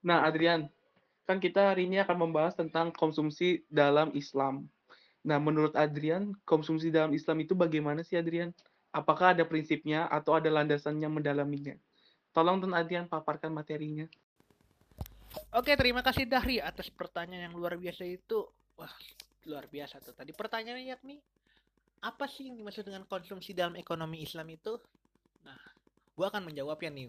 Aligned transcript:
Nah, 0.00 0.24
Adrian, 0.24 0.68
kan 1.28 1.36
kita 1.38 1.72
hari 1.72 1.84
ini 1.84 2.00
akan 2.00 2.28
membahas 2.28 2.56
tentang 2.56 2.90
konsumsi 2.90 3.62
dalam 3.68 4.10
Islam. 4.16 4.66
Nah, 5.20 5.36
menurut 5.36 5.76
Adrian, 5.76 6.32
konsumsi 6.48 6.88
dalam 6.88 7.12
Islam 7.12 7.44
itu 7.44 7.52
bagaimana 7.52 8.00
sih, 8.00 8.16
Adrian? 8.16 8.56
Apakah 8.90 9.36
ada 9.36 9.44
prinsipnya 9.44 10.08
atau 10.08 10.34
ada 10.34 10.48
landasannya 10.48 11.06
mendalaminya? 11.06 11.76
Tolong 12.32 12.58
Tuan 12.58 12.74
Adrian 12.74 13.06
paparkan 13.06 13.52
materinya. 13.52 14.08
Oke, 15.54 15.74
terima 15.78 16.02
kasih 16.02 16.26
Dahri 16.26 16.58
atas 16.58 16.90
pertanyaan 16.90 17.50
yang 17.50 17.54
luar 17.54 17.78
biasa 17.78 18.02
itu. 18.02 18.50
Wah, 18.74 18.90
luar 19.46 19.70
biasa 19.70 20.02
tuh. 20.02 20.14
Tadi 20.16 20.34
pertanyaannya 20.34 20.90
yakni 20.90 21.22
apa 22.00 22.24
sih 22.26 22.48
yang 22.48 22.56
dimaksud 22.58 22.82
dengan 22.82 23.04
konsumsi 23.06 23.52
dalam 23.54 23.76
ekonomi 23.76 24.24
Islam 24.24 24.48
itu? 24.50 24.80
Nah, 25.44 25.58
gua 26.16 26.32
akan 26.32 26.50
menjawabnya 26.50 26.90
nih. 26.90 27.06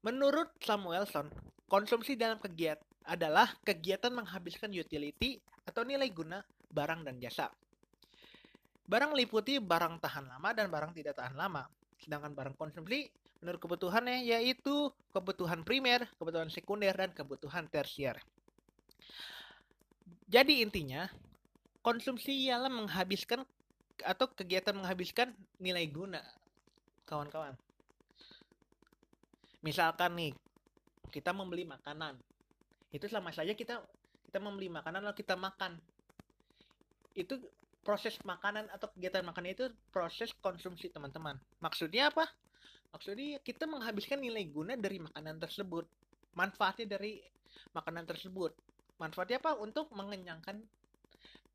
Menurut 0.00 0.48
Samuelson, 0.64 1.28
konsumsi 1.68 2.16
dalam 2.16 2.40
kegiatan 2.40 2.80
adalah 3.04 3.52
kegiatan 3.60 4.08
menghabiskan 4.12 4.72
utility 4.72 5.40
atau 5.68 5.84
nilai 5.84 6.08
guna 6.08 6.40
barang 6.72 7.04
dan 7.04 7.20
jasa. 7.20 7.52
Barang 8.88 9.12
meliputi 9.12 9.60
barang 9.60 10.00
tahan 10.02 10.26
lama 10.26 10.50
dan 10.56 10.72
barang 10.72 10.96
tidak 10.96 11.14
tahan 11.20 11.36
lama. 11.36 11.68
Sedangkan 12.00 12.32
barang 12.32 12.56
konsumsi 12.56 13.12
menurut 13.44 13.60
kebutuhannya 13.60 14.24
yaitu 14.24 14.88
kebutuhan 15.12 15.64
primer, 15.68 16.08
kebutuhan 16.16 16.48
sekunder, 16.48 16.92
dan 16.96 17.12
kebutuhan 17.12 17.68
tersier. 17.68 18.16
Jadi 20.30 20.64
intinya, 20.64 21.10
konsumsi 21.84 22.48
ialah 22.48 22.70
menghabiskan 22.70 23.44
atau 24.00 24.26
kegiatan 24.32 24.72
menghabiskan 24.72 25.36
nilai 25.60 25.84
guna, 25.90 26.24
kawan-kawan. 27.04 27.52
Misalkan 29.60 30.16
nih, 30.16 30.32
kita 31.12 31.36
membeli 31.36 31.68
makanan. 31.68 32.16
Itu 32.90 33.06
sama 33.06 33.30
saja 33.30 33.52
kita 33.52 33.84
kita 34.30 34.38
membeli 34.38 34.70
makanan 34.70 35.04
lalu 35.04 35.16
kita 35.20 35.34
makan. 35.34 35.76
Itu 37.12 37.42
proses 37.82 38.14
makanan 38.22 38.70
atau 38.70 38.86
kegiatan 38.94 39.26
makan 39.26 39.50
itu 39.50 39.66
proses 39.90 40.30
konsumsi 40.38 40.88
teman-teman. 40.88 41.34
Maksudnya 41.58 42.14
apa? 42.14 42.28
Maksudnya 42.94 43.42
kita 43.42 43.66
menghabiskan 43.66 44.22
nilai 44.22 44.46
guna 44.46 44.78
dari 44.78 45.02
makanan 45.02 45.42
tersebut. 45.42 45.86
Manfaatnya 46.34 46.96
dari 46.98 47.18
makanan 47.74 48.06
tersebut. 48.06 48.54
Manfaatnya 49.02 49.42
apa? 49.42 49.58
Untuk 49.58 49.90
mengenyangkan 49.90 50.62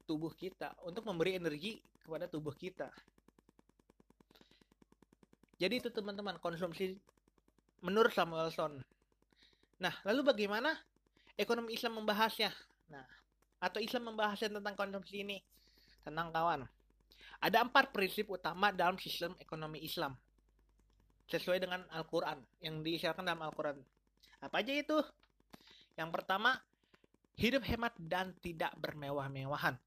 tubuh 0.06 0.32
kita, 0.36 0.76
untuk 0.86 1.08
memberi 1.08 1.40
energi 1.40 1.82
kepada 2.04 2.30
tubuh 2.30 2.54
kita. 2.54 2.92
Jadi 5.56 5.80
itu 5.80 5.90
teman-teman 5.90 6.36
konsumsi 6.44 7.00
menurut 7.86 8.10
Samuelson. 8.10 8.82
Nah, 9.78 9.94
lalu 10.02 10.26
bagaimana 10.26 10.74
ekonomi 11.38 11.78
Islam 11.78 12.02
membahasnya? 12.02 12.50
Nah, 12.90 13.06
atau 13.62 13.78
Islam 13.78 14.10
membahasnya 14.10 14.58
tentang 14.58 14.74
konsumsi 14.74 15.22
ini? 15.22 15.38
Tenang 16.02 16.34
kawan. 16.34 16.66
Ada 17.38 17.62
empat 17.62 17.94
prinsip 17.94 18.26
utama 18.34 18.74
dalam 18.74 18.98
sistem 18.98 19.38
ekonomi 19.38 19.86
Islam. 19.86 20.18
Sesuai 21.30 21.62
dengan 21.62 21.86
Al-Quran. 21.94 22.42
Yang 22.58 22.76
diisyaratkan 22.82 23.26
dalam 23.26 23.46
Al-Quran. 23.46 23.78
Apa 24.42 24.66
aja 24.66 24.74
itu? 24.74 24.98
Yang 25.94 26.10
pertama, 26.10 26.58
hidup 27.38 27.62
hemat 27.70 27.94
dan 28.02 28.34
tidak 28.42 28.74
bermewah-mewahan. 28.82 29.78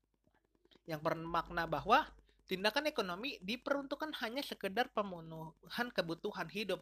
Yang 0.86 1.00
bermakna 1.02 1.66
bahwa 1.66 2.06
tindakan 2.46 2.86
ekonomi 2.88 3.42
diperuntukkan 3.42 4.14
hanya 4.22 4.40
sekedar 4.40 4.88
pemenuhan 4.94 5.88
kebutuhan 5.92 6.48
hidup 6.48 6.80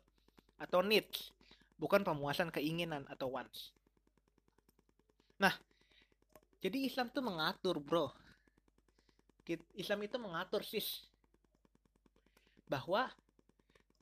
atau 0.57 0.81
needs, 0.81 1.33
bukan 1.77 2.01
pemuasan 2.01 2.49
keinginan 2.49 3.05
atau 3.13 3.29
wants. 3.29 3.77
Nah, 5.37 5.53
jadi 6.65 6.89
Islam 6.89 7.13
tuh 7.13 7.25
mengatur, 7.25 7.77
bro. 7.77 8.09
Islam 9.77 10.01
itu 10.03 10.17
mengatur, 10.17 10.65
sis. 10.65 11.07
Bahwa 12.67 13.07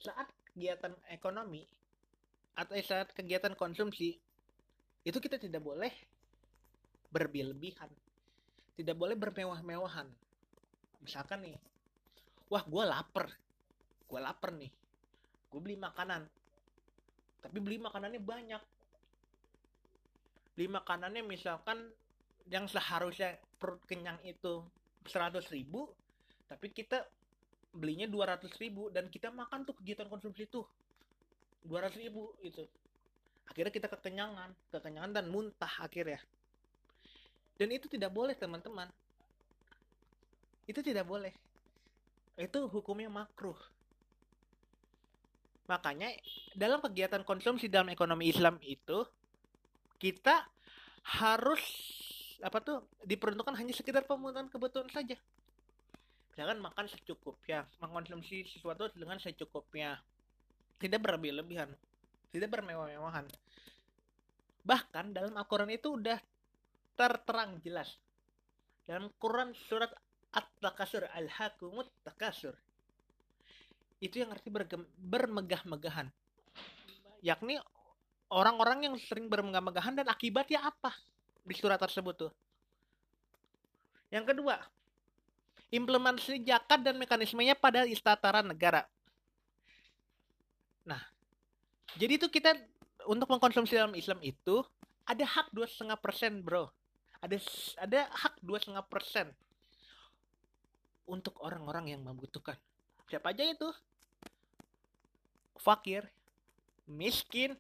saat 0.01 0.31
kegiatan 0.49 0.95
ekonomi 1.11 1.67
atau 2.55 2.79
saat 2.81 3.11
kegiatan 3.11 3.53
konsumsi 3.59 4.17
itu 5.05 5.19
kita 5.19 5.37
tidak 5.37 5.61
boleh 5.61 5.93
berlebihan. 7.11 7.91
Tidak 8.75 8.97
boleh 8.97 9.15
bermewah-mewahan. 9.19 10.09
Misalkan 11.05 11.45
nih, 11.45 11.59
wah 12.49 12.65
gue 12.65 12.84
lapar. 12.87 13.29
Gue 14.09 14.19
lapar 14.23 14.50
nih. 14.55 14.73
Gue 15.53 15.61
beli 15.61 15.77
makanan 15.79 16.27
tapi 17.44 17.60
beli 17.60 17.77
makanannya 17.77 18.25
banyak. 18.25 18.62
Beli 20.56 20.69
makanannya 20.72 21.21
misalkan 21.28 21.93
yang 22.49 22.65
seharusnya 22.65 23.37
perut 23.60 23.84
kenyang 23.84 24.16
itu 24.25 24.65
100 25.05 25.44
ribu 25.53 25.93
tapi 26.49 26.72
kita 26.72 27.05
belinya 27.77 28.09
200 28.09 28.49
ribu 28.60 28.88
dan 28.88 29.12
kita 29.12 29.28
makan 29.28 29.69
tuh 29.69 29.77
kegiatan 29.77 30.09
konsumsi 30.09 30.49
tuh 30.49 30.65
200 31.69 32.00
ribu 32.00 32.32
itu 32.44 32.65
akhirnya 33.49 33.72
kita 33.72 33.88
kekenyangan 33.93 34.53
kekenyangan 34.72 35.12
dan 35.12 35.28
muntah 35.28 35.72
akhirnya. 35.84 36.21
Dan 37.55 37.71
itu 37.71 37.87
tidak 37.87 38.11
boleh 38.11 38.34
teman-teman. 38.34 38.91
Itu 40.66 40.82
tidak 40.82 41.06
boleh. 41.06 41.31
Itu 42.34 42.66
hukumnya 42.66 43.06
makruh 43.06 43.55
Makanya 45.65 46.13
dalam 46.53 46.85
kegiatan 46.85 47.25
konsumsi 47.25 47.73
dalam 47.73 47.89
ekonomi 47.89 48.29
Islam 48.29 48.61
itu 48.61 49.09
kita 49.97 50.45
harus 51.25 51.63
apa 52.45 52.61
tuh 52.61 52.85
diperuntukkan 53.09 53.57
hanya 53.57 53.73
sekitar 53.73 54.05
pemenuhan 54.05 54.53
kebutuhan 54.53 54.89
saja. 54.93 55.17
Jangan 56.35 56.59
makan 56.61 56.91
secukupnya, 56.91 57.65
mengkonsumsi 57.79 58.45
sesuatu 58.51 58.91
dengan 58.93 59.17
secukupnya. 59.23 60.03
Tidak 60.77 60.99
berlebih-lebihan, 60.99 61.71
tidak 62.35 62.49
bermewah-mewahan. 62.53 63.25
Bahkan 64.67 65.15
dalam 65.15 65.33
Al-Quran 65.39 65.71
itu 65.73 65.95
udah 65.95 66.19
terterang 66.99 67.63
jelas. 67.63 67.89
Dalam 68.85 69.09
Quran 69.17 69.57
surat 69.57 69.89
At-Takasur 70.35 71.09
Al-Hakumut 71.09 71.89
Takasur 72.05 72.59
itu 74.05 74.21
yang 74.21 74.29
arti 74.37 74.53
bermegah-megahan. 75.01 76.13
Yakni 77.25 77.57
orang-orang 78.29 78.93
yang 78.93 78.95
sering 79.01 79.33
bermegah-megahan 79.33 79.97
dan 79.97 80.07
akibatnya 80.13 80.61
apa 80.61 80.93
di 81.41 81.57
surat 81.57 81.81
tersebut 81.81 82.29
tuh? 82.29 82.33
Yang 84.13 84.37
kedua 84.37 84.61
implementasi 85.73 86.45
zakat 86.47 86.87
dan 86.87 86.95
mekanismenya 87.01 87.57
pada 87.59 87.83
istataran 87.89 88.45
negara. 88.45 88.87
Nah 90.85 91.01
jadi 91.97 92.21
itu 92.21 92.29
kita 92.29 92.55
untuk 93.09 93.27
mengkonsumsi 93.33 93.75
dalam 93.75 93.97
Islam 93.97 94.21
itu 94.21 94.63
ada 95.09 95.25
hak 95.25 95.51
dua 95.51 95.67
setengah 95.67 95.99
persen 95.99 96.45
bro. 96.45 96.69
Ada 97.25 97.41
ada 97.81 98.01
hak 98.13 98.39
dua 98.45 98.61
setengah 98.61 98.85
persen 98.85 99.33
untuk 101.09 101.41
orang-orang 101.41 101.97
yang 101.97 102.01
membutuhkan. 102.05 102.57
Siapa 103.09 103.33
aja 103.33 103.45
itu 103.45 103.69
fakir, 105.59 106.07
miskin, 106.91 107.55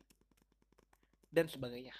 dan 1.30 1.50
sebagainya. 1.50 1.94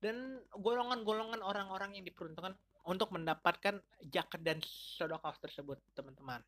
Dan 0.00 0.40
golongan-golongan 0.56 1.44
orang-orang 1.44 2.00
yang 2.00 2.04
diperuntukkan 2.08 2.56
untuk 2.88 3.12
mendapatkan 3.12 3.84
jaket 4.08 4.40
dan 4.40 4.58
sedekah 4.64 5.36
tersebut, 5.36 5.76
teman-teman. 5.92 6.40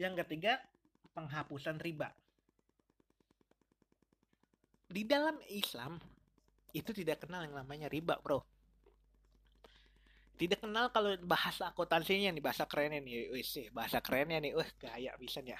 Yang 0.00 0.24
ketiga, 0.24 0.62
penghapusan 1.12 1.76
riba. 1.84 2.08
Di 4.88 5.04
dalam 5.04 5.36
Islam, 5.52 6.00
itu 6.72 6.96
tidak 6.96 7.28
kenal 7.28 7.44
yang 7.44 7.60
namanya 7.60 7.92
riba, 7.92 8.16
bro 8.24 8.40
tidak 10.38 10.62
kenal 10.62 10.86
kalau 10.94 11.18
bahasa 11.26 11.74
akuntansinya 11.74 12.30
nih 12.30 12.38
bahasa 12.38 12.64
kerennya 12.64 13.02
nih. 13.02 13.34
Wis 13.34 13.58
bahasa 13.74 13.98
kerennya 13.98 14.38
nih. 14.38 14.54
Wah 14.54 14.70
gaya 14.78 15.12
bisa 15.18 15.42
ya. 15.42 15.58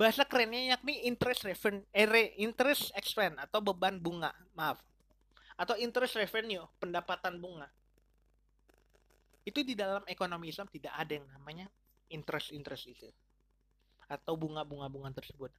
Bahasa 0.00 0.24
kerennya 0.24 0.74
yakni 0.74 1.04
interest 1.04 1.44
revenue 1.44 1.84
eh, 1.92 2.32
interest 2.40 2.96
expense 2.96 3.36
atau 3.36 3.60
beban 3.60 4.00
bunga. 4.00 4.32
Maaf. 4.56 4.80
Atau 5.60 5.76
interest 5.76 6.16
revenue 6.16 6.64
pendapatan 6.80 7.36
bunga. 7.36 7.68
Itu 9.44 9.60
di 9.62 9.76
dalam 9.76 10.02
ekonomi 10.08 10.48
Islam 10.50 10.66
tidak 10.72 10.96
ada 10.96 11.12
yang 11.12 11.28
namanya 11.36 11.68
interest 12.08 12.56
interest 12.56 12.88
itu. 12.88 13.08
Atau 14.08 14.40
bunga 14.40 14.64
bunga 14.64 14.88
bunga 14.88 15.12
tersebut. 15.12 15.52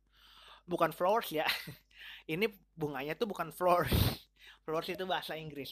Bukan 0.66 0.92
floors 0.92 1.30
ya. 1.30 1.46
Ini 2.34 2.50
bunganya 2.74 3.14
tuh 3.14 3.30
bukan 3.30 3.54
floors. 3.54 3.94
Floors 4.68 4.92
itu 4.92 5.08
bahasa 5.08 5.40
Inggris 5.40 5.72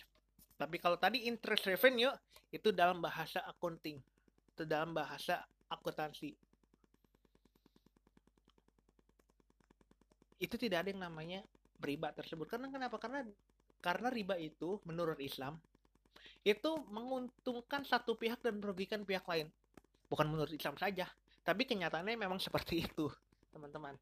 tapi 0.56 0.80
kalau 0.80 0.96
tadi 0.96 1.28
interest 1.28 1.68
revenue 1.68 2.12
itu 2.52 2.72
dalam 2.72 3.04
bahasa 3.04 3.44
accounting, 3.48 4.00
itu 4.56 4.64
dalam 4.64 4.96
bahasa 4.96 5.44
akuntansi. 5.68 6.46
itu 10.40 10.56
tidak 10.60 10.86
ada 10.86 10.90
yang 10.92 11.02
namanya 11.04 11.40
riba 11.80 12.12
tersebut. 12.12 12.48
Karena 12.48 12.68
kenapa? 12.68 13.00
Karena 13.00 13.24
karena 13.80 14.08
riba 14.10 14.36
itu 14.40 14.82
menurut 14.84 15.20
Islam 15.22 15.56
itu 16.46 16.78
menguntungkan 16.94 17.82
satu 17.86 18.14
pihak 18.18 18.42
dan 18.46 18.62
merugikan 18.62 19.02
pihak 19.02 19.26
lain. 19.26 19.50
Bukan 20.06 20.30
menurut 20.30 20.54
Islam 20.54 20.78
saja, 20.78 21.10
tapi 21.42 21.66
kenyataannya 21.66 22.14
memang 22.14 22.38
seperti 22.38 22.82
itu, 22.86 23.10
teman-teman. 23.50 23.98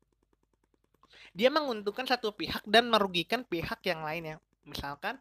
Dia 1.31 1.47
menguntungkan 1.47 2.03
satu 2.03 2.35
pihak 2.35 2.67
dan 2.67 2.91
merugikan 2.91 3.47
pihak 3.47 3.79
yang 3.87 4.03
lainnya. 4.03 4.37
Misalkan 4.67 5.15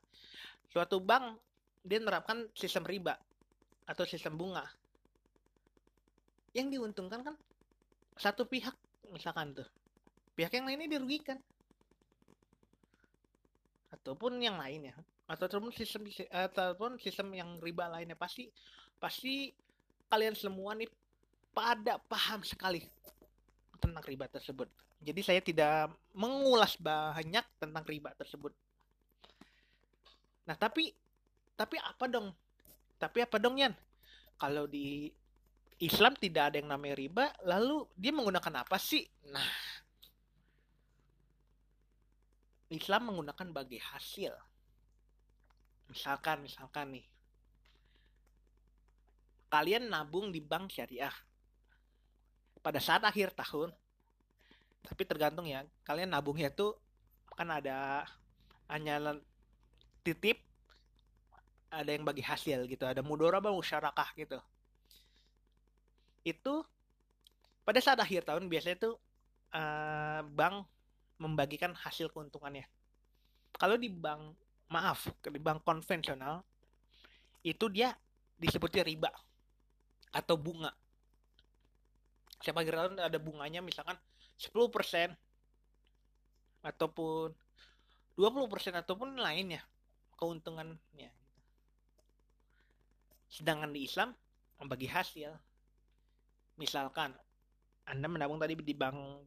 suatu 0.72 0.96
bank 1.04 1.36
dia 1.84 2.00
menerapkan 2.00 2.48
sistem 2.56 2.88
riba 2.88 3.12
atau 3.84 4.08
sistem 4.08 4.40
bunga. 4.40 4.64
Yang 6.56 6.80
diuntungkan 6.80 7.20
kan 7.20 7.36
satu 8.16 8.48
pihak 8.48 8.72
misalkan 9.12 9.52
tuh. 9.52 9.68
Pihak 10.32 10.56
yang 10.56 10.64
lainnya 10.64 10.96
dirugikan. 10.96 11.36
Ataupun 13.92 14.40
yang 14.40 14.56
lainnya 14.56 14.96
ataupun 15.32 15.72
sistem 15.72 16.04
ataupun 16.28 17.00
sistem 17.00 17.32
yang 17.32 17.56
riba 17.62 17.88
lainnya 17.88 18.18
pasti 18.18 18.52
pasti 19.00 19.48
kalian 20.12 20.36
semua 20.36 20.76
nih 20.76 20.90
pada 21.56 21.96
paham 21.96 22.44
sekali 22.44 22.84
tentang 23.80 24.04
riba 24.04 24.28
tersebut. 24.28 24.68
Jadi 25.02 25.20
saya 25.24 25.40
tidak 25.42 25.90
mengulas 26.14 26.78
banyak 26.78 27.42
tentang 27.58 27.84
riba 27.88 28.14
tersebut. 28.14 28.54
Nah, 30.48 30.56
tapi 30.58 30.90
tapi 31.54 31.76
apa 31.78 32.04
dong? 32.10 32.34
Tapi 32.98 33.18
apa 33.22 33.36
dong, 33.38 33.58
Yan? 33.58 33.74
Kalau 34.38 34.66
di 34.66 35.10
Islam 35.82 36.14
tidak 36.14 36.54
ada 36.54 36.56
yang 36.62 36.70
namanya 36.70 36.94
riba, 36.98 37.24
lalu 37.42 37.86
dia 37.98 38.14
menggunakan 38.14 38.62
apa 38.62 38.78
sih? 38.78 39.02
Nah, 39.30 39.50
Islam 42.72 43.12
menggunakan 43.12 43.52
bagi 43.52 43.76
hasil 43.76 44.32
misalkan 45.92 46.40
misalkan 46.40 46.96
nih 46.96 47.06
kalian 49.52 49.92
nabung 49.92 50.32
di 50.32 50.40
bank 50.40 50.72
syariah 50.72 51.12
pada 52.64 52.80
saat 52.80 53.04
akhir 53.04 53.36
tahun 53.36 53.68
tapi 54.88 55.04
tergantung 55.04 55.44
ya 55.44 55.68
kalian 55.84 56.16
nabungnya 56.16 56.48
tuh 56.48 56.72
kan 57.36 57.52
ada 57.52 58.08
hanya 58.72 59.20
titip 60.02 60.38
ada 61.72 61.88
yang 61.88 62.04
bagi 62.04 62.20
hasil 62.20 62.68
gitu 62.68 62.84
ada 62.84 63.00
mudoraba 63.00 63.48
musyarakah 63.48 64.12
gitu. 64.18 64.38
Itu 66.22 66.66
pada 67.64 67.80
saat 67.80 67.98
akhir 68.02 68.28
tahun 68.28 68.50
biasanya 68.50 68.76
tuh 68.90 68.94
uh, 69.56 70.20
bank 70.26 70.68
membagikan 71.16 71.72
hasil 71.72 72.12
keuntungannya. 72.12 72.68
Kalau 73.56 73.80
di 73.80 73.88
bank 73.88 74.36
maaf 74.68 75.08
di 75.24 75.40
bank 75.40 75.64
konvensional 75.64 76.44
itu 77.46 77.68
dia 77.72 77.96
disebutnya 78.36 78.84
riba 78.84 79.08
atau 80.12 80.36
bunga. 80.36 80.74
Siapa 82.42 82.60
kira 82.66 82.90
ada 82.90 83.18
bunganya 83.22 83.62
misalkan 83.62 83.96
10% 84.36 84.60
ataupun 86.62 87.30
20% 88.18 88.82
ataupun 88.82 89.16
lainnya 89.16 89.62
keuntungannya 90.22 91.10
sedangkan 93.26 93.74
di 93.74 93.90
Islam 93.90 94.14
membagi 94.62 94.86
hasil 94.86 95.34
misalkan 96.54 97.10
anda 97.82 98.06
menabung 98.06 98.38
tadi 98.38 98.54
di 98.54 98.74
bank 98.76 99.26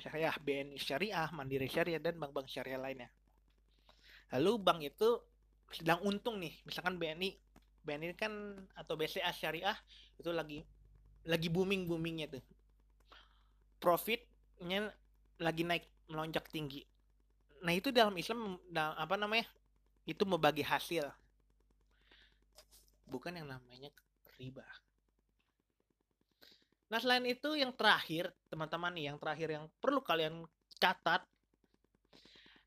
syariah 0.00 0.34
BNI 0.40 0.76
syariah 0.80 1.28
Mandiri 1.30 1.68
syariah 1.68 2.00
dan 2.02 2.18
bank-bank 2.18 2.48
syariah 2.50 2.80
lainnya. 2.80 3.08
Lalu 4.34 4.52
bank 4.58 4.80
itu 4.82 5.20
sedang 5.70 6.02
untung 6.06 6.38
nih 6.38 6.54
misalkan 6.64 6.96
BNI 6.96 7.34
BNI 7.84 8.14
kan 8.16 8.32
atau 8.78 8.96
BCA 8.96 9.30
syariah 9.34 9.76
itu 10.16 10.30
lagi 10.32 10.64
lagi 11.28 11.48
booming 11.52 11.84
boomingnya 11.84 12.32
tuh. 12.32 12.44
Profitnya 13.78 14.88
lagi 15.38 15.62
naik 15.62 15.84
melonjak 16.08 16.48
tinggi. 16.48 16.80
Nah 17.64 17.72
itu 17.72 17.92
dalam 17.92 18.16
Islam 18.16 18.60
dalam, 18.72 18.96
apa 18.96 19.14
namanya 19.16 19.44
itu 20.04 20.22
membagi 20.24 20.64
hasil 20.64 21.08
bukan 23.08 23.36
yang 23.36 23.48
namanya 23.48 23.92
riba 24.36 24.64
nah 26.88 27.00
selain 27.00 27.24
itu 27.26 27.56
yang 27.56 27.72
terakhir 27.72 28.30
teman-teman 28.52 28.92
nih 28.94 29.04
yang 29.12 29.18
terakhir 29.18 29.48
yang 29.50 29.64
perlu 29.80 30.04
kalian 30.04 30.44
catat 30.78 31.24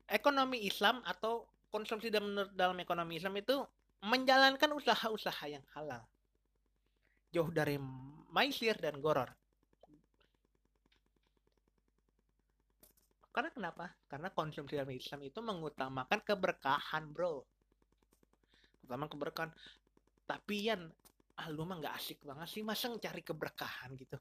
ekonomi 0.08 0.64
Islam 0.64 1.04
atau 1.04 1.44
konsumsi 1.68 2.08
dalam, 2.08 2.48
dalam 2.56 2.76
ekonomi 2.80 3.20
Islam 3.20 3.36
itu 3.38 3.60
menjalankan 4.02 4.72
usaha-usaha 4.72 5.44
yang 5.50 5.64
halal. 5.76 6.02
Jauh 7.28 7.52
dari 7.52 7.76
maisir 8.32 8.74
dan 8.80 8.98
goror. 9.04 9.28
Karena 13.38 13.54
kenapa? 13.54 13.86
Karena 14.10 14.34
konsumsi 14.34 14.74
dalam 14.74 14.90
Islam 14.90 15.22
itu 15.22 15.38
mengutamakan 15.38 16.26
keberkahan, 16.26 17.14
bro. 17.14 17.46
Utama 18.82 19.06
keberkahan. 19.06 19.54
Tapi 20.26 20.74
yan, 20.74 20.90
ah 21.38 21.46
lu 21.46 21.62
mah 21.62 21.78
nggak 21.78 21.94
asik 21.94 22.18
banget 22.26 22.50
sih, 22.50 22.66
masa 22.66 22.90
cari 22.98 23.22
keberkahan 23.22 23.94
gitu. 23.94 24.18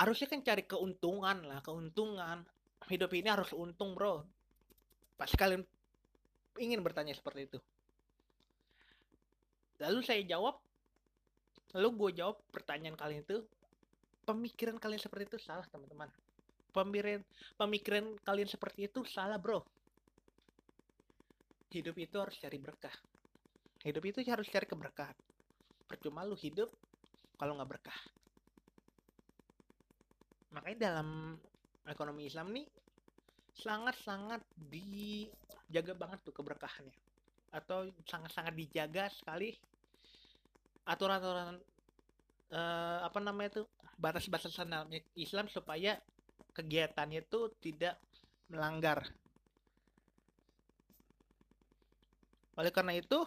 Harusnya 0.00 0.32
kan 0.32 0.40
cari 0.40 0.64
keuntungan 0.64 1.44
lah, 1.44 1.60
keuntungan 1.60 2.40
hidup 2.88 3.10
ini 3.12 3.28
harus 3.28 3.52
untung 3.52 3.92
bro 3.92 4.24
pasti 5.18 5.36
kalian 5.36 5.66
ingin 6.62 6.80
bertanya 6.80 7.12
seperti 7.12 7.50
itu 7.50 7.58
lalu 9.82 10.00
saya 10.06 10.24
jawab 10.24 10.62
lalu 11.76 11.88
gue 12.06 12.10
jawab 12.24 12.40
pertanyaan 12.54 12.96
kalian 12.96 13.22
itu 13.26 13.44
pemikiran 14.24 14.80
kalian 14.80 15.02
seperti 15.02 15.36
itu 15.36 15.38
salah 15.42 15.66
teman-teman 15.68 16.08
pemikiran 16.72 17.22
pemikiran 17.56 18.04
kalian 18.22 18.48
seperti 18.48 18.88
itu 18.88 19.04
salah 19.08 19.40
bro. 19.40 19.64
Hidup 21.68 21.96
itu 22.00 22.16
harus 22.16 22.36
cari 22.40 22.56
berkah. 22.56 22.94
Hidup 23.84 24.02
itu 24.08 24.18
harus 24.24 24.48
cari 24.48 24.64
keberkahan. 24.64 25.14
Percuma 25.84 26.24
lu 26.24 26.36
hidup 26.36 26.72
kalau 27.36 27.56
nggak 27.56 27.70
berkah. 27.76 28.00
Makanya 30.56 30.78
dalam 30.80 31.36
ekonomi 31.84 32.24
Islam 32.24 32.56
nih 32.56 32.66
sangat-sangat 33.52 34.40
dijaga 34.56 35.92
banget 35.92 36.18
tuh 36.24 36.34
keberkahannya. 36.34 36.96
Atau 37.52 37.92
sangat-sangat 38.08 38.56
dijaga 38.56 39.12
sekali 39.12 39.52
aturan-aturan 40.88 41.60
uh, 42.52 42.98
apa 43.04 43.18
namanya 43.20 43.60
tuh 43.60 43.66
batas-batasan 44.00 44.72
Islam 45.18 45.52
supaya 45.52 46.00
kegiatannya 46.58 47.22
itu 47.22 47.54
tidak 47.62 47.94
melanggar. 48.50 49.06
Oleh 52.58 52.74
karena 52.74 52.98
itu, 52.98 53.22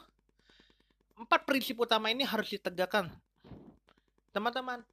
empat 1.15 1.47
prinsip 1.47 1.79
utama 1.79 2.11
ini 2.11 2.27
harus 2.27 2.51
ditegakkan. 2.51 3.07
Teman-teman, 4.35 4.83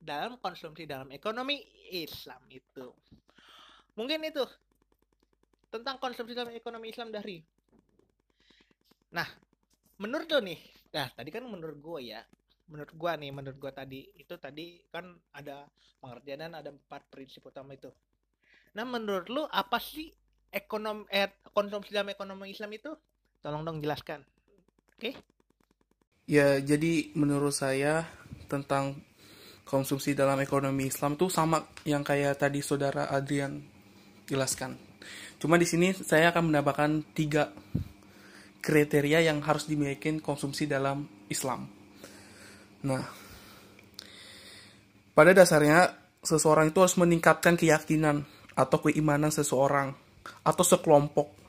dalam 0.00 0.34
konsumsi 0.42 0.88
dalam 0.88 1.06
ekonomi 1.14 1.62
Islam 1.94 2.42
itu. 2.50 2.90
Mungkin 3.94 4.18
itu 4.26 4.42
tentang 5.70 6.02
konsumsi 6.02 6.34
dalam 6.34 6.50
ekonomi 6.50 6.90
Islam 6.90 7.14
dari. 7.14 7.38
Nah, 9.14 9.28
menurut 10.02 10.26
lo 10.26 10.40
nih, 10.42 10.58
nah 10.90 11.06
tadi 11.14 11.30
kan 11.30 11.46
menurut 11.46 11.78
gue 11.78 12.10
ya, 12.10 12.24
menurut 12.70 12.94
gue 12.94 13.12
nih, 13.18 13.30
menurut 13.34 13.58
gue 13.58 13.72
tadi 13.74 14.00
itu 14.14 14.34
tadi 14.38 14.78
kan 14.88 15.10
ada 15.34 15.66
pengertian 15.98 16.46
dan 16.46 16.54
ada 16.56 16.70
empat 16.70 17.10
prinsip 17.10 17.44
utama 17.44 17.74
itu. 17.74 17.90
Nah, 18.78 18.86
menurut 18.86 19.26
lo 19.26 19.44
apa 19.50 19.82
sih 19.82 20.08
ekonomi 20.48 21.04
eh, 21.10 21.42
konsumsi 21.50 21.90
dalam 21.90 22.14
ekonomi 22.14 22.54
Islam 22.54 22.70
itu? 22.72 22.94
Tolong 23.42 23.66
dong 23.66 23.82
jelaskan. 23.82 24.22
Oke? 24.94 25.10
Okay? 25.10 25.14
Ya, 26.30 26.62
jadi 26.62 27.10
menurut 27.18 27.50
saya 27.50 28.06
tentang 28.46 29.02
konsumsi 29.66 30.14
dalam 30.14 30.38
ekonomi 30.38 30.86
Islam 30.86 31.18
tuh 31.18 31.26
sama 31.26 31.66
yang 31.82 32.06
kayak 32.06 32.38
tadi 32.38 32.62
saudara 32.62 33.10
Adrian 33.10 33.58
jelaskan. 34.30 34.78
Cuma 35.42 35.58
di 35.58 35.66
sini 35.66 35.90
saya 35.90 36.30
akan 36.30 36.54
menambahkan 36.54 36.90
tiga 37.14 37.50
kriteria 38.62 39.26
yang 39.26 39.42
harus 39.42 39.66
dimiliki 39.66 40.22
konsumsi 40.22 40.70
dalam 40.70 41.08
Islam. 41.26 41.79
Nah, 42.86 43.04
pada 45.12 45.30
dasarnya 45.36 45.92
seseorang 46.24 46.72
itu 46.72 46.80
harus 46.80 46.96
meningkatkan 46.96 47.56
keyakinan 47.56 48.24
atau 48.56 48.78
keimanan 48.84 49.32
seseorang 49.32 49.92
atau 50.44 50.64
sekelompok. 50.64 51.40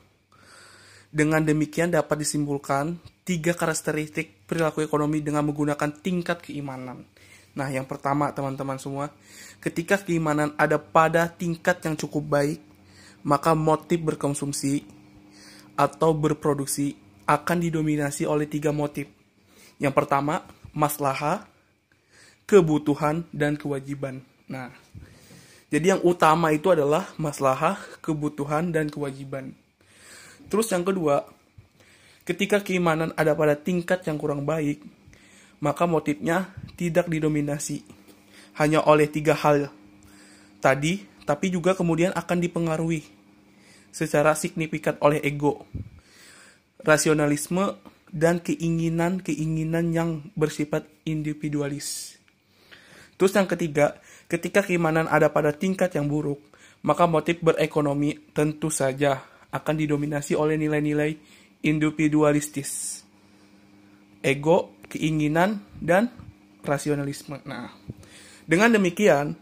Dengan 1.12 1.44
demikian 1.44 1.92
dapat 1.92 2.24
disimpulkan 2.24 2.96
tiga 3.24 3.52
karakteristik 3.52 4.48
perilaku 4.48 4.80
ekonomi 4.80 5.20
dengan 5.20 5.44
menggunakan 5.44 6.00
tingkat 6.00 6.40
keimanan 6.40 7.04
Nah, 7.52 7.68
yang 7.68 7.84
pertama 7.84 8.32
teman-teman 8.32 8.80
semua, 8.80 9.12
ketika 9.60 10.00
keimanan 10.00 10.56
ada 10.56 10.80
pada 10.80 11.28
tingkat 11.28 11.84
yang 11.84 11.96
cukup 12.00 12.24
baik, 12.40 12.60
maka 13.28 13.52
motif 13.52 14.00
berkonsumsi 14.00 14.82
atau 15.76 16.16
berproduksi 16.16 16.96
akan 17.28 17.58
didominasi 17.60 18.24
oleh 18.24 18.48
tiga 18.48 18.72
motif. 18.72 19.08
Yang 19.76 19.94
pertama, 20.00 20.48
maslaha, 20.72 21.46
kebutuhan, 22.48 23.24
dan 23.32 23.56
kewajiban. 23.56 24.24
Nah, 24.48 24.72
jadi 25.72 25.96
yang 25.96 26.02
utama 26.04 26.52
itu 26.52 26.68
adalah 26.68 27.08
masalah, 27.16 27.80
kebutuhan, 28.04 28.72
dan 28.72 28.92
kewajiban. 28.92 29.56
Terus 30.52 30.68
yang 30.68 30.84
kedua, 30.84 31.24
ketika 32.28 32.60
keimanan 32.60 33.16
ada 33.16 33.32
pada 33.32 33.56
tingkat 33.56 34.04
yang 34.04 34.20
kurang 34.20 34.44
baik, 34.44 34.84
maka 35.64 35.88
motifnya 35.88 36.52
tidak 36.76 37.08
didominasi 37.08 37.86
hanya 38.60 38.84
oleh 38.84 39.08
tiga 39.08 39.32
hal 39.32 39.72
tadi, 40.60 41.08
tapi 41.24 41.48
juga 41.48 41.72
kemudian 41.72 42.12
akan 42.12 42.38
dipengaruhi 42.42 43.06
secara 43.94 44.36
signifikan 44.36 45.00
oleh 45.00 45.24
ego, 45.24 45.64
rasionalisme, 46.84 47.76
dan 48.12 48.44
keinginan-keinginan 48.44 49.90
yang 49.96 50.10
bersifat 50.36 50.84
individualis. 51.08 52.20
Terus 53.16 53.32
yang 53.32 53.48
ketiga, 53.48 53.96
ketika 54.28 54.60
keimanan 54.60 55.08
ada 55.08 55.32
pada 55.32 55.56
tingkat 55.56 55.96
yang 55.96 56.06
buruk, 56.12 56.38
maka 56.84 57.08
motif 57.08 57.40
berekonomi 57.40 58.20
tentu 58.36 58.68
saja 58.68 59.24
akan 59.48 59.74
didominasi 59.80 60.36
oleh 60.36 60.60
nilai-nilai 60.60 61.16
individualistis. 61.64 63.00
Ego, 64.20 64.76
keinginan, 64.92 65.64
dan 65.80 66.12
rasionalisme. 66.62 67.40
Nah, 67.48 67.72
dengan 68.44 68.70
demikian, 68.70 69.34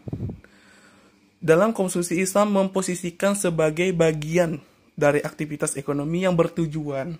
dalam 1.41 1.73
konsumsi 1.73 2.21
Islam 2.21 2.53
memposisikan 2.53 3.33
sebagai 3.33 3.89
bagian 3.91 4.61
dari 4.93 5.19
aktivitas 5.25 5.73
ekonomi 5.77 6.23
yang 6.25 6.37
bertujuan 6.37 7.17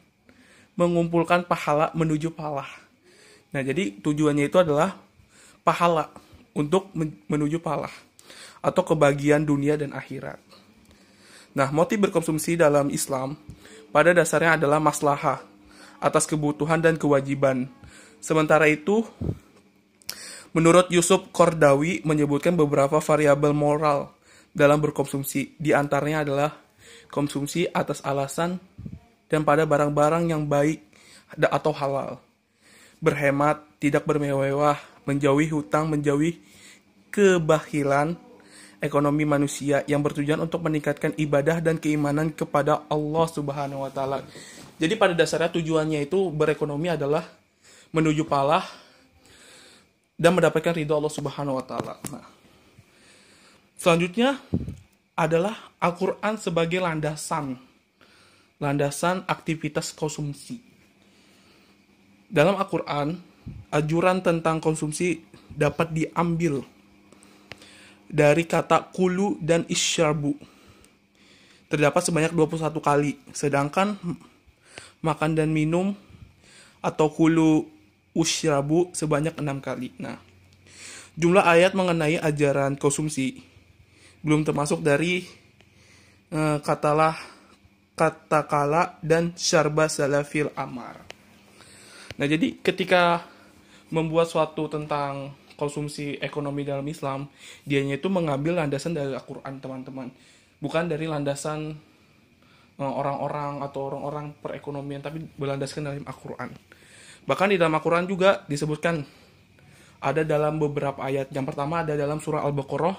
mengumpulkan 0.82 1.46
pahala 1.46 1.94
menuju 1.94 2.34
pahala. 2.34 2.66
Nah, 3.54 3.62
jadi 3.62 4.02
tujuannya 4.02 4.50
itu 4.50 4.58
adalah 4.58 4.98
pahala 5.62 6.10
untuk 6.58 6.90
menuju 7.30 7.62
pahala 7.62 7.94
atau 8.66 8.82
kebahagiaan 8.82 9.46
dunia 9.46 9.78
dan 9.78 9.94
akhirat. 9.94 10.42
Nah, 11.54 11.68
motif 11.70 12.00
berkonsumsi 12.00 12.56
dalam 12.58 12.90
Islam 12.90 13.38
pada 13.92 14.16
dasarnya 14.16 14.58
adalah 14.58 14.80
maslahah 14.80 15.44
atas 16.02 16.26
kebutuhan 16.26 16.80
dan 16.80 16.96
kewajiban. 16.96 17.68
Sementara 18.24 18.66
itu, 18.72 19.04
menurut 20.56 20.88
Yusuf 20.90 21.28
Kordawi 21.36 22.02
menyebutkan 22.08 22.56
beberapa 22.56 23.04
variabel 23.04 23.52
moral 23.52 24.16
dalam 24.56 24.80
berkonsumsi. 24.80 25.60
Di 25.60 25.76
antaranya 25.76 26.24
adalah 26.24 26.52
konsumsi 27.12 27.68
atas 27.68 28.00
alasan 28.08 28.58
dan 29.32 29.48
pada 29.48 29.64
barang-barang 29.64 30.28
yang 30.28 30.44
baik 30.44 30.84
atau 31.40 31.72
halal. 31.72 32.20
Berhemat, 33.00 33.64
tidak 33.80 34.04
bermewah, 34.04 34.76
menjauhi 35.08 35.48
hutang, 35.48 35.88
menjauhi 35.88 36.44
kebahilan 37.10 38.20
ekonomi 38.84 39.24
manusia 39.24 39.88
yang 39.88 40.04
bertujuan 40.04 40.42
untuk 40.44 40.60
meningkatkan 40.68 41.16
ibadah 41.16 41.64
dan 41.64 41.80
keimanan 41.80 42.34
kepada 42.34 42.84
Allah 42.92 43.26
Subhanahu 43.32 43.88
wa 43.88 43.92
taala. 43.94 44.26
Jadi 44.82 44.94
pada 45.00 45.14
dasarnya 45.14 45.54
tujuannya 45.54 46.04
itu 46.04 46.34
berekonomi 46.34 46.92
adalah 46.92 47.24
menuju 47.94 48.26
palah 48.26 48.66
dan 50.18 50.34
mendapatkan 50.34 50.76
ridho 50.76 50.94
Allah 50.98 51.14
Subhanahu 51.14 51.58
wa 51.62 51.66
taala. 51.66 51.94
Nah, 52.10 52.26
selanjutnya 53.78 54.42
adalah 55.14 55.74
Al-Qur'an 55.78 56.42
sebagai 56.42 56.82
landasan 56.82 57.71
landasan 58.62 59.26
aktivitas 59.26 59.92
konsumsi. 59.98 60.62
Dalam 62.32 62.56
Al-Qur'an, 62.56 63.18
ajuran 63.74 64.22
tentang 64.22 64.62
konsumsi 64.62 65.20
dapat 65.52 65.92
diambil 65.92 66.64
dari 68.08 68.46
kata 68.46 68.94
kulu 68.94 69.42
dan 69.42 69.66
isyarbu. 69.68 70.38
Terdapat 71.68 72.02
sebanyak 72.04 72.32
21 72.32 72.80
kali, 72.80 73.18
sedangkan 73.34 73.98
makan 75.02 75.32
dan 75.34 75.50
minum 75.50 75.98
atau 76.84 77.08
kulu 77.10 77.66
usyrabu 78.12 78.92
sebanyak 78.92 79.34
6 79.40 79.64
kali. 79.64 79.96
Nah, 79.98 80.20
jumlah 81.16 81.44
ayat 81.44 81.72
mengenai 81.74 82.20
ajaran 82.20 82.76
konsumsi 82.76 83.40
belum 84.22 84.46
termasuk 84.46 84.86
dari 84.86 85.26
uh, 86.30 86.62
katalah 86.62 87.18
katakala 88.02 88.98
dan 89.06 89.38
syarba 89.38 89.86
salafil 89.86 90.50
amar. 90.58 91.06
Nah, 92.18 92.26
jadi 92.26 92.58
ketika 92.66 93.30
membuat 93.94 94.26
suatu 94.26 94.66
tentang 94.66 95.38
konsumsi 95.54 96.18
ekonomi 96.18 96.66
dalam 96.66 96.82
Islam, 96.90 97.30
dianya 97.62 98.02
itu 98.02 98.10
mengambil 98.10 98.58
landasan 98.58 98.98
dari 98.98 99.14
Al-Quran, 99.14 99.62
teman-teman. 99.62 100.10
Bukan 100.58 100.90
dari 100.90 101.06
landasan 101.06 101.78
eh, 102.82 102.82
orang-orang 102.82 103.62
atau 103.62 103.94
orang-orang 103.94 104.34
perekonomian, 104.42 105.06
tapi 105.06 105.22
berlandaskan 105.38 105.82
dalam 105.86 106.06
Al-Quran. 106.10 106.50
Bahkan 107.30 107.48
di 107.54 107.58
dalam 107.62 107.78
Al-Quran 107.78 108.10
juga 108.10 108.42
disebutkan 108.50 109.06
ada 110.02 110.26
dalam 110.26 110.58
beberapa 110.58 111.06
ayat. 111.06 111.30
Yang 111.30 111.54
pertama 111.54 111.86
ada 111.86 111.94
dalam 111.94 112.18
surah 112.18 112.42
Al-Baqarah 112.50 112.98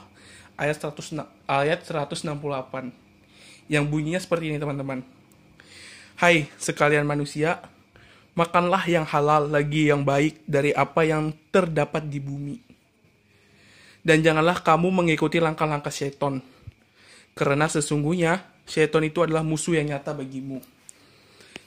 ayat 0.62 0.78
100 0.78 1.50
ayat 1.50 1.82
168 1.82 3.01
yang 3.72 3.88
bunyinya 3.88 4.20
seperti 4.20 4.52
ini 4.52 4.60
teman-teman. 4.60 5.00
Hai 6.20 6.52
sekalian 6.60 7.08
manusia, 7.08 7.64
makanlah 8.36 8.84
yang 8.84 9.08
halal 9.08 9.48
lagi 9.48 9.88
yang 9.88 10.04
baik 10.04 10.44
dari 10.44 10.76
apa 10.76 11.08
yang 11.08 11.32
terdapat 11.48 12.04
di 12.04 12.20
bumi. 12.20 12.60
Dan 14.04 14.20
janganlah 14.20 14.60
kamu 14.60 14.92
mengikuti 14.92 15.40
langkah-langkah 15.40 15.88
syaiton. 15.88 16.44
Karena 17.32 17.64
sesungguhnya 17.64 18.44
syaiton 18.68 19.08
itu 19.08 19.24
adalah 19.24 19.40
musuh 19.40 19.72
yang 19.72 19.88
nyata 19.88 20.12
bagimu. 20.12 20.60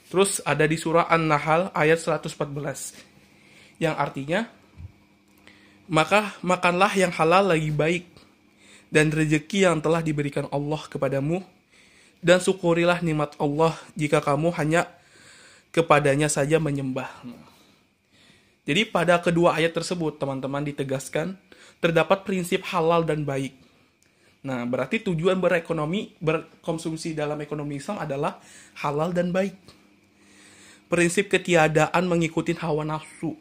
Terus 0.06 0.38
ada 0.46 0.62
di 0.62 0.78
surah 0.78 1.10
An-Nahl 1.10 1.74
ayat 1.74 1.98
114. 1.98 3.82
Yang 3.82 3.94
artinya, 3.98 4.46
maka 5.90 6.38
makanlah 6.46 6.94
yang 6.94 7.10
halal 7.10 7.50
lagi 7.50 7.74
baik 7.74 8.06
dan 8.94 9.10
rezeki 9.10 9.66
yang 9.66 9.82
telah 9.82 9.98
diberikan 9.98 10.46
Allah 10.54 10.78
kepadamu 10.86 11.55
dan 12.24 12.38
syukurilah 12.40 13.00
nikmat 13.04 13.36
Allah 13.40 13.76
jika 13.98 14.20
kamu 14.24 14.52
hanya 14.56 14.88
kepadanya 15.72 16.32
saja 16.32 16.56
menyembah. 16.56 17.08
Jadi 18.66 18.82
pada 18.88 19.22
kedua 19.22 19.54
ayat 19.54 19.76
tersebut 19.76 20.18
teman-teman 20.18 20.66
ditegaskan 20.66 21.38
terdapat 21.78 22.26
prinsip 22.26 22.66
halal 22.66 23.06
dan 23.06 23.22
baik. 23.22 23.54
Nah, 24.46 24.62
berarti 24.62 25.02
tujuan 25.02 25.42
berekonomi, 25.42 26.14
berkonsumsi 26.22 27.14
dalam 27.18 27.38
ekonomi 27.42 27.82
Islam 27.82 27.98
adalah 28.02 28.38
halal 28.78 29.10
dan 29.10 29.34
baik. 29.34 29.54
Prinsip 30.86 31.26
ketiadaan 31.26 32.06
mengikuti 32.06 32.54
hawa 32.54 32.86
nafsu. 32.86 33.34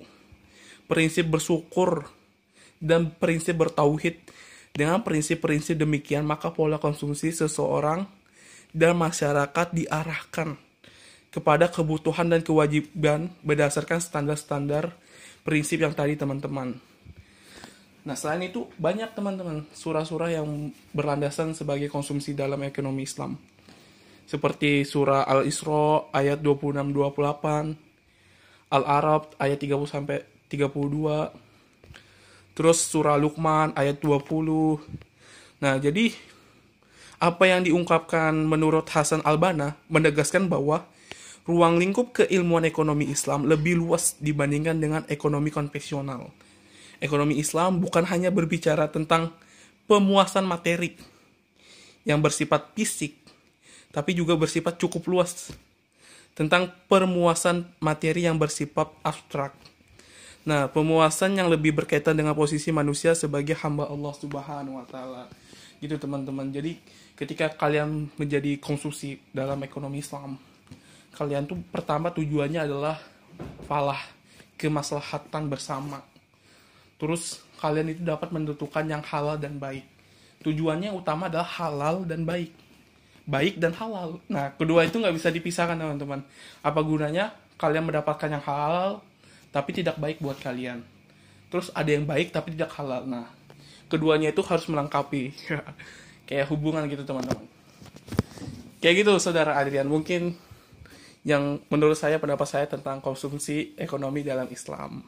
Prinsip 0.90 1.30
bersyukur 1.30 2.10
dan 2.82 3.14
prinsip 3.14 3.54
bertauhid. 3.54 4.18
Dengan 4.76 5.00
prinsip-prinsip 5.06 5.80
demikian, 5.80 6.28
maka 6.28 6.52
pola 6.52 6.82
konsumsi 6.82 7.32
seseorang 7.32 8.04
dan 8.76 9.00
masyarakat 9.00 9.72
diarahkan 9.72 10.60
kepada 11.32 11.72
kebutuhan 11.72 12.28
dan 12.28 12.44
kewajiban 12.44 13.32
berdasarkan 13.40 14.04
standar-standar 14.04 14.92
prinsip 15.48 15.80
yang 15.80 15.96
tadi 15.96 16.20
teman-teman. 16.20 16.76
Nah, 18.06 18.14
selain 18.20 18.52
itu 18.52 18.68
banyak 18.76 19.16
teman-teman 19.16 19.64
surah-surah 19.72 20.30
yang 20.36 20.76
berlandasan 20.92 21.56
sebagai 21.56 21.88
konsumsi 21.88 22.36
dalam 22.36 22.62
ekonomi 22.68 23.08
Islam. 23.08 23.40
Seperti 24.28 24.84
surah 24.84 25.24
Al-Isra 25.26 26.12
ayat 26.12 26.44
26 26.44 26.92
28, 26.92 28.76
Al-Arab 28.76 29.34
ayat 29.42 29.58
30 29.58 29.90
sampai 29.90 30.22
32. 30.52 31.32
Terus 32.54 32.78
surah 32.86 33.18
Luqman 33.18 33.74
ayat 33.74 33.98
20. 34.04 34.80
Nah, 35.62 35.80
jadi 35.82 36.14
apa 37.20 37.44
yang 37.48 37.64
diungkapkan 37.64 38.36
menurut 38.36 38.88
Hasan 38.92 39.24
Albana 39.24 39.80
menegaskan 39.88 40.52
bahwa 40.52 40.84
ruang 41.46 41.78
lingkup 41.78 42.12
keilmuan 42.24 42.66
ekonomi 42.66 43.08
Islam 43.08 43.46
lebih 43.46 43.78
luas 43.78 44.18
dibandingkan 44.18 44.82
dengan 44.82 45.02
ekonomi 45.08 45.54
konvensional. 45.54 46.34
Ekonomi 47.00 47.38
Islam 47.38 47.80
bukan 47.80 48.08
hanya 48.10 48.34
berbicara 48.34 48.90
tentang 48.90 49.30
pemuasan 49.86 50.48
materi 50.48 50.98
yang 52.08 52.22
bersifat 52.22 52.74
fisik, 52.74 53.14
tapi 53.94 54.18
juga 54.18 54.34
bersifat 54.34 54.82
cukup 54.82 55.06
luas 55.06 55.54
tentang 56.36 56.68
permuasan 56.92 57.64
materi 57.80 58.28
yang 58.28 58.36
bersifat 58.36 58.92
abstrak. 59.06 59.56
Nah, 60.46 60.70
pemuasan 60.70 61.42
yang 61.42 61.50
lebih 61.50 61.74
berkaitan 61.74 62.14
dengan 62.14 62.38
posisi 62.38 62.70
manusia 62.70 63.18
sebagai 63.18 63.58
hamba 63.66 63.90
Allah 63.90 64.14
Subhanahu 64.14 64.78
wa 64.78 64.86
taala. 64.86 65.26
Gitu 65.82 65.98
teman-teman. 65.98 66.54
Jadi 66.54 66.78
ketika 67.16 67.48
kalian 67.56 68.12
menjadi 68.20 68.60
konsumsi 68.60 69.20
dalam 69.32 69.60
ekonomi 69.64 70.04
Islam, 70.04 70.36
kalian 71.16 71.48
tuh 71.48 71.58
pertama 71.72 72.12
tujuannya 72.12 72.68
adalah 72.68 73.00
falah, 73.68 74.00
kemaslahatan 74.60 75.48
bersama. 75.48 76.04
Terus 77.00 77.44
kalian 77.60 77.96
itu 77.96 78.02
dapat 78.04 78.32
menentukan 78.32 78.84
yang 78.84 79.04
halal 79.04 79.40
dan 79.40 79.56
baik. 79.56 79.84
Tujuannya 80.44 80.92
utama 80.92 81.32
adalah 81.32 81.48
halal 81.58 82.04
dan 82.04 82.28
baik. 82.28 82.52
Baik 83.26 83.58
dan 83.58 83.74
halal. 83.74 84.22
Nah, 84.30 84.54
kedua 84.54 84.86
itu 84.86 85.02
nggak 85.02 85.16
bisa 85.18 85.34
dipisahkan 85.34 85.74
teman-teman. 85.74 86.22
Apa 86.62 86.80
gunanya 86.86 87.34
kalian 87.58 87.90
mendapatkan 87.90 88.30
yang 88.30 88.44
halal, 88.46 89.02
tapi 89.50 89.72
tidak 89.74 89.98
baik 89.98 90.22
buat 90.22 90.38
kalian. 90.38 90.84
Terus 91.50 91.72
ada 91.72 91.90
yang 91.90 92.06
baik 92.06 92.36
tapi 92.36 92.54
tidak 92.54 92.76
halal. 92.78 93.08
Nah, 93.08 93.32
keduanya 93.90 94.30
itu 94.30 94.44
harus 94.46 94.68
melengkapi. 94.70 95.32
Kayak 96.26 96.50
hubungan 96.50 96.90
gitu 96.90 97.06
teman-teman. 97.06 97.46
Kayak 98.82 99.06
gitu 99.06 99.12
saudara 99.22 99.58
Adrian. 99.58 99.90
Mungkin 99.90 100.38
yang 101.26 101.58
menurut 101.74 101.98
saya 101.98 102.22
pendapat 102.22 102.46
saya 102.46 102.66
tentang 102.70 103.02
konsumsi 103.02 103.74
ekonomi 103.82 104.22
dalam 104.22 104.46
Islam. 104.50 105.06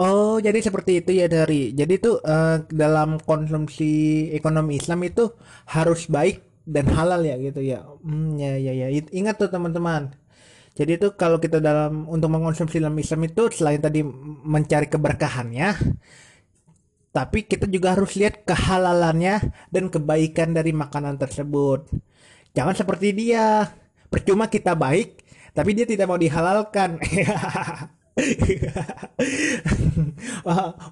Oh, 0.00 0.40
jadi 0.40 0.56
seperti 0.64 1.04
itu 1.04 1.10
ya 1.12 1.26
dari. 1.28 1.76
Jadi 1.76 1.94
tuh 2.00 2.22
eh, 2.24 2.64
dalam 2.72 3.20
konsumsi 3.20 4.28
ekonomi 4.32 4.80
Islam 4.80 5.04
itu 5.04 5.34
harus 5.68 6.08
baik 6.08 6.40
dan 6.64 6.88
halal 6.88 7.20
ya 7.20 7.36
gitu 7.36 7.60
ya. 7.60 7.84
Hmm, 8.00 8.38
ya 8.40 8.56
ya 8.56 8.72
ya. 8.72 8.88
Ingat 9.12 9.36
tuh 9.44 9.50
teman-teman. 9.52 10.19
Jadi 10.80 10.96
tuh 10.96 11.12
kalau 11.12 11.36
kita 11.36 11.60
dalam 11.60 12.08
untuk 12.08 12.32
mengkonsumsi 12.32 12.80
dalam 12.80 12.96
Islam 12.96 13.28
itu 13.28 13.52
selain 13.52 13.84
tadi 13.84 14.00
mencari 14.48 14.88
keberkahannya, 14.88 15.76
tapi 17.12 17.44
kita 17.44 17.68
juga 17.68 17.92
harus 17.92 18.16
lihat 18.16 18.48
kehalalannya 18.48 19.52
dan 19.68 19.92
kebaikan 19.92 20.56
dari 20.56 20.72
makanan 20.72 21.20
tersebut. 21.20 21.84
Jangan 22.56 22.72
seperti 22.72 23.12
dia. 23.12 23.76
Percuma 24.10 24.48
kita 24.48 24.72
baik, 24.74 25.22
tapi 25.52 25.70
dia 25.76 25.84
tidak 25.86 26.08
mau 26.08 26.18
dihalalkan. 26.18 26.98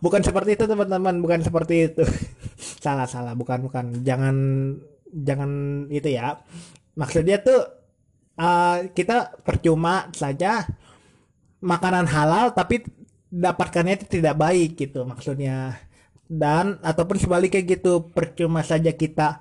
Bukan 0.04 0.23
seperti 0.23 0.54
itu 0.54 0.64
teman-teman, 0.71 1.18
bukan 1.18 1.40
seperti 1.42 1.90
itu. 1.90 2.04
salah 2.85 3.11
salah, 3.11 3.35
bukan 3.35 3.68
bukan. 3.68 4.07
Jangan 4.07 4.37
jangan 5.12 5.50
itu 5.90 6.09
ya. 6.14 6.38
Maksudnya 6.95 7.42
tuh 7.42 7.78
uh, 8.38 8.87
kita 8.95 9.42
percuma 9.42 10.09
saja 10.14 10.64
makanan 11.59 12.07
halal 12.07 12.54
tapi 12.54 12.87
dapatkannya 13.28 14.00
itu 14.00 14.07
tidak 14.21 14.38
baik 14.38 14.78
gitu 14.78 15.04
maksudnya. 15.04 15.76
Dan 16.28 16.76
ataupun 16.85 17.16
sebaliknya 17.16 17.64
gitu, 17.64 18.12
percuma 18.12 18.61
saja 18.61 18.92
kita 18.92 19.40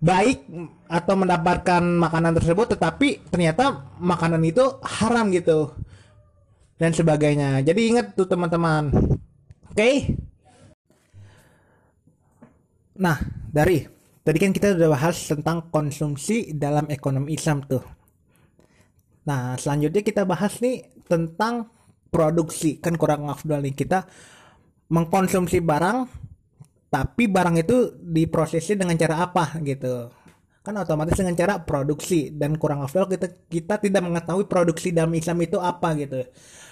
baik 0.00 0.48
atau 0.88 1.14
mendapatkan 1.16 1.80
makanan 1.80 2.36
tersebut 2.36 2.76
tetapi 2.76 3.32
ternyata 3.32 3.96
makanan 3.96 4.44
itu 4.44 4.64
haram 4.84 5.32
gitu 5.32 5.72
dan 6.76 6.92
sebagainya. 6.92 7.64
Jadi 7.64 7.80
ingat 7.92 8.12
tuh 8.12 8.28
teman-teman. 8.28 8.92
Oke. 9.72 10.16
Nah, 12.96 13.20
dari 13.52 13.84
tadi 14.24 14.38
kan 14.40 14.52
kita 14.52 14.72
udah 14.76 14.88
bahas 14.88 15.16
tentang 15.28 15.68
konsumsi 15.68 16.56
dalam 16.56 16.88
ekonomi 16.88 17.36
Islam 17.36 17.64
tuh. 17.64 17.84
Nah, 19.26 19.58
selanjutnya 19.58 20.02
kita 20.06 20.22
bahas 20.22 20.62
nih 20.62 20.86
tentang 21.10 21.68
produksi. 22.08 22.78
Kan 22.78 22.94
kurang 22.94 23.26
afdal 23.26 23.60
nih 23.60 23.74
kita 23.74 24.06
mengkonsumsi 24.86 25.58
barang 25.60 26.06
tapi 26.86 27.26
barang 27.26 27.58
itu 27.58 27.98
diprosesnya 27.98 28.86
dengan 28.86 28.94
cara 28.94 29.26
apa 29.26 29.58
gitu. 29.66 30.08
Kan 30.62 30.74
otomatis 30.78 31.18
dengan 31.18 31.34
cara 31.34 31.62
produksi 31.62 32.30
dan 32.30 32.54
kurang 32.58 32.82
afdal 32.86 33.10
kita 33.10 33.26
kita 33.50 33.74
tidak 33.82 34.02
mengetahui 34.02 34.46
produksi 34.46 34.94
dalam 34.94 35.14
Islam 35.14 35.38
itu 35.42 35.58
apa 35.58 35.94
gitu. 35.98 36.22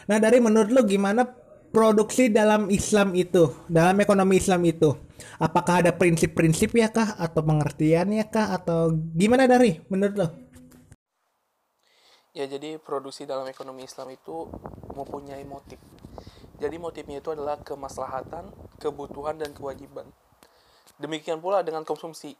Nah, 0.06 0.18
dari 0.22 0.38
menurut 0.38 0.70
lo 0.70 0.82
gimana 0.86 1.26
produksi 1.74 2.30
dalam 2.30 2.70
Islam 2.70 3.18
itu, 3.18 3.50
dalam 3.66 3.98
ekonomi 3.98 4.38
Islam 4.38 4.62
itu? 4.62 4.94
Apakah 5.42 5.82
ada 5.82 5.90
prinsip-prinsip 5.90 6.70
ya 6.78 6.94
kah 6.94 7.18
atau 7.18 7.42
pengertiannya 7.42 8.30
kah 8.30 8.54
atau 8.54 8.94
gimana 8.94 9.50
dari 9.50 9.82
menurut 9.90 10.14
lo? 10.14 10.28
Ya, 12.34 12.50
jadi 12.50 12.82
produksi 12.82 13.30
dalam 13.30 13.46
ekonomi 13.46 13.86
Islam 13.86 14.10
itu 14.10 14.50
mempunyai 14.90 15.46
motif. 15.46 15.78
Jadi 16.58 16.82
motifnya 16.82 17.22
itu 17.22 17.30
adalah 17.30 17.62
kemaslahatan, 17.62 18.50
kebutuhan, 18.82 19.38
dan 19.38 19.54
kewajiban. 19.54 20.10
Demikian 20.98 21.38
pula 21.38 21.62
dengan 21.62 21.86
konsumsi. 21.86 22.34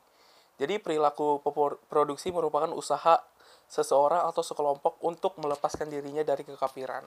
Jadi 0.59 0.83
perilaku 0.83 1.43
produksi 1.87 2.35
merupakan 2.35 2.71
usaha 2.75 3.23
seseorang 3.71 4.27
atau 4.31 4.43
sekelompok 4.43 4.99
untuk 5.03 5.39
melepaskan 5.39 5.91
dirinya 5.91 6.27
dari 6.27 6.43
kekafiran. 6.43 7.07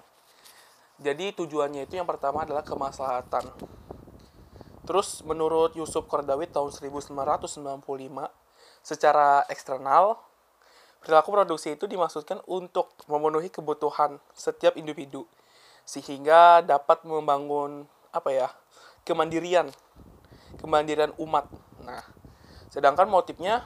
Jadi 0.99 1.35
tujuannya 1.35 1.87
itu 1.87 1.99
yang 1.99 2.07
pertama 2.07 2.47
adalah 2.47 2.63
kemaslahatan. 2.63 3.51
Terus 4.87 5.23
menurut 5.27 5.75
Yusuf 5.75 6.07
Kordawi 6.07 6.47
tahun 6.47 6.71
1995, 6.71 7.11
secara 8.79 9.43
eksternal, 9.51 10.19
perilaku 11.07 11.31
produksi 11.31 11.79
itu 11.79 11.87
dimaksudkan 11.87 12.43
untuk 12.51 12.91
memenuhi 13.07 13.47
kebutuhan 13.47 14.19
setiap 14.35 14.75
individu 14.75 15.23
sehingga 15.87 16.59
dapat 16.59 17.07
membangun 17.07 17.87
apa 18.11 18.27
ya 18.35 18.47
kemandirian 19.07 19.71
kemandirian 20.59 21.15
umat. 21.15 21.47
Nah, 21.79 22.03
sedangkan 22.67 23.07
motifnya 23.07 23.63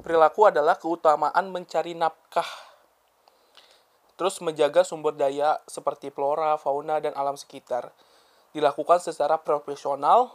perilaku 0.00 0.48
adalah 0.48 0.80
keutamaan 0.80 1.52
mencari 1.52 1.92
nafkah 1.92 2.48
terus 4.16 4.40
menjaga 4.40 4.86
sumber 4.86 5.12
daya 5.12 5.60
seperti 5.68 6.08
flora, 6.08 6.56
fauna, 6.56 6.96
dan 6.96 7.12
alam 7.12 7.36
sekitar. 7.36 7.92
Dilakukan 8.56 9.04
secara 9.04 9.36
profesional 9.36 10.32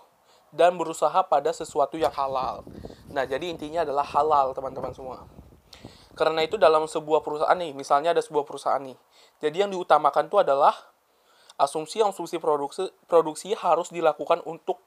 dan 0.51 0.75
berusaha 0.75 1.25
pada 1.25 1.49
sesuatu 1.55 1.95
yang 1.95 2.11
halal. 2.11 2.67
Nah, 3.09 3.23
jadi 3.23 3.47
intinya 3.47 3.87
adalah 3.87 4.03
halal, 4.03 4.51
teman-teman 4.51 4.91
semua. 4.91 5.38
Karena 6.19 6.43
itu 6.43 6.59
dalam 6.59 6.83
sebuah 6.83 7.23
perusahaan 7.23 7.55
nih, 7.55 7.71
misalnya 7.71 8.11
ada 8.11 8.19
sebuah 8.19 8.43
perusahaan 8.43 8.83
nih. 8.83 8.99
Jadi 9.39 9.55
yang 9.63 9.71
diutamakan 9.71 10.27
itu 10.27 10.35
adalah 10.35 10.75
asumsi-asumsi 11.55 12.43
produksi, 12.43 12.91
produksi 13.07 13.55
harus 13.55 13.87
dilakukan 13.87 14.43
untuk 14.43 14.83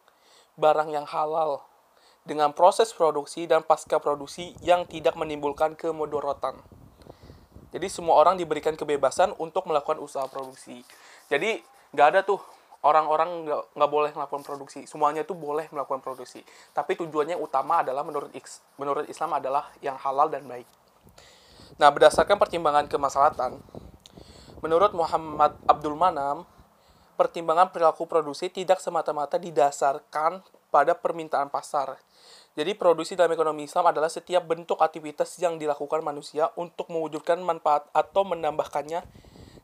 barang 0.61 0.93
yang 0.93 1.09
halal 1.09 1.65
dengan 2.29 2.53
proses 2.53 2.93
produksi 2.93 3.49
dan 3.49 3.65
pasca 3.65 3.97
produksi 3.97 4.53
yang 4.61 4.85
tidak 4.85 5.17
menimbulkan 5.17 5.73
kemudorotan. 5.73 6.61
Jadi 7.73 7.89
semua 7.89 8.21
orang 8.21 8.37
diberikan 8.37 8.77
kebebasan 8.77 9.33
untuk 9.41 9.65
melakukan 9.65 10.05
usaha 10.05 10.29
produksi. 10.29 10.85
Jadi 11.33 11.65
nggak 11.97 12.09
ada 12.13 12.21
tuh 12.21 12.45
orang-orang 12.85 13.49
nggak 13.49 13.61
nggak 13.73 13.91
boleh 13.91 14.11
melakukan 14.13 14.45
produksi. 14.45 14.85
Semuanya 14.85 15.25
tuh 15.25 15.33
boleh 15.33 15.65
melakukan 15.73 16.05
produksi. 16.05 16.45
Tapi 16.77 16.93
tujuannya 17.01 17.41
utama 17.41 17.81
adalah 17.81 18.05
menurut 18.05 18.29
menurut 18.77 19.09
Islam 19.09 19.41
adalah 19.41 19.73
yang 19.81 19.97
halal 19.97 20.29
dan 20.29 20.45
baik. 20.45 20.69
Nah 21.81 21.89
berdasarkan 21.89 22.37
pertimbangan 22.37 22.89
kemaslahatan, 22.89 23.61
menurut 24.61 24.93
Muhammad 24.93 25.57
Abdul 25.65 25.97
Manam, 25.97 26.45
pertimbangan 27.17 27.71
perilaku 27.71 28.05
produksi 28.09 28.49
tidak 28.49 28.81
semata-mata 28.81 29.37
didasarkan 29.37 30.43
pada 30.73 30.97
permintaan 30.97 31.53
pasar. 31.53 32.01
Jadi 32.53 32.77
produksi 32.77 33.17
dalam 33.17 33.33
ekonomi 33.33 33.65
Islam 33.65 33.89
adalah 33.89 34.13
setiap 34.13 34.45
bentuk 34.45 34.81
aktivitas 34.81 35.41
yang 35.41 35.57
dilakukan 35.57 36.05
manusia 36.05 36.53
untuk 36.57 36.93
mewujudkan 36.93 37.41
manfaat 37.41 37.89
atau 37.97 38.29
menambahkannya 38.29 39.01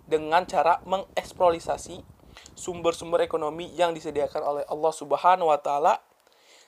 dengan 0.09 0.49
cara 0.49 0.81
mengeksploitasi 0.89 2.01
sumber-sumber 2.57 3.21
ekonomi 3.25 3.69
yang 3.77 3.93
disediakan 3.93 4.41
oleh 4.41 4.65
Allah 4.73 4.93
Subhanahu 4.93 5.53
wa 5.53 5.61
taala 5.61 6.01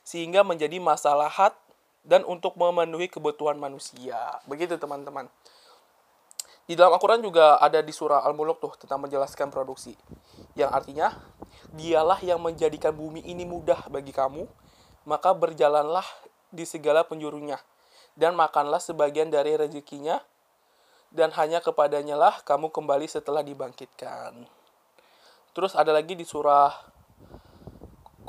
sehingga 0.04 0.44
menjadi 0.44 0.76
masalahat 0.76 1.56
dan 2.04 2.24
untuk 2.24 2.56
memenuhi 2.56 3.08
kebutuhan 3.12 3.60
manusia. 3.60 4.40
Begitu 4.48 4.80
teman-teman. 4.80 5.28
Di 6.70 6.78
dalam 6.78 6.94
Al-Quran 6.94 7.18
juga 7.18 7.58
ada 7.58 7.82
di 7.82 7.90
surah 7.90 8.22
Al-Muluk 8.22 8.62
tuh 8.62 8.72
tentang 8.78 9.02
menjelaskan 9.02 9.50
produksi. 9.50 9.98
Yang 10.54 10.70
artinya, 10.70 11.08
dialah 11.74 12.22
yang 12.22 12.38
menjadikan 12.38 12.94
bumi 12.94 13.26
ini 13.26 13.42
mudah 13.42 13.90
bagi 13.90 14.14
kamu, 14.14 14.46
maka 15.02 15.34
berjalanlah 15.34 16.06
di 16.54 16.62
segala 16.62 17.02
penjurunya, 17.02 17.58
dan 18.14 18.38
makanlah 18.38 18.78
sebagian 18.78 19.34
dari 19.34 19.58
rezekinya, 19.58 20.22
dan 21.10 21.34
hanya 21.34 21.58
kepadanya 21.58 22.14
lah 22.14 22.38
kamu 22.46 22.70
kembali 22.70 23.10
setelah 23.10 23.42
dibangkitkan. 23.42 24.46
Terus 25.50 25.74
ada 25.74 25.90
lagi 25.90 26.14
di 26.14 26.22
surah 26.22 26.70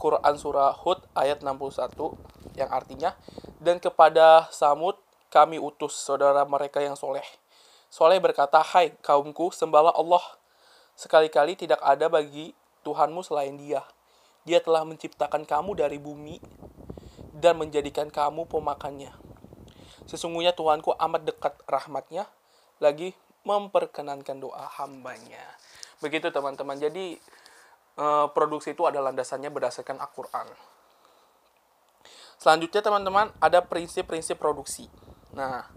Quran 0.01 0.33
surah 0.33 0.73
Hud 0.81 1.05
ayat 1.13 1.45
61 1.45 2.40
yang 2.55 2.69
artinya 2.69 3.15
dan 3.61 3.79
kepada 3.79 4.49
Samud 4.51 4.99
kami 5.31 5.57
utus 5.57 5.95
saudara 5.95 6.43
mereka 6.43 6.83
yang 6.83 6.99
soleh. 6.99 7.23
Soleh 7.87 8.19
berkata, 8.19 8.59
Hai 8.59 8.95
kaumku, 8.99 9.51
sembahlah 9.55 9.95
Allah. 9.95 10.23
Sekali-kali 10.95 11.55
tidak 11.55 11.79
ada 11.79 12.11
bagi 12.11 12.51
Tuhanmu 12.83 13.23
selain 13.23 13.55
dia. 13.55 13.83
Dia 14.43 14.59
telah 14.59 14.83
menciptakan 14.83 15.47
kamu 15.47 15.79
dari 15.79 15.97
bumi 15.99 16.39
dan 17.35 17.55
menjadikan 17.59 18.11
kamu 18.11 18.47
pemakannya. 18.47 19.15
Sesungguhnya 20.07 20.51
Tuhanku 20.51 20.91
amat 20.97 21.21
dekat 21.23 21.55
rahmatnya, 21.69 22.27
lagi 22.83 23.15
memperkenankan 23.47 24.39
doa 24.39 24.67
hambanya. 24.81 25.41
Begitu 26.03 26.33
teman-teman. 26.33 26.75
Jadi 26.75 27.15
eh, 27.95 28.27
produksi 28.33 28.75
itu 28.75 28.83
adalah 28.83 29.13
landasannya 29.13 29.47
berdasarkan 29.53 30.01
Al-Quran. 30.01 30.47
Selanjutnya 32.41 32.81
teman-teman 32.81 33.29
ada 33.37 33.61
prinsip-prinsip 33.61 34.41
produksi. 34.41 34.89
Nah, 35.37 35.69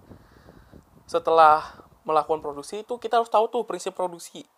setelah 1.04 1.84
melakukan 2.08 2.40
produksi 2.40 2.80
itu 2.80 2.96
kita 2.96 3.20
harus 3.20 3.28
tahu 3.28 3.52
tuh 3.52 3.68
prinsip 3.68 3.92
produksi. 3.92 4.48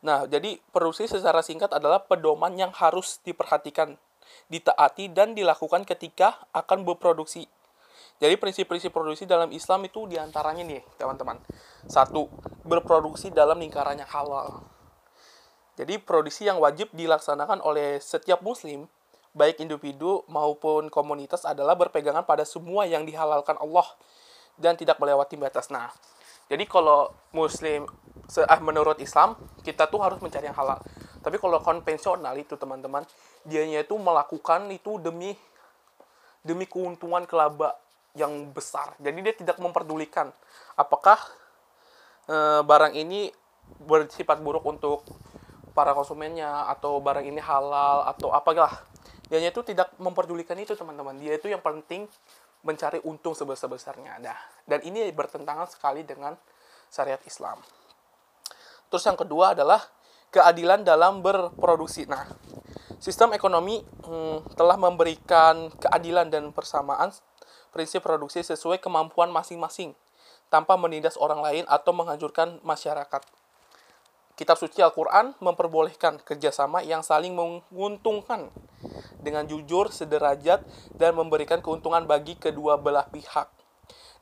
Nah, 0.00 0.24
jadi 0.24 0.56
produksi 0.72 1.12
secara 1.12 1.44
singkat 1.44 1.68
adalah 1.76 2.08
pedoman 2.08 2.56
yang 2.56 2.72
harus 2.72 3.20
diperhatikan, 3.20 4.00
ditaati 4.48 5.12
dan 5.12 5.36
dilakukan 5.36 5.84
ketika 5.84 6.40
akan 6.56 6.88
berproduksi. 6.88 7.44
Jadi 8.16 8.40
prinsip-prinsip 8.40 8.88
produksi 8.88 9.28
dalam 9.28 9.52
Islam 9.52 9.84
itu 9.84 10.08
di 10.08 10.16
antaranya 10.16 10.64
nih 10.64 10.80
teman-teman. 10.96 11.36
Satu, 11.84 12.32
berproduksi 12.64 13.28
dalam 13.28 13.60
lingkaran 13.60 14.00
yang 14.00 14.08
halal. 14.08 14.64
Jadi 15.76 16.00
produksi 16.00 16.48
yang 16.48 16.56
wajib 16.56 16.88
dilaksanakan 16.96 17.60
oleh 17.60 18.00
setiap 18.00 18.40
muslim 18.40 18.88
baik 19.32 19.64
individu 19.64 20.24
maupun 20.28 20.92
komunitas 20.92 21.48
adalah 21.48 21.72
berpegangan 21.72 22.24
pada 22.28 22.44
semua 22.44 22.84
yang 22.84 23.08
dihalalkan 23.08 23.56
Allah 23.56 23.88
dan 24.60 24.76
tidak 24.76 25.00
melewati 25.00 25.40
batas. 25.40 25.72
Nah, 25.72 25.88
jadi 26.52 26.68
kalau 26.68 27.08
muslim 27.32 27.88
ah, 28.44 28.60
menurut 28.60 29.00
Islam, 29.00 29.36
kita 29.64 29.88
tuh 29.88 30.04
harus 30.04 30.20
mencari 30.20 30.48
yang 30.48 30.56
halal. 30.56 30.80
Tapi 31.22 31.38
kalau 31.38 31.62
konvensional 31.62 32.34
itu 32.36 32.58
teman-teman, 32.58 33.06
dianya 33.46 33.86
itu 33.86 33.94
melakukan 33.96 34.68
itu 34.68 34.98
demi 35.00 35.32
demi 36.42 36.66
keuntungan 36.66 37.22
kelaba 37.24 37.78
yang 38.18 38.50
besar. 38.52 38.92
Jadi 38.98 39.18
dia 39.22 39.32
tidak 39.32 39.56
memperdulikan 39.62 40.28
apakah 40.76 41.16
e, 42.26 42.60
barang 42.66 42.92
ini 42.98 43.30
bersifat 43.86 44.42
buruk 44.42 44.66
untuk 44.66 45.06
para 45.72 45.96
konsumennya 45.96 46.68
atau 46.68 47.00
barang 47.00 47.24
ini 47.24 47.40
halal 47.40 48.04
atau 48.10 48.34
apalah 48.34 48.84
dia 49.40 49.48
itu 49.48 49.64
tidak 49.64 49.96
memperdulikan 49.96 50.58
itu 50.60 50.76
teman-teman. 50.76 51.16
Dia 51.16 51.40
itu 51.40 51.48
yang 51.48 51.64
penting 51.64 52.04
mencari 52.60 53.00
untung 53.08 53.32
sebesar-besarnya. 53.32 54.20
Nah 54.20 54.36
dan 54.68 54.84
ini 54.84 55.08
bertentangan 55.08 55.72
sekali 55.72 56.04
dengan 56.04 56.36
syariat 56.92 57.20
Islam. 57.24 57.56
Terus 58.92 59.04
yang 59.08 59.16
kedua 59.16 59.56
adalah 59.56 59.80
keadilan 60.28 60.84
dalam 60.84 61.24
berproduksi. 61.24 62.04
Nah 62.04 62.28
sistem 63.00 63.32
ekonomi 63.32 63.80
hmm, 63.80 64.52
telah 64.52 64.76
memberikan 64.76 65.72
keadilan 65.80 66.28
dan 66.28 66.52
persamaan 66.52 67.08
prinsip 67.72 68.04
produksi 68.04 68.44
sesuai 68.44 68.84
kemampuan 68.84 69.32
masing-masing 69.32 69.96
tanpa 70.52 70.76
menindas 70.76 71.16
orang 71.16 71.40
lain 71.40 71.64
atau 71.72 71.96
menghancurkan 71.96 72.60
masyarakat 72.60 73.24
Kitab 74.32 74.56
suci 74.56 74.80
Al-Quran 74.80 75.36
memperbolehkan 75.44 76.16
kerjasama 76.24 76.80
yang 76.80 77.04
saling 77.04 77.36
menguntungkan 77.36 78.48
dengan 79.20 79.44
jujur, 79.44 79.92
sederajat, 79.92 80.64
dan 80.96 81.12
memberikan 81.12 81.60
keuntungan 81.60 82.08
bagi 82.08 82.40
kedua 82.40 82.80
belah 82.80 83.06
pihak. 83.12 83.52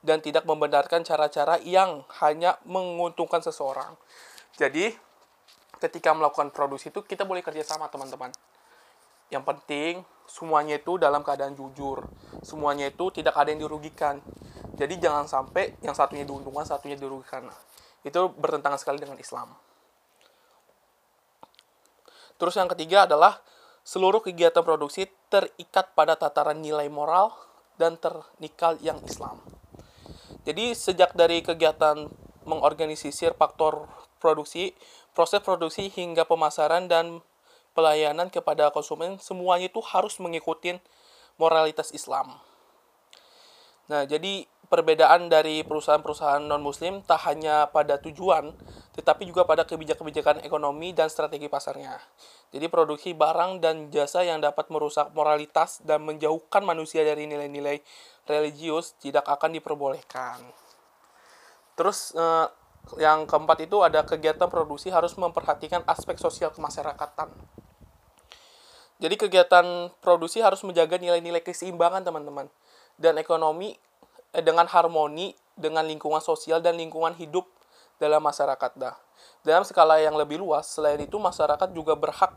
Dan 0.02 0.18
tidak 0.18 0.48
membenarkan 0.48 1.06
cara-cara 1.06 1.62
yang 1.62 2.02
hanya 2.24 2.58
menguntungkan 2.66 3.38
seseorang. 3.38 3.94
Jadi, 4.58 4.90
ketika 5.78 6.10
melakukan 6.10 6.50
produksi 6.50 6.90
itu, 6.90 7.06
kita 7.06 7.22
boleh 7.22 7.44
kerjasama 7.44 7.86
teman-teman. 7.86 8.34
Yang 9.30 9.44
penting, 9.46 9.92
semuanya 10.26 10.80
itu 10.82 10.98
dalam 10.98 11.22
keadaan 11.22 11.54
jujur. 11.54 12.02
Semuanya 12.42 12.90
itu 12.90 13.14
tidak 13.14 13.38
ada 13.38 13.52
yang 13.52 13.62
dirugikan. 13.62 14.18
Jadi, 14.74 14.98
jangan 14.98 15.30
sampai 15.30 15.78
yang 15.86 15.94
satunya 15.94 16.26
diuntungkan, 16.26 16.66
satunya 16.66 16.98
dirugikan. 16.98 17.46
Itu 18.02 18.32
bertentangan 18.34 18.80
sekali 18.80 18.98
dengan 18.98 19.20
Islam. 19.20 19.69
Terus 22.40 22.56
yang 22.56 22.72
ketiga 22.72 23.04
adalah 23.04 23.44
seluruh 23.84 24.24
kegiatan 24.24 24.64
produksi 24.64 25.12
terikat 25.28 25.92
pada 25.92 26.16
tataran 26.16 26.56
nilai 26.56 26.88
moral 26.88 27.36
dan 27.76 28.00
ternikal 28.00 28.80
yang 28.80 28.96
Islam. 29.04 29.44
Jadi 30.48 30.72
sejak 30.72 31.12
dari 31.12 31.44
kegiatan 31.44 32.08
mengorganisir 32.48 33.36
faktor 33.36 33.84
produksi, 34.16 34.72
proses 35.12 35.44
produksi 35.44 35.92
hingga 35.92 36.24
pemasaran 36.24 36.88
dan 36.88 37.20
pelayanan 37.76 38.32
kepada 38.32 38.72
konsumen 38.72 39.20
semuanya 39.20 39.68
itu 39.68 39.84
harus 39.84 40.16
mengikuti 40.16 40.80
moralitas 41.36 41.92
Islam. 41.92 42.40
Nah, 43.88 44.08
jadi 44.08 44.48
perbedaan 44.70 45.26
dari 45.26 45.66
perusahaan-perusahaan 45.66 46.46
non-muslim 46.46 47.02
tak 47.02 47.26
hanya 47.26 47.66
pada 47.74 47.98
tujuan, 47.98 48.54
tetapi 48.94 49.26
juga 49.26 49.42
pada 49.42 49.66
kebijakan-kebijakan 49.66 50.46
ekonomi 50.46 50.94
dan 50.94 51.10
strategi 51.10 51.50
pasarnya. 51.50 51.98
Jadi 52.54 52.70
produksi 52.70 53.10
barang 53.10 53.58
dan 53.58 53.90
jasa 53.90 54.22
yang 54.22 54.38
dapat 54.38 54.70
merusak 54.70 55.10
moralitas 55.10 55.82
dan 55.82 56.06
menjauhkan 56.06 56.62
manusia 56.62 57.02
dari 57.02 57.26
nilai-nilai 57.26 57.82
religius 58.30 58.94
tidak 59.02 59.26
akan 59.26 59.58
diperbolehkan. 59.58 60.38
Terus 61.74 62.14
eh, 62.14 62.46
yang 63.02 63.26
keempat 63.26 63.66
itu 63.66 63.82
ada 63.82 64.06
kegiatan 64.06 64.46
produksi 64.46 64.94
harus 64.94 65.18
memperhatikan 65.18 65.82
aspek 65.90 66.14
sosial 66.14 66.54
kemasyarakatan. 66.54 67.26
Jadi 69.00 69.14
kegiatan 69.16 69.90
produksi 69.98 70.44
harus 70.44 70.62
menjaga 70.62 71.00
nilai-nilai 71.00 71.42
keseimbangan 71.42 72.04
teman-teman 72.06 72.46
dan 73.00 73.16
ekonomi 73.16 73.80
dengan 74.34 74.66
harmoni 74.70 75.34
dengan 75.58 75.84
lingkungan 75.84 76.22
sosial 76.22 76.62
dan 76.62 76.78
lingkungan 76.78 77.12
hidup 77.18 77.44
dalam 78.00 78.24
masyarakat 78.24 78.72
dah. 78.80 78.96
Dalam 79.44 79.66
skala 79.66 80.00
yang 80.00 80.16
lebih 80.16 80.40
luas, 80.40 80.64
selain 80.72 80.96
itu 81.02 81.20
masyarakat 81.20 81.68
juga 81.76 81.92
berhak 81.92 82.32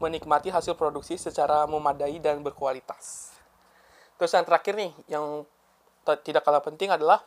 menikmati 0.00 0.48
hasil 0.48 0.74
produksi 0.74 1.20
secara 1.20 1.68
memadai 1.68 2.16
dan 2.18 2.40
berkualitas. 2.40 3.36
Terus 4.16 4.32
yang 4.32 4.46
terakhir 4.48 4.74
nih, 4.74 4.92
yang 5.12 5.44
tidak 6.24 6.42
kalah 6.42 6.64
penting 6.64 6.90
adalah 6.90 7.20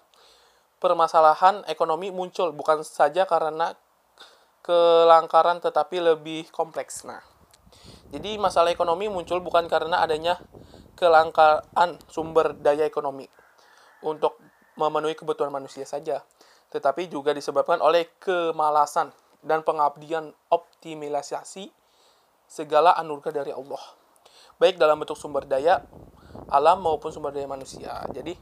permasalahan 0.82 1.64
ekonomi 1.70 2.12
muncul 2.12 2.52
bukan 2.52 2.84
saja 2.84 3.24
karena 3.30 3.78
kelangkaran 4.66 5.62
tetapi 5.62 6.02
lebih 6.02 6.50
kompleks. 6.50 7.06
Nah, 7.06 7.22
jadi 8.10 8.36
masalah 8.42 8.74
ekonomi 8.74 9.08
muncul 9.08 9.40
bukan 9.40 9.70
karena 9.70 10.02
adanya 10.02 10.42
kelangkaan 10.98 12.02
sumber 12.10 12.58
daya 12.58 12.88
ekonomi 12.88 13.30
untuk 14.06 14.38
memenuhi 14.78 15.18
kebutuhan 15.18 15.50
manusia 15.50 15.84
saja, 15.84 16.22
tetapi 16.70 17.10
juga 17.10 17.34
disebabkan 17.34 17.82
oleh 17.82 18.14
kemalasan 18.22 19.10
dan 19.42 19.66
pengabdian 19.66 20.32
optimalisasi 20.54 21.74
segala 22.46 22.94
anugerah 23.02 23.42
dari 23.42 23.52
Allah, 23.52 23.82
baik 24.62 24.78
dalam 24.78 25.02
bentuk 25.02 25.18
sumber 25.18 25.50
daya 25.50 25.82
alam 26.52 26.84
maupun 26.86 27.10
sumber 27.10 27.34
daya 27.34 27.50
manusia. 27.50 28.06
Jadi, 28.14 28.38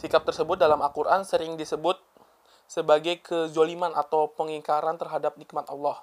sikap 0.00 0.26
tersebut 0.26 0.58
dalam 0.58 0.82
Al-Quran 0.82 1.22
sering 1.22 1.54
disebut 1.54 2.00
sebagai 2.64 3.20
kezoliman 3.20 3.92
atau 3.94 4.32
pengingkaran 4.32 4.96
terhadap 4.96 5.36
nikmat 5.36 5.68
Allah. 5.68 6.00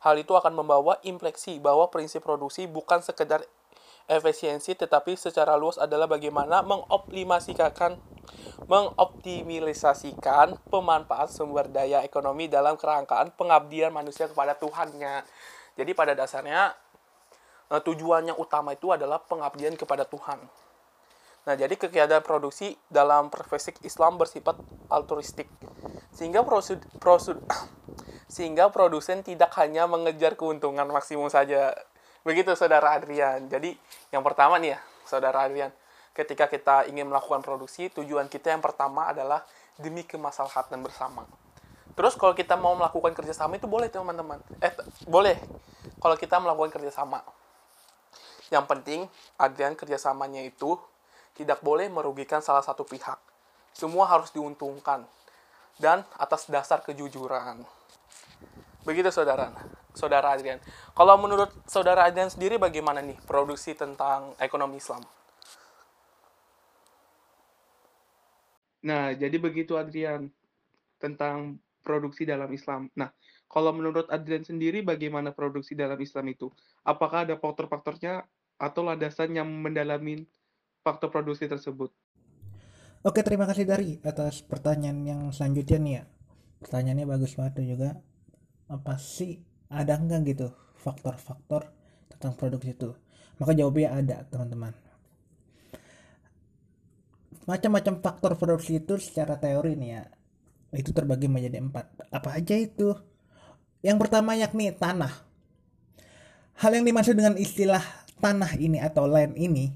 Hal 0.00 0.16
itu 0.16 0.32
akan 0.32 0.56
membawa 0.56 0.96
impleksi 1.04 1.60
bahwa 1.60 1.92
prinsip 1.92 2.24
produksi 2.24 2.64
bukan 2.64 3.04
sekedar 3.04 3.44
efisiensi 4.10 4.74
tetapi 4.74 5.14
secara 5.14 5.54
luas 5.54 5.78
adalah 5.78 6.10
bagaimana 6.10 6.66
mengoptimasikan 6.66 7.94
mengoptimalisasikan 8.66 10.58
pemanfaat 10.68 11.30
sumber 11.30 11.70
daya 11.70 12.02
ekonomi 12.02 12.50
dalam 12.50 12.74
kerangkaan 12.74 13.32
pengabdian 13.34 13.94
manusia 13.94 14.26
kepada 14.28 14.58
Tuhannya. 14.58 15.24
Jadi 15.78 15.90
pada 15.96 16.12
dasarnya 16.12 16.74
eh, 17.72 17.82
tujuannya 17.82 18.36
utama 18.36 18.74
itu 18.76 18.92
adalah 18.92 19.22
pengabdian 19.22 19.74
kepada 19.78 20.04
Tuhan. 20.04 20.38
Nah, 21.40 21.56
jadi 21.56 21.72
kegiatan 21.72 22.20
produksi 22.20 22.76
dalam 22.92 23.32
perspektif 23.32 23.80
Islam 23.80 24.20
bersifat 24.20 24.60
altruistik. 24.92 25.48
Sehingga 26.12 26.44
prosud, 26.44 26.84
prosud, 27.00 27.40
sehingga 28.34 28.68
produsen 28.68 29.24
tidak 29.24 29.56
hanya 29.56 29.88
mengejar 29.88 30.36
keuntungan 30.36 30.84
maksimum 30.92 31.32
saja, 31.32 31.72
Begitu 32.26 32.52
saudara 32.52 32.96
Adrian. 32.96 33.48
Jadi 33.48 33.72
yang 34.12 34.20
pertama 34.20 34.60
nih 34.60 34.76
ya, 34.76 34.78
saudara 35.08 35.48
Adrian, 35.48 35.72
ketika 36.12 36.46
kita 36.50 36.84
ingin 36.90 37.08
melakukan 37.08 37.40
produksi, 37.40 37.88
tujuan 37.88 38.28
kita 38.28 38.52
yang 38.52 38.60
pertama 38.60 39.08
adalah 39.08 39.44
demi 39.80 40.04
kemaslahatan 40.04 40.84
bersama. 40.84 41.24
Terus 41.96 42.14
kalau 42.16 42.36
kita 42.36 42.54
mau 42.56 42.76
melakukan 42.76 43.12
kerjasama 43.16 43.56
itu 43.56 43.66
boleh 43.66 43.88
teman-teman. 43.88 44.40
Eh 44.60 44.72
boleh 45.08 45.36
kalau 45.98 46.16
kita 46.16 46.36
melakukan 46.38 46.76
kerjasama. 46.80 47.24
Yang 48.50 48.64
penting 48.66 49.00
Adrian 49.38 49.74
kerjasamanya 49.78 50.42
itu 50.44 50.76
tidak 51.38 51.62
boleh 51.64 51.88
merugikan 51.88 52.44
salah 52.44 52.60
satu 52.60 52.84
pihak. 52.84 53.16
Semua 53.72 54.04
harus 54.04 54.28
diuntungkan 54.34 55.06
dan 55.80 56.04
atas 56.20 56.50
dasar 56.52 56.84
kejujuran. 56.84 57.64
Begitu 58.84 59.12
saudara, 59.12 59.52
saudara 59.92 60.32
Adrian. 60.32 60.60
Kalau 60.96 61.20
menurut 61.20 61.52
saudara 61.68 62.08
Adrian 62.08 62.32
sendiri 62.32 62.56
bagaimana 62.56 63.04
nih 63.04 63.18
produksi 63.28 63.76
tentang 63.76 64.32
ekonomi 64.40 64.80
Islam? 64.80 65.04
Nah, 68.80 69.12
jadi 69.12 69.36
begitu 69.36 69.76
Adrian 69.76 70.32
tentang 70.96 71.60
produksi 71.84 72.24
dalam 72.24 72.48
Islam. 72.48 72.88
Nah, 72.96 73.12
kalau 73.50 73.76
menurut 73.76 74.08
Adrian 74.08 74.44
sendiri 74.44 74.80
bagaimana 74.80 75.32
produksi 75.36 75.76
dalam 75.76 76.00
Islam 76.00 76.32
itu? 76.32 76.48
Apakah 76.80 77.28
ada 77.28 77.36
faktor-faktornya 77.36 78.24
atau 78.56 78.80
landasan 78.84 79.36
yang 79.36 79.48
mendalami 79.48 80.24
faktor 80.80 81.12
produksi 81.12 81.44
tersebut? 81.44 81.92
Oke, 83.00 83.24
terima 83.24 83.48
kasih 83.48 83.64
dari 83.64 83.96
atas 84.04 84.44
pertanyaan 84.44 85.00
yang 85.04 85.20
selanjutnya 85.32 85.78
nih 85.80 85.94
ya. 86.00 86.04
Pertanyaannya 86.60 87.06
bagus 87.08 87.32
banget 87.36 87.64
juga. 87.64 87.96
Apa 88.70 88.94
sih 89.02 89.42
ada 89.66 89.98
enggak 89.98 90.30
gitu 90.30 90.54
faktor-faktor 90.78 91.74
tentang 92.14 92.38
produksi 92.38 92.70
itu? 92.72 92.94
Maka 93.42 93.50
jawabnya 93.56 93.98
ada, 93.98 94.16
teman-teman. 94.30 94.70
Macam-macam 97.50 97.98
faktor 97.98 98.32
produksi 98.38 98.78
itu 98.78 98.94
secara 99.02 99.34
teori 99.42 99.74
nih 99.74 99.90
ya. 99.90 100.02
Itu 100.70 100.94
terbagi 100.94 101.26
menjadi 101.26 101.58
empat. 101.58 102.14
Apa 102.14 102.38
aja 102.38 102.54
itu? 102.54 102.94
Yang 103.82 104.06
pertama 104.06 104.38
yakni 104.38 104.70
tanah. 104.70 105.10
Hal 106.60 106.76
yang 106.76 106.84
dimaksud 106.86 107.16
dengan 107.16 107.34
istilah 107.40 107.82
tanah 108.20 108.54
ini 108.60 108.78
atau 108.78 109.08
land 109.08 109.34
ini 109.34 109.72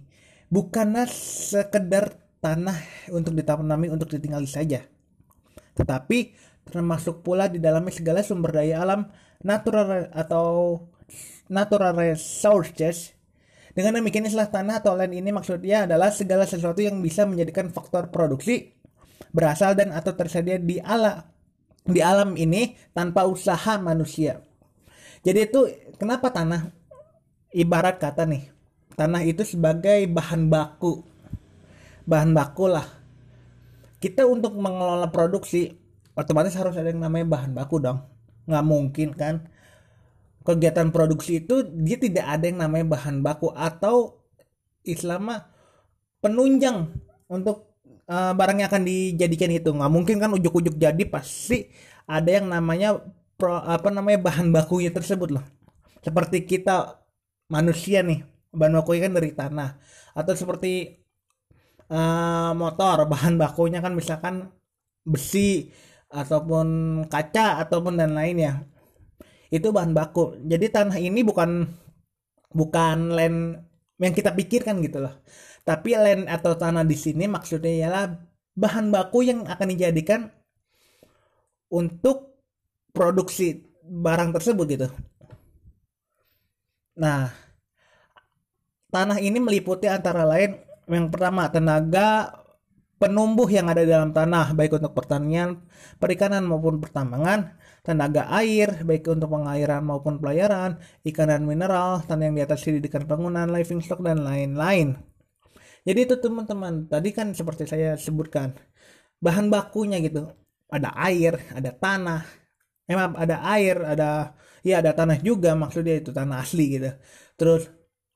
bukanlah 0.53 1.09
sekedar 1.09 2.15
tanah 2.45 2.77
untuk 3.11 3.33
ditanami 3.33 3.89
untuk 3.89 4.13
ditinggali 4.13 4.45
saja. 4.45 4.85
Tetapi 5.75 6.19
termasuk 6.69 7.21
pula 7.21 7.49
di 7.49 7.61
dalamnya 7.61 7.93
segala 7.93 8.21
sumber 8.25 8.57
daya 8.57 8.81
alam 8.83 9.09
natural 9.45 10.09
atau 10.13 10.81
natural 11.53 11.93
resources. 11.97 13.13
Dengan 13.75 13.99
demikian 13.99 14.31
istilah 14.31 14.49
tanah 14.49 14.81
atau 14.81 14.95
land 14.95 15.13
ini 15.13 15.35
maksudnya 15.35 15.85
adalah 15.91 16.15
segala 16.15 16.47
sesuatu 16.47 16.79
yang 16.79 17.03
bisa 17.03 17.27
menjadikan 17.27 17.69
faktor 17.75 18.09
produksi 18.09 18.71
berasal 19.35 19.75
dan 19.75 19.91
atau 19.91 20.15
tersedia 20.15 20.63
di 20.63 20.79
alam 20.79 21.27
di 21.85 22.01
alam 22.01 22.39
ini 22.39 22.79
tanpa 22.95 23.27
usaha 23.27 23.77
manusia. 23.83 24.41
Jadi 25.27 25.39
itu 25.43 25.61
kenapa 25.99 26.31
tanah 26.31 26.71
ibarat 27.55 28.03
kata 28.03 28.27
nih 28.27 28.51
tanah 28.99 29.23
itu 29.23 29.47
sebagai 29.47 30.07
bahan 30.11 30.51
baku 30.51 31.07
bahan 32.07 32.35
baku 32.35 32.67
lah 32.67 32.87
kita 34.03 34.27
untuk 34.27 34.59
mengelola 34.59 35.09
produksi 35.09 35.71
otomatis 36.15 36.55
harus 36.55 36.75
ada 36.79 36.89
yang 36.91 37.03
namanya 37.03 37.27
bahan 37.27 37.53
baku 37.55 37.83
dong. 37.83 38.03
Nggak 38.47 38.65
mungkin 38.65 39.09
kan. 39.15 39.35
Kegiatan 40.45 40.93
produksi 40.93 41.41
itu 41.41 41.65
dia 41.65 41.97
tidak 41.97 42.27
ada 42.29 42.45
yang 42.45 42.61
namanya 42.61 42.87
bahan 42.97 43.25
baku 43.25 43.49
atau 43.57 44.21
Islam 44.85 45.33
penunjang 46.21 46.93
untuk 47.33 47.81
uh, 48.05 48.37
barang 48.37 48.61
yang 48.61 48.69
akan 48.69 48.85
dijadikan 48.85 49.49
itu. 49.49 49.73
Nggak 49.73 49.93
mungkin 49.93 50.17
kan 50.21 50.31
ujuk-ujuk 50.37 50.77
jadi 50.77 51.05
pasti 51.09 51.73
ada 52.05 52.29
yang 52.29 52.53
namanya 52.53 53.01
pro, 53.41 53.57
apa 53.57 53.89
namanya 53.89 54.21
bahan 54.21 54.53
bakunya 54.53 54.93
tersebut 54.93 55.33
loh. 55.33 55.45
Seperti 56.05 56.45
kita 56.45 57.01
manusia 57.49 58.05
nih 58.05 58.21
bahan 58.53 58.85
bakunya 58.85 59.01
kan 59.09 59.13
dari 59.17 59.31
tanah. 59.33 59.71
Atau 60.13 60.37
seperti 60.37 61.01
uh, 61.89 62.53
motor 62.53 63.09
bahan 63.09 63.41
bakunya 63.41 63.81
kan 63.81 63.97
misalkan 63.97 64.53
besi 65.05 65.73
ataupun 66.15 66.67
kaca 67.11 67.59
ataupun 67.67 67.99
dan 67.99 68.15
lainnya. 68.15 68.63
Itu 69.51 69.75
bahan 69.75 69.91
baku. 69.91 70.39
Jadi 70.47 70.71
tanah 70.71 70.97
ini 71.03 71.27
bukan 71.27 71.67
bukan 72.55 72.99
land 73.11 73.67
yang 73.99 74.15
kita 74.15 74.31
pikirkan 74.31 74.79
gitu 74.87 75.03
loh. 75.03 75.15
Tapi 75.67 75.99
land 75.99 76.31
atau 76.31 76.55
tanah 76.55 76.87
di 76.87 76.95
sini 76.95 77.27
maksudnya 77.27 77.85
ialah 77.85 78.15
bahan 78.55 78.95
baku 78.95 79.27
yang 79.27 79.43
akan 79.45 79.67
dijadikan 79.75 80.31
untuk 81.75 82.39
produksi 82.95 83.67
barang 83.83 84.31
tersebut 84.39 84.67
gitu. 84.71 84.89
Nah 86.95 87.35
tanah 88.95 89.19
ini 89.19 89.43
meliputi 89.43 89.91
antara 89.91 90.23
lain 90.23 90.55
yang 90.87 91.11
pertama 91.11 91.51
tenaga 91.51 92.44
penumbuh 92.99 93.49
yang 93.51 93.67
ada 93.69 93.83
di 93.83 93.91
dalam 93.91 94.15
tanah 94.15 94.55
baik 94.55 94.79
untuk 94.79 94.95
pertanian, 94.95 95.63
perikanan 95.99 96.47
maupun 96.47 96.79
pertambangan, 96.79 97.59
tenaga 97.85 98.31
air 98.33 98.81
baik 98.87 99.05
untuk 99.11 99.35
pengairan 99.35 99.83
maupun 99.85 100.17
pelayaran, 100.23 100.81
ikan 101.05 101.29
dan 101.29 101.45
mineral, 101.45 102.01
tanah 102.07 102.31
yang 102.31 102.37
di 102.39 102.43
atas 102.43 102.65
didikan 102.65 103.05
bangunan, 103.05 103.51
living 103.51 103.83
stock 103.85 104.01
dan 104.01 104.23
lain-lain. 104.25 104.97
Jadi 105.85 106.01
itu 106.01 106.17
teman-teman, 106.17 106.89
tadi 106.89 107.13
kan 107.13 107.37
seperti 107.37 107.69
saya 107.69 107.93
sebutkan, 108.01 108.57
bahan 109.21 109.53
bakunya 109.53 110.01
gitu. 110.01 110.33
Ada 110.73 110.97
air, 110.97 111.37
ada 111.53 111.71
tanah. 111.77 112.25
Emang 112.89 113.17
ada 113.17 113.37
air, 113.53 113.77
ada 113.85 114.33
ya 114.65 114.81
ada 114.81 114.97
tanah 114.97 115.21
juga 115.21 115.53
maksudnya 115.53 116.01
itu 116.01 116.11
tanah 116.13 116.41
asli 116.41 116.81
gitu. 116.81 116.91
Terus 117.37 117.69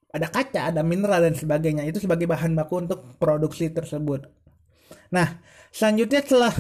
ada 0.09 0.27
kaca, 0.33 0.73
ada 0.73 0.81
mineral 0.81 1.29
dan 1.29 1.37
sebagainya. 1.37 1.85
Itu 1.85 2.01
sebagai 2.01 2.25
bahan 2.25 2.57
baku 2.57 2.89
untuk 2.89 3.01
produksi 3.21 3.69
tersebut. 3.69 4.48
Nah, 5.11 5.41
selanjutnya 5.73 6.21
setelah 6.25 6.55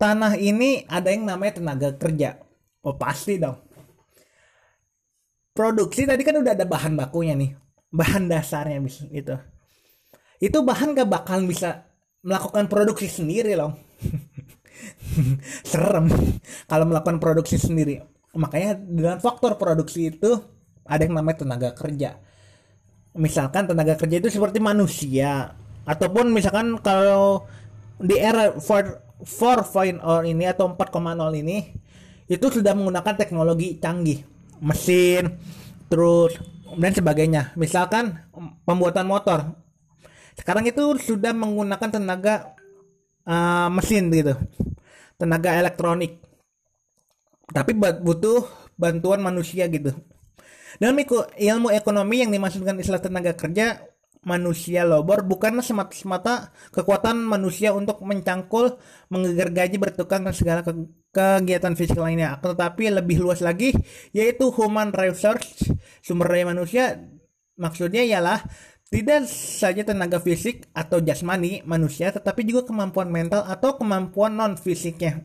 tanah 0.00 0.38
ini 0.38 0.86
ada 0.86 1.10
yang 1.10 1.26
namanya 1.26 1.60
tenaga 1.60 1.90
kerja. 1.96 2.38
Oh 2.86 2.96
pasti 2.96 3.36
dong. 3.36 3.58
Produksi 5.50 6.08
tadi 6.08 6.22
kan 6.24 6.40
udah 6.40 6.56
ada 6.56 6.64
bahan 6.64 6.96
bakunya 6.96 7.36
nih, 7.36 7.52
bahan 7.92 8.30
dasarnya 8.30 8.80
gitu. 9.10 9.36
Itu 10.40 10.64
bahan 10.64 10.96
gak 10.96 11.10
bakal 11.10 11.44
bisa 11.44 11.84
melakukan 12.24 12.70
produksi 12.70 13.10
sendiri 13.10 13.58
loh. 13.58 13.76
Serem 15.70 16.08
kalau 16.64 16.88
melakukan 16.88 17.20
produksi 17.20 17.60
sendiri. 17.60 18.00
Makanya 18.32 18.78
dengan 18.78 19.16
faktor 19.18 19.60
produksi 19.60 20.08
itu 20.08 20.38
ada 20.86 21.02
yang 21.02 21.18
namanya 21.18 21.44
tenaga 21.44 21.76
kerja 21.76 22.16
misalkan 23.16 23.66
tenaga 23.66 23.98
kerja 23.98 24.22
itu 24.22 24.30
seperti 24.30 24.62
manusia 24.62 25.54
ataupun 25.84 26.32
misalkan 26.32 26.76
kalau 26.80 27.44
di 28.00 28.16
era 28.16 28.56
4.0 28.56 30.00
ini 30.24 30.44
atau 30.48 30.72
4.0 30.72 31.40
ini 31.40 31.76
itu 32.30 32.46
sudah 32.46 32.72
menggunakan 32.72 33.14
teknologi 33.18 33.76
canggih 33.76 34.22
mesin 34.62 35.36
terus 35.90 36.38
dan 36.78 36.92
sebagainya. 36.94 37.50
Misalkan 37.58 38.22
pembuatan 38.62 39.08
motor. 39.08 39.58
Sekarang 40.38 40.62
itu 40.62 40.94
sudah 41.02 41.34
menggunakan 41.34 41.90
tenaga 41.90 42.54
uh, 43.26 43.66
mesin 43.74 44.08
gitu. 44.14 44.38
Tenaga 45.18 45.58
elektronik. 45.58 46.22
Tapi 47.50 47.74
butuh 47.76 48.46
bantuan 48.78 49.18
manusia 49.18 49.66
gitu. 49.66 49.90
Dalam 50.78 50.96
ilmu 51.34 51.68
ekonomi 51.74 52.22
yang 52.22 52.30
dimaksudkan 52.30 52.78
istilah 52.78 53.02
tenaga 53.02 53.34
kerja 53.34 53.89
manusia 54.20 54.84
lobor 54.84 55.24
bukanlah 55.24 55.64
semata-semata 55.64 56.52
kekuatan 56.76 57.24
manusia 57.24 57.72
untuk 57.72 58.04
mencangkul, 58.04 58.76
menggegar 59.08 59.48
gaji, 59.48 59.76
bertukang 59.80 60.28
dan 60.28 60.36
segala 60.36 60.60
ke 60.60 60.72
kegiatan 61.10 61.72
fisik 61.72 61.96
lainnya. 61.96 62.36
Tetapi 62.38 63.00
lebih 63.00 63.24
luas 63.24 63.40
lagi 63.40 63.72
yaitu 64.12 64.52
human 64.52 64.92
resource, 64.92 65.72
sumber 66.04 66.28
daya 66.28 66.44
manusia 66.52 67.00
maksudnya 67.56 68.04
ialah 68.04 68.44
tidak 68.90 69.30
saja 69.30 69.86
tenaga 69.86 70.18
fisik 70.18 70.66
atau 70.74 70.98
jasmani 70.98 71.62
manusia 71.62 72.10
tetapi 72.10 72.42
juga 72.42 72.66
kemampuan 72.66 73.06
mental 73.06 73.46
atau 73.46 73.78
kemampuan 73.78 74.36
non 74.36 74.58
fisiknya. 74.58 75.24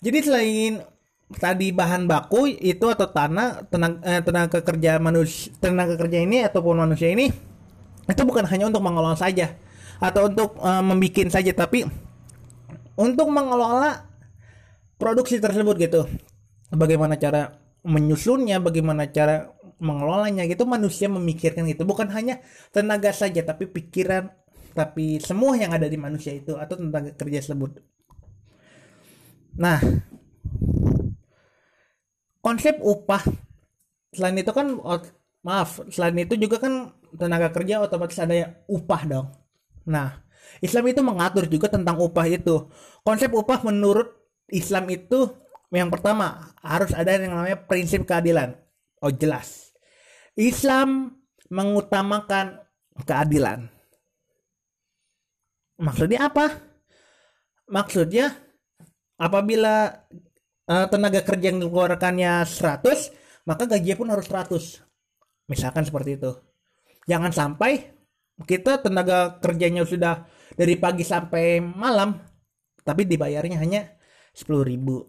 Jadi 0.00 0.18
selain 0.24 0.72
tadi 1.32 1.72
bahan 1.72 2.04
baku 2.04 2.48
itu 2.48 2.86
atau 2.88 3.08
tanah 3.08 3.68
tenaga, 3.68 3.98
eh, 4.04 4.20
tenaga 4.20 4.58
kerja 4.60 5.00
manusia 5.00 5.52
tenaga 5.60 5.94
kerja 5.96 6.18
ini 6.20 6.44
ataupun 6.44 6.84
manusia 6.84 7.12
ini 7.12 7.53
itu 8.04 8.22
bukan 8.26 8.44
hanya 8.48 8.68
untuk 8.68 8.84
mengelola 8.84 9.16
saja 9.16 9.56
atau 10.02 10.28
untuk 10.28 10.58
uh, 10.60 10.82
membuat 10.84 11.32
saja 11.32 11.52
tapi 11.54 11.86
untuk 12.94 13.28
mengelola 13.30 14.06
produksi 15.00 15.42
tersebut 15.42 15.74
gitu. 15.80 16.02
Bagaimana 16.74 17.14
cara 17.18 17.54
menyusunnya 17.84 18.58
bagaimana 18.64 19.12
cara 19.12 19.52
mengelolanya 19.76 20.48
gitu 20.48 20.64
manusia 20.64 21.10
memikirkan 21.12 21.68
itu 21.68 21.84
bukan 21.84 22.08
hanya 22.14 22.40
tenaga 22.72 23.12
saja 23.12 23.44
tapi 23.44 23.68
pikiran 23.68 24.32
tapi 24.72 25.20
semua 25.20 25.54
yang 25.54 25.76
ada 25.76 25.86
di 25.86 26.00
manusia 26.00 26.32
itu 26.32 26.56
atau 26.56 26.80
tenaga 26.80 27.12
kerja 27.14 27.44
tersebut. 27.44 27.84
Nah 29.60 29.78
konsep 32.40 32.80
upah 32.80 33.22
selain 34.16 34.40
itu 34.40 34.52
kan 34.54 34.80
maaf 35.44 35.84
selain 35.92 36.16
itu 36.24 36.40
juga 36.40 36.62
kan 36.62 36.88
tenaga 37.14 37.48
kerja 37.54 37.82
otomatis 37.82 38.18
ada 38.18 38.58
upah 38.66 39.02
dong 39.06 39.28
nah 39.86 40.24
Islam 40.60 40.84
itu 40.90 41.00
mengatur 41.02 41.48
juga 41.48 41.72
tentang 41.72 41.98
upah 41.98 42.26
itu. 42.28 42.68
Konsep 43.02 43.32
upah 43.32 43.64
menurut 43.64 44.12
Islam 44.52 44.86
itu 44.92 45.32
yang 45.74 45.90
pertama 45.90 46.54
harus 46.62 46.94
ada 46.94 47.16
yang 47.16 47.34
namanya 47.34 47.58
prinsip 47.58 48.06
keadilan. 48.06 48.54
Oh 49.02 49.10
jelas. 49.10 49.74
Islam 50.38 51.18
mengutamakan 51.50 52.62
keadilan. 53.02 53.66
Maksudnya 55.78 56.30
apa? 56.30 56.54
Maksudnya 57.66 58.30
apabila 59.18 60.06
uh, 60.70 60.86
tenaga 60.86 61.20
kerja 61.26 61.50
yang 61.50 61.58
dikeluarkannya 61.58 62.46
100, 62.46 63.44
maka 63.48 63.66
gajinya 63.66 63.96
pun 63.98 64.08
harus 64.14 64.26
100. 64.30 65.50
Misalkan 65.50 65.82
seperti 65.82 66.16
itu. 66.16 66.32
Jangan 67.04 67.32
sampai 67.32 67.94
kita 68.42 68.82
tenaga 68.82 69.38
kerjanya 69.38 69.86
sudah 69.86 70.26
dari 70.58 70.74
pagi 70.74 71.06
sampai 71.06 71.62
malam, 71.62 72.18
tapi 72.82 73.06
dibayarnya 73.06 73.58
hanya 73.62 73.80
10 74.34 74.66
ribu, 74.66 75.06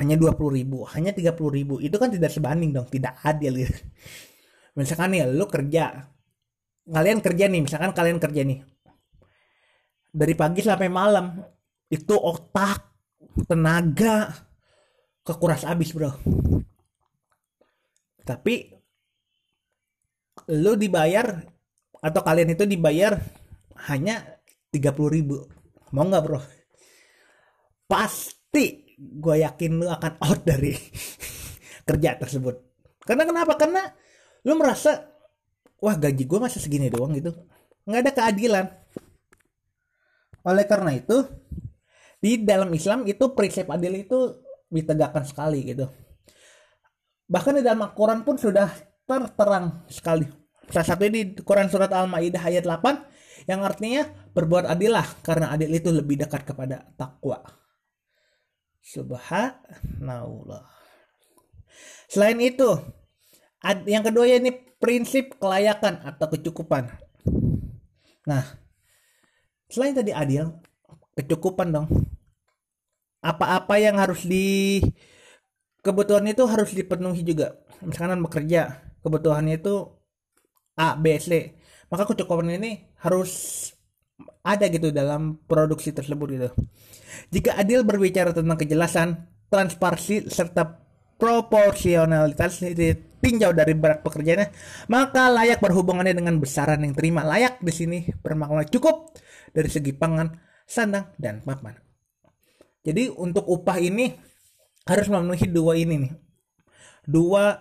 hanya 0.00 0.16
20 0.16 0.58
ribu, 0.58 0.84
hanya 0.96 1.12
30 1.12 1.36
ribu. 1.52 1.74
Itu 1.82 2.00
kan 2.00 2.08
tidak 2.08 2.32
sebanding 2.32 2.72
dong, 2.72 2.88
tidak 2.88 3.20
adil 3.20 3.60
gitu. 3.60 3.74
Misalkan 4.78 5.12
nih, 5.12 5.28
lu 5.28 5.44
kerja, 5.44 6.08
kalian 6.88 7.20
kerja 7.20 7.44
nih, 7.44 7.60
misalkan 7.60 7.92
kalian 7.92 8.16
kerja 8.16 8.40
nih, 8.40 8.64
dari 10.08 10.32
pagi 10.32 10.64
sampai 10.64 10.88
malam, 10.88 11.44
itu 11.92 12.16
otak, 12.16 12.80
tenaga, 13.44 14.32
kekuras 15.20 15.68
habis 15.68 15.92
bro. 15.92 16.08
Tapi 18.24 18.81
lu 20.50 20.74
dibayar 20.74 21.38
atau 22.02 22.20
kalian 22.24 22.58
itu 22.58 22.66
dibayar 22.66 23.14
hanya 23.86 24.22
30 24.74 25.14
ribu. 25.14 25.46
Mau 25.94 26.08
nggak 26.08 26.22
bro? 26.24 26.40
Pasti 27.86 28.96
gue 28.96 29.36
yakin 29.42 29.70
lu 29.82 29.86
akan 29.86 30.12
out 30.18 30.40
dari 30.42 30.74
kerja 31.88 32.18
tersebut. 32.18 32.56
Karena 33.02 33.26
kenapa? 33.28 33.54
Karena 33.54 33.82
lu 34.46 34.58
merasa 34.58 35.06
wah 35.82 35.94
gaji 35.94 36.24
gue 36.26 36.38
masih 36.38 36.58
segini 36.62 36.88
doang 36.90 37.14
gitu. 37.14 37.34
Nggak 37.86 38.00
ada 38.02 38.12
keadilan. 38.14 38.66
Oleh 40.42 40.66
karena 40.66 40.90
itu 40.94 41.22
di 42.22 42.42
dalam 42.42 42.70
Islam 42.70 43.06
itu 43.06 43.34
prinsip 43.34 43.66
adil 43.70 43.98
itu 43.98 44.18
ditegakkan 44.70 45.26
sekali 45.26 45.66
gitu. 45.66 45.86
Bahkan 47.26 47.58
di 47.58 47.62
dalam 47.62 47.82
Al-Quran 47.86 48.22
pun 48.26 48.38
sudah 48.38 48.70
terterang 49.20 49.84
sekali. 49.92 50.24
Salah 50.72 50.86
satunya 50.88 51.12
di 51.12 51.22
Quran 51.44 51.68
Surat 51.68 51.92
Al-Ma'idah 51.92 52.42
ayat 52.48 52.64
8 52.64 53.50
yang 53.50 53.60
artinya 53.66 54.06
berbuat 54.32 54.70
adillah 54.70 55.04
karena 55.20 55.50
adil 55.52 55.68
itu 55.74 55.90
lebih 55.90 56.22
dekat 56.22 56.46
kepada 56.46 56.86
takwa. 56.96 57.42
Subhanallah. 58.82 60.64
Selain 62.06 62.38
itu, 62.40 62.70
yang 63.86 64.04
kedua 64.06 64.26
ini 64.26 64.52
prinsip 64.78 65.38
kelayakan 65.38 66.02
atau 66.06 66.26
kecukupan. 66.30 66.90
Nah, 68.26 68.44
selain 69.70 69.94
tadi 69.94 70.14
adil, 70.14 70.50
kecukupan 71.18 71.74
dong. 71.74 71.88
Apa-apa 73.22 73.78
yang 73.78 73.98
harus 74.02 74.26
di 74.26 74.82
kebutuhan 75.82 76.26
itu 76.26 76.42
harus 76.46 76.74
dipenuhi 76.74 77.22
juga. 77.22 77.58
Misalkan 77.82 78.18
bekerja, 78.22 78.82
kebutuhannya 79.02 79.58
itu 79.58 79.74
A, 80.78 80.96
B, 80.96 81.18
C. 81.20 81.58
Maka 81.92 82.08
kecukupan 82.08 82.48
ini 82.56 82.88
harus 83.04 83.68
ada 84.42 84.66
gitu 84.66 84.90
dalam 84.90 85.38
produksi 85.44 85.92
tersebut 85.92 86.26
gitu. 86.32 86.50
Jika 87.30 87.60
adil 87.60 87.84
berbicara 87.84 88.32
tentang 88.32 88.58
kejelasan, 88.58 89.08
transparansi 89.52 90.32
serta 90.32 90.82
proporsionalitas 91.20 92.64
ditinjau 92.74 93.54
dari 93.54 93.78
berat 93.78 94.02
pekerjaannya, 94.02 94.48
maka 94.90 95.30
layak 95.30 95.62
berhubungannya 95.62 96.18
dengan 96.18 96.42
besaran 96.42 96.82
yang 96.82 96.96
terima. 96.96 97.22
Layak 97.22 97.62
di 97.62 97.70
sini 97.70 97.98
bermakna 98.18 98.66
cukup 98.66 99.14
dari 99.54 99.70
segi 99.70 99.94
pangan, 99.94 100.34
sandang, 100.66 101.14
dan 101.20 101.44
papan. 101.46 101.78
Jadi 102.82 103.06
untuk 103.14 103.46
upah 103.46 103.78
ini 103.78 104.10
harus 104.90 105.06
memenuhi 105.06 105.46
dua 105.46 105.78
ini 105.78 105.94
nih. 106.08 106.12
Dua 107.06 107.54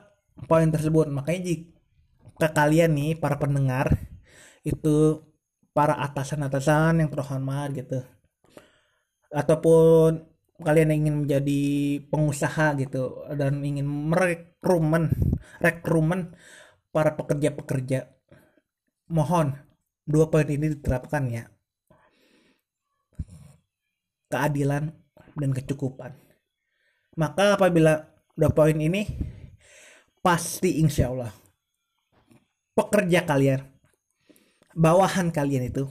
poin 0.45 0.69
tersebut. 0.69 1.09
Makanya 1.09 1.41
jika 1.53 2.47
kalian 2.53 2.93
nih 2.97 3.11
para 3.17 3.37
pendengar 3.37 3.97
itu 4.61 5.25
para 5.71 5.97
atasan-atasan 5.97 7.01
yang 7.01 7.09
terhormat 7.09 7.69
gitu. 7.73 7.99
Ataupun 9.31 10.27
kalian 10.61 10.93
ingin 10.93 11.15
menjadi 11.25 11.61
pengusaha 12.13 12.77
gitu 12.77 13.25
dan 13.33 13.65
ingin 13.65 13.87
merekrumen 13.87 15.09
rekrumen 15.57 16.37
para 16.93 17.17
pekerja-pekerja. 17.17 18.11
Mohon 19.11 19.57
dua 20.05 20.29
poin 20.29 20.47
ini 20.47 20.75
diterapkan 20.77 21.23
ya. 21.31 21.43
Keadilan 24.31 24.91
dan 25.35 25.51
kecukupan. 25.51 26.15
Maka 27.19 27.59
apabila 27.59 28.07
dua 28.35 28.51
poin 28.55 28.75
ini 28.75 29.03
pasti 30.21 30.79
insya 30.81 31.09
Allah. 31.11 31.33
Pekerja 32.71 33.27
kalian 33.27 33.71
bawahan 34.75 35.31
kalian 35.35 35.67
itu 35.67 35.83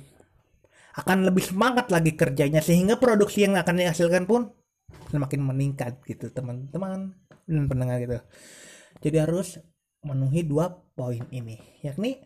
akan 0.97 1.29
lebih 1.29 1.45
semangat 1.45 1.93
lagi 1.93 2.16
kerjanya 2.16 2.64
sehingga 2.64 2.99
produksi 2.99 3.47
yang 3.47 3.57
akan 3.57 3.77
dihasilkan 3.79 4.25
pun 4.27 4.51
semakin 5.09 5.40
meningkat 5.45 6.03
gitu 6.09 6.33
teman-teman 6.35 7.14
dan 7.47 7.64
pendengar 7.71 8.03
gitu. 8.03 8.19
Jadi 9.01 9.16
harus 9.23 9.61
memenuhi 10.03 10.43
dua 10.45 10.73
poin 10.97 11.23
ini 11.31 11.61
yakni 11.85 12.19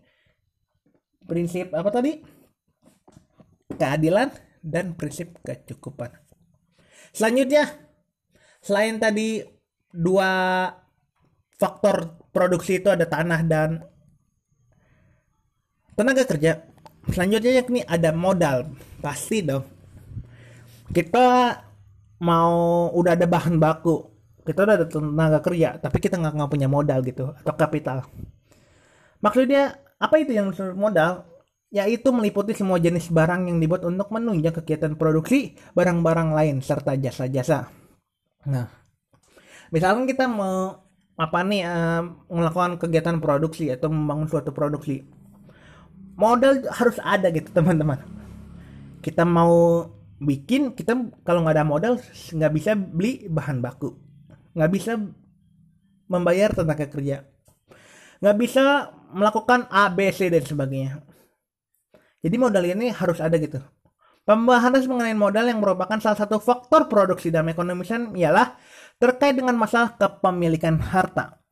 prinsip 1.28 1.74
apa 1.76 1.90
tadi? 1.92 2.22
Keadilan 3.74 4.30
dan 4.64 4.94
prinsip 4.96 5.36
kecukupan. 5.44 6.14
Selanjutnya 7.12 7.68
selain 8.64 8.96
tadi 8.96 9.44
dua 9.92 10.30
faktor 11.58 12.18
produksi 12.34 12.82
itu 12.82 12.90
ada 12.90 13.06
tanah 13.06 13.40
dan 13.46 13.70
tenaga 15.94 16.26
kerja. 16.26 16.66
Selanjutnya 17.10 17.52
yakni 17.62 17.80
ada 17.84 18.10
modal. 18.10 18.74
Pasti 18.98 19.44
dong. 19.44 19.64
Kita 20.90 21.58
mau 22.24 22.88
udah 22.94 23.12
ada 23.14 23.26
bahan 23.28 23.60
baku. 23.60 24.12
Kita 24.44 24.60
udah 24.68 24.74
ada 24.76 24.86
tenaga 24.88 25.40
kerja, 25.40 25.80
tapi 25.80 26.04
kita 26.04 26.20
nggak 26.20 26.34
nggak 26.36 26.50
punya 26.52 26.68
modal 26.68 27.00
gitu 27.00 27.32
atau 27.32 27.54
kapital. 27.56 28.04
Maksudnya 29.24 29.80
apa 29.96 30.20
itu 30.20 30.36
yang 30.36 30.52
modal? 30.76 31.24
Yaitu 31.72 32.12
meliputi 32.14 32.52
semua 32.54 32.78
jenis 32.78 33.08
barang 33.10 33.50
yang 33.50 33.58
dibuat 33.58 33.82
untuk 33.88 34.12
menunjang 34.12 34.54
kegiatan 34.62 34.94
produksi 34.94 35.56
barang-barang 35.74 36.30
lain 36.30 36.56
serta 36.62 36.94
jasa-jasa. 36.94 37.66
Nah, 38.46 38.68
misalkan 39.72 40.06
kita 40.06 40.28
mau 40.28 40.83
apa 41.14 41.46
nih 41.46 41.62
uh, 41.62 42.02
melakukan 42.26 42.74
kegiatan 42.74 43.22
produksi 43.22 43.70
atau 43.70 43.86
membangun 43.90 44.26
suatu 44.26 44.50
produksi. 44.50 45.06
Modal 46.18 46.66
harus 46.70 46.98
ada 47.02 47.30
gitu 47.30 47.50
teman-teman. 47.54 48.02
Kita 49.02 49.22
mau 49.22 49.86
bikin 50.18 50.74
kita 50.74 50.94
kalau 51.26 51.42
nggak 51.42 51.54
ada 51.58 51.66
modal 51.66 51.98
nggak 52.34 52.52
bisa 52.54 52.74
beli 52.74 53.26
bahan 53.30 53.62
baku. 53.62 53.94
Nggak 54.54 54.70
bisa 54.70 54.92
membayar 56.06 56.50
tenaga 56.54 56.86
kerja. 56.86 57.26
Nggak 58.22 58.36
bisa 58.38 58.94
melakukan 59.14 59.66
A 59.70 59.90
B 59.90 60.10
C 60.10 60.30
dan 60.30 60.42
sebagainya. 60.42 61.02
Jadi 62.22 62.36
modal 62.38 62.64
ini 62.66 62.90
harus 62.90 63.18
ada 63.22 63.38
gitu. 63.38 63.62
Pembahasan 64.24 64.88
mengenai 64.88 65.12
modal 65.12 65.44
yang 65.44 65.60
merupakan 65.60 66.00
salah 66.00 66.16
satu 66.16 66.40
faktor 66.40 66.88
produksi 66.88 67.28
dalam 67.28 67.52
ekonomi 67.52 67.84
ialah 68.16 68.56
terkait 68.98 69.34
dengan 69.34 69.56
masalah 69.58 69.94
kepemilikan 69.98 70.78
harta. 70.80 71.44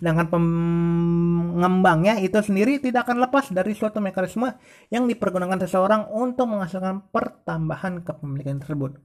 Sedangkan 0.00 0.32
pengembangnya 0.32 2.22
itu 2.22 2.38
sendiri 2.40 2.80
tidak 2.80 3.04
akan 3.04 3.20
lepas 3.26 3.52
dari 3.52 3.76
suatu 3.76 4.00
mekanisme 4.00 4.48
yang 4.88 5.04
dipergunakan 5.04 5.60
seseorang 5.66 6.08
untuk 6.14 6.48
menghasilkan 6.48 7.10
pertambahan 7.12 8.00
kepemilikan 8.00 8.62
tersebut. 8.62 8.96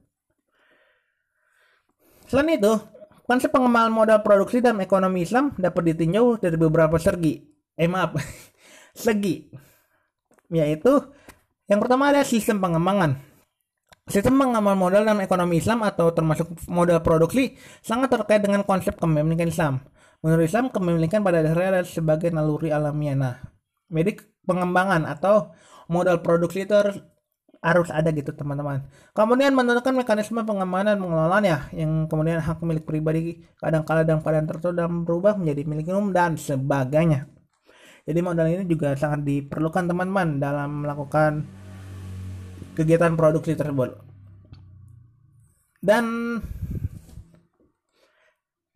Selain 2.26 2.48
itu, 2.54 2.72
konsep 3.28 3.50
pengembangan 3.50 3.92
modal 3.92 4.18
produksi 4.22 4.64
dalam 4.64 4.80
ekonomi 4.82 5.26
Islam 5.26 5.52
dapat 5.58 5.94
ditinjau 5.94 6.40
dari 6.40 6.56
beberapa 6.56 6.96
segi. 6.96 7.44
Eh 7.76 7.90
maaf, 7.90 8.16
segi. 9.04 9.52
Yaitu, 10.48 11.12
yang 11.66 11.82
pertama 11.82 12.14
ada 12.14 12.22
sistem 12.22 12.62
pengembangan. 12.62 13.25
Sistem 14.06 14.38
pengamal 14.38 14.78
modal 14.78 15.02
dalam 15.02 15.18
ekonomi 15.18 15.58
Islam 15.58 15.82
atau 15.82 16.14
termasuk 16.14 16.46
modal 16.70 17.02
produksi 17.02 17.58
sangat 17.82 18.14
terkait 18.14 18.38
dengan 18.38 18.62
konsep 18.62 18.94
kepemilikan 18.94 19.50
Islam. 19.50 19.82
Menurut 20.22 20.46
Islam, 20.46 20.70
kepemilikan 20.70 21.26
pada 21.26 21.42
dasarnya 21.42 21.82
adalah 21.82 21.90
sebagai 21.90 22.30
naluri 22.30 22.70
alamiah. 22.70 23.18
Nah, 23.18 23.36
medik 23.90 24.22
pengembangan 24.46 25.10
atau 25.10 25.50
modal 25.90 26.22
produksi 26.22 26.62
itu 26.62 26.74
harus 26.78 27.02
harus 27.58 27.90
ada 27.90 28.14
gitu 28.14 28.30
teman-teman. 28.30 28.86
Kemudian 29.10 29.50
menentukan 29.58 29.90
mekanisme 29.90 30.38
pengamanan 30.46 31.02
pengelolaan 31.02 31.42
ya, 31.42 31.58
yang 31.74 32.06
kemudian 32.06 32.38
hak 32.38 32.62
milik 32.62 32.86
pribadi 32.86 33.42
kadang-kala 33.58 34.06
dalam 34.06 34.22
keadaan 34.22 34.46
tertentu 34.46 34.70
dan 34.70 35.02
berubah 35.02 35.34
menjadi 35.34 35.66
milik 35.66 35.90
umum 35.90 36.14
dan 36.14 36.38
sebagainya. 36.38 37.26
Jadi 38.06 38.22
modal 38.22 38.46
ini 38.54 38.70
juga 38.70 38.94
sangat 38.94 39.26
diperlukan 39.26 39.90
teman-teman 39.90 40.38
dalam 40.38 40.86
melakukan 40.86 41.65
kegiatan 42.76 43.16
produksi 43.16 43.56
tersebut. 43.56 43.96
Dan 45.80 46.04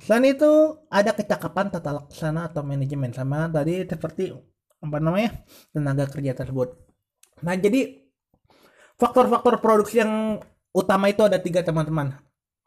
selain 0.00 0.32
itu 0.32 0.80
ada 0.88 1.12
kecakapan 1.12 1.68
tata 1.68 2.00
laksana 2.00 2.48
atau 2.48 2.64
manajemen 2.64 3.12
sama 3.12 3.52
tadi 3.52 3.84
seperti 3.84 4.32
apa 4.80 4.96
namanya 4.96 5.44
tenaga 5.76 6.08
kerja 6.08 6.32
tersebut. 6.32 6.72
Nah 7.44 7.54
jadi 7.60 8.00
faktor-faktor 8.96 9.60
produksi 9.60 10.00
yang 10.00 10.40
utama 10.72 11.12
itu 11.12 11.20
ada 11.20 11.36
tiga 11.36 11.60
teman-teman. 11.60 12.16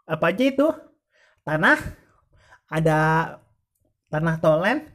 Apa 0.06 0.30
aja 0.30 0.44
itu? 0.46 0.68
Tanah, 1.44 1.80
ada 2.70 3.00
tanah 4.08 4.36
tolen, 4.40 4.88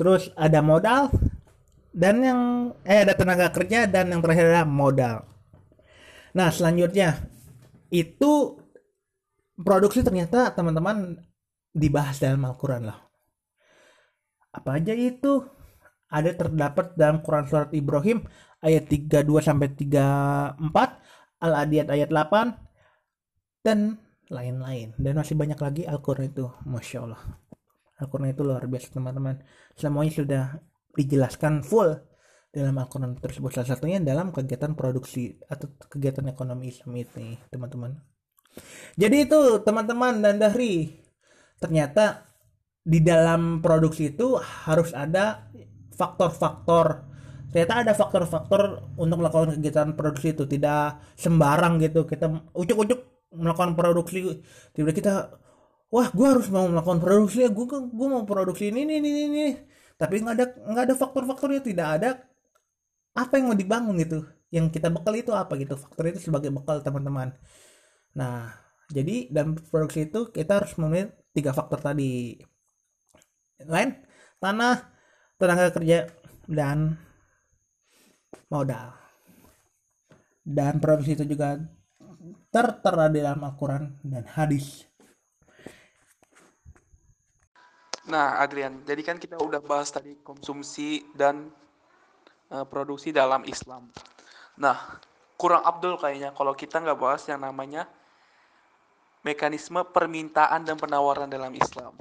terus 0.00 0.32
ada 0.34 0.58
modal, 0.64 1.12
dan 1.94 2.22
yang 2.22 2.40
eh 2.82 3.04
ada 3.04 3.14
tenaga 3.14 3.50
kerja 3.52 3.86
dan 3.86 4.10
yang 4.10 4.20
terakhir 4.22 4.50
adalah 4.50 4.66
modal. 4.66 5.37
Nah 6.36 6.48
selanjutnya 6.52 7.16
itu 7.88 8.60
produksi 9.56 10.04
ternyata 10.04 10.52
teman-teman 10.52 11.18
dibahas 11.72 12.20
dalam 12.20 12.44
Al-Quran 12.44 12.88
lah. 12.88 12.98
Apa 14.52 14.80
aja 14.80 14.92
itu? 14.96 15.44
Ada 16.08 16.32
terdapat 16.32 16.96
dalam 16.96 17.20
Quran 17.20 17.44
surat 17.44 17.68
Ibrahim 17.76 18.24
ayat 18.64 18.88
32 18.88 19.28
sampai 19.44 19.68
34, 19.76 20.56
Al-Adiyat 21.44 21.88
ayat 21.92 22.08
8 22.08 22.56
dan 23.60 24.00
lain-lain. 24.32 24.96
Dan 24.96 25.20
masih 25.20 25.36
banyak 25.36 25.60
lagi 25.60 25.82
Al-Quran 25.84 26.32
itu, 26.32 26.48
Masya 26.64 26.98
Allah. 27.04 27.22
Al-Quran 28.00 28.32
itu 28.32 28.40
luar 28.40 28.64
biasa 28.64 28.88
teman-teman. 28.88 29.44
Semuanya 29.76 30.12
sudah 30.16 30.44
dijelaskan 30.96 31.60
full 31.60 31.92
dalam 32.48 32.74
Al-Quran 32.80 33.16
tersebut. 33.18 33.52
Salah 33.52 33.76
satunya 33.76 34.00
dalam 34.00 34.32
kegiatan 34.32 34.72
produksi 34.72 35.36
atau 35.46 35.68
kegiatan 35.88 36.26
ekonomi 36.28 36.72
Islam 36.72 36.96
ini, 36.96 37.38
teman-teman. 37.52 37.96
Jadi 38.98 39.16
itu 39.28 39.62
teman-teman 39.62 40.18
dan 40.18 40.40
dari 40.40 40.90
ternyata 41.58 42.28
di 42.82 43.04
dalam 43.04 43.60
produksi 43.60 44.16
itu 44.16 44.40
harus 44.40 44.96
ada 44.96 45.50
faktor-faktor 45.92 47.04
ternyata 47.48 47.74
ada 47.84 47.92
faktor-faktor 47.96 48.92
untuk 49.00 49.24
melakukan 49.24 49.56
kegiatan 49.58 49.96
produksi 49.96 50.36
itu 50.36 50.44
tidak 50.44 51.00
sembarang 51.16 51.80
gitu 51.80 52.04
kita 52.04 52.28
ujuk-ujuk 52.52 53.28
melakukan 53.34 53.72
produksi 53.72 54.44
tiba 54.76 54.92
kita 54.92 55.32
wah 55.88 56.08
gue 56.12 56.26
harus 56.28 56.48
mau 56.52 56.68
melakukan 56.68 57.00
produksi 57.00 57.44
ya 57.44 57.50
gue 57.52 58.06
mau 58.08 58.24
produksi 58.28 58.68
ini 58.68 58.84
ini 58.84 58.94
ini 59.00 59.10
ini 59.32 59.46
tapi 59.96 60.20
nggak 60.20 60.34
ada 60.36 60.46
nggak 60.68 60.84
ada 60.92 60.94
faktor-faktornya 60.94 61.60
tidak 61.64 61.88
ada 61.98 62.08
apa 63.18 63.34
yang 63.34 63.50
mau 63.50 63.58
dibangun 63.58 63.98
gitu? 63.98 64.22
Yang 64.54 64.78
kita 64.78 64.88
bekal 64.94 65.18
itu 65.18 65.34
apa 65.34 65.58
gitu? 65.58 65.74
Faktor 65.74 66.14
itu 66.14 66.22
sebagai 66.22 66.54
bekal 66.54 66.78
teman-teman. 66.86 67.34
Nah 68.14 68.54
jadi 68.88 69.26
dalam 69.34 69.58
produksi 69.58 70.06
itu 70.06 70.30
kita 70.30 70.62
harus 70.62 70.78
memenuhi 70.78 71.10
tiga 71.34 71.50
faktor 71.50 71.82
tadi. 71.82 72.38
Lain 73.66 73.98
tanah 74.38 74.86
tenaga 75.34 75.74
kerja 75.74 76.06
dan 76.46 76.94
modal. 78.46 78.94
Dan 80.46 80.80
produksi 80.80 81.12
itu 81.18 81.28
juga 81.28 81.60
tertera 82.48 83.12
di 83.12 83.20
dalam 83.20 83.44
Al-Quran 83.44 84.00
dan 84.00 84.24
hadis. 84.24 84.88
Nah, 88.08 88.40
Adrian, 88.40 88.80
jadi 88.88 89.04
kan 89.04 89.20
kita 89.20 89.36
udah 89.36 89.60
bahas 89.60 89.92
tadi 89.92 90.16
konsumsi 90.24 91.04
dan 91.12 91.52
uh, 92.52 92.66
produksi 92.68 93.12
dalam 93.12 93.44
Islam. 93.44 93.88
Nah, 94.58 94.98
kurang 95.38 95.62
Abdul 95.62 95.96
kayaknya 96.00 96.34
kalau 96.34 96.52
kita 96.52 96.82
nggak 96.82 96.98
bahas 96.98 97.22
yang 97.30 97.40
namanya 97.40 97.86
mekanisme 99.22 99.82
permintaan 99.92 100.64
dan 100.64 100.76
penawaran 100.78 101.28
dalam 101.28 101.52
Islam. 101.54 101.94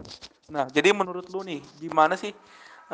Nah, 0.47 0.65
jadi 0.71 0.95
menurut 0.95 1.27
lu 1.27 1.43
nih, 1.43 1.59
gimana 1.81 2.15
sih 2.15 2.31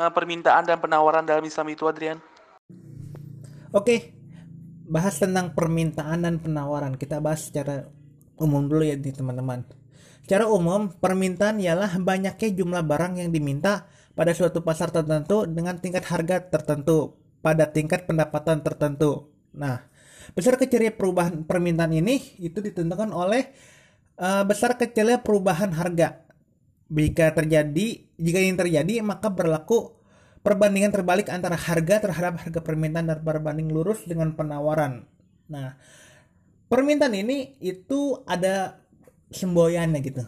uh, 0.00 0.10
permintaan 0.10 0.66
dan 0.66 0.78
penawaran 0.82 1.22
dalam 1.22 1.44
Islam 1.46 1.70
itu, 1.70 1.86
Adrian? 1.86 2.18
Oke, 3.70 4.14
bahas 4.86 5.18
tentang 5.18 5.54
permintaan 5.54 6.26
dan 6.26 6.38
penawaran. 6.42 6.98
Kita 6.98 7.22
bahas 7.22 7.46
secara 7.46 7.86
umum 8.38 8.66
dulu 8.66 8.82
ya 8.82 8.98
nih 8.98 9.14
teman-teman. 9.14 9.62
Secara 10.24 10.48
umum, 10.48 10.88
permintaan 10.88 11.60
ialah 11.60 12.00
banyaknya 12.00 12.48
jumlah 12.54 12.82
barang 12.82 13.22
yang 13.22 13.30
diminta 13.30 13.86
pada 14.16 14.32
suatu 14.32 14.64
pasar 14.64 14.88
tertentu 14.88 15.44
dengan 15.44 15.76
tingkat 15.78 16.06
harga 16.08 16.42
tertentu 16.48 17.23
pada 17.44 17.68
tingkat 17.68 18.08
pendapatan 18.08 18.64
tertentu. 18.64 19.28
Nah, 19.52 19.84
besar 20.32 20.56
kecilnya 20.56 20.96
perubahan 20.96 21.44
permintaan 21.44 21.92
ini 21.92 22.40
itu 22.40 22.64
ditentukan 22.64 23.12
oleh 23.12 23.52
uh, 24.16 24.48
besar 24.48 24.80
kecilnya 24.80 25.20
perubahan 25.20 25.76
harga. 25.76 26.24
Jika 26.88 27.36
terjadi, 27.36 27.86
jika 28.16 28.38
ini 28.40 28.56
terjadi, 28.56 29.04
maka 29.04 29.28
berlaku 29.28 29.92
perbandingan 30.40 30.92
terbalik 30.92 31.28
antara 31.28 31.56
harga 31.56 32.08
terhadap 32.08 32.40
harga 32.40 32.60
permintaan 32.64 33.12
dan 33.12 33.20
berbanding 33.20 33.68
lurus 33.68 34.04
dengan 34.08 34.32
penawaran. 34.32 35.04
Nah, 35.48 35.76
permintaan 36.72 37.12
ini 37.12 37.60
itu 37.60 38.24
ada 38.24 38.80
semboyannya 39.32 40.00
gitu. 40.04 40.24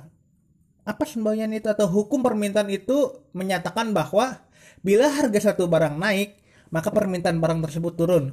Apa 0.86 1.04
semboyan 1.04 1.52
itu 1.52 1.68
atau 1.68 1.88
hukum 1.88 2.24
permintaan 2.24 2.70
itu 2.72 3.24
menyatakan 3.36 3.90
bahwa 3.92 4.40
bila 4.80 5.10
harga 5.10 5.52
satu 5.52 5.66
barang 5.66 5.98
naik, 5.98 6.45
maka 6.70 6.90
permintaan 6.90 7.38
barang 7.38 7.60
tersebut 7.66 7.94
turun. 7.94 8.24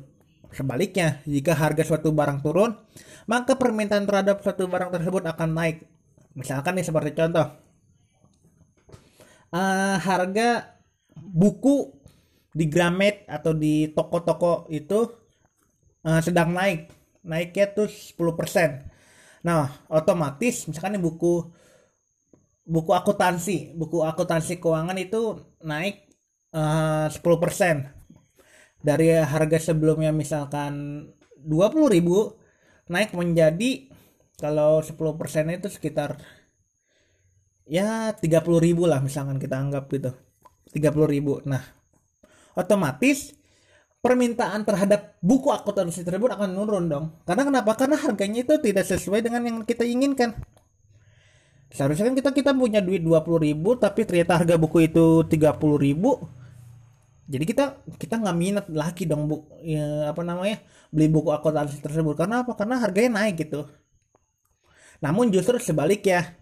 Sebaliknya, 0.53 1.25
jika 1.25 1.57
harga 1.57 1.81
suatu 1.81 2.13
barang 2.13 2.45
turun, 2.45 2.77
maka 3.25 3.57
permintaan 3.57 4.05
terhadap 4.05 4.45
suatu 4.45 4.69
barang 4.69 4.93
tersebut 4.93 5.25
akan 5.25 5.49
naik. 5.49 5.89
Misalkan 6.37 6.77
nih 6.77 6.85
seperti 6.85 7.17
contoh, 7.17 7.45
uh, 9.53 9.97
harga 9.97 10.77
buku 11.17 11.93
di 12.53 12.69
Gramet 12.69 13.25
atau 13.25 13.57
di 13.57 13.89
toko-toko 13.93 14.69
itu 14.69 15.09
uh, 16.05 16.21
sedang 16.21 16.53
naik, 16.53 16.89
naiknya 17.25 17.73
tuh 17.73 17.89
10%. 17.89 18.93
Nah, 19.41 19.73
otomatis 19.89 20.69
misalkan 20.69 20.97
ini 20.97 21.01
buku 21.01 21.49
buku 22.63 22.91
akuntansi, 22.93 23.73
buku 23.73 24.05
akuntansi 24.05 24.61
keuangan 24.61 24.95
itu 25.01 25.41
naik 25.65 26.13
uh, 26.53 27.09
10% 27.09 28.02
dari 28.83 29.15
harga 29.15 29.71
sebelumnya 29.71 30.11
misalkan 30.11 31.07
20.000 31.39 32.91
naik 32.91 33.15
menjadi 33.15 33.87
kalau 34.35 34.83
10% 34.83 34.99
itu 35.55 35.67
sekitar 35.71 36.19
ya 37.63 38.11
30.000 38.11 38.43
lah 38.83 38.99
misalkan 38.99 39.39
kita 39.39 39.55
anggap 39.55 39.87
gitu. 39.87 40.11
30.000. 40.75 41.47
Nah, 41.47 41.63
otomatis 42.59 43.31
permintaan 44.03 44.67
terhadap 44.67 45.15
buku 45.23 45.47
akuntansi 45.47 46.03
tersebut 46.03 46.35
akan 46.35 46.51
menurun 46.51 46.85
dong. 46.91 47.05
Karena 47.23 47.47
kenapa? 47.47 47.71
Karena 47.79 47.95
harganya 47.95 48.43
itu 48.43 48.59
tidak 48.59 48.83
sesuai 48.83 49.23
dengan 49.23 49.47
yang 49.47 49.57
kita 49.63 49.87
inginkan. 49.87 50.35
Seharusnya 51.73 52.11
kan 52.11 52.15
kita 52.19 52.29
kita 52.35 52.51
punya 52.53 52.83
duit 52.83 53.01
20 53.01 53.47
ribu 53.47 53.73
tapi 53.79 54.05
ternyata 54.05 54.43
harga 54.43 54.55
buku 54.59 54.91
itu 54.91 55.23
30 55.25 55.55
ribu. 55.79 56.42
Jadi 57.23 57.43
kita 57.47 57.87
kita 57.95 58.19
nggak 58.19 58.35
minat 58.35 58.65
lagi 58.67 59.07
dong 59.07 59.31
bu 59.31 59.47
ya, 59.63 60.11
apa 60.11 60.21
namanya 60.27 60.59
beli 60.91 61.07
buku 61.07 61.31
akuntansi 61.31 61.79
tersebut 61.79 62.19
karena 62.19 62.43
apa? 62.43 62.51
Karena 62.59 62.83
harganya 62.83 63.23
naik 63.23 63.47
gitu. 63.47 63.63
Namun 64.99 65.31
justru 65.31 65.55
sebaliknya 65.59 66.35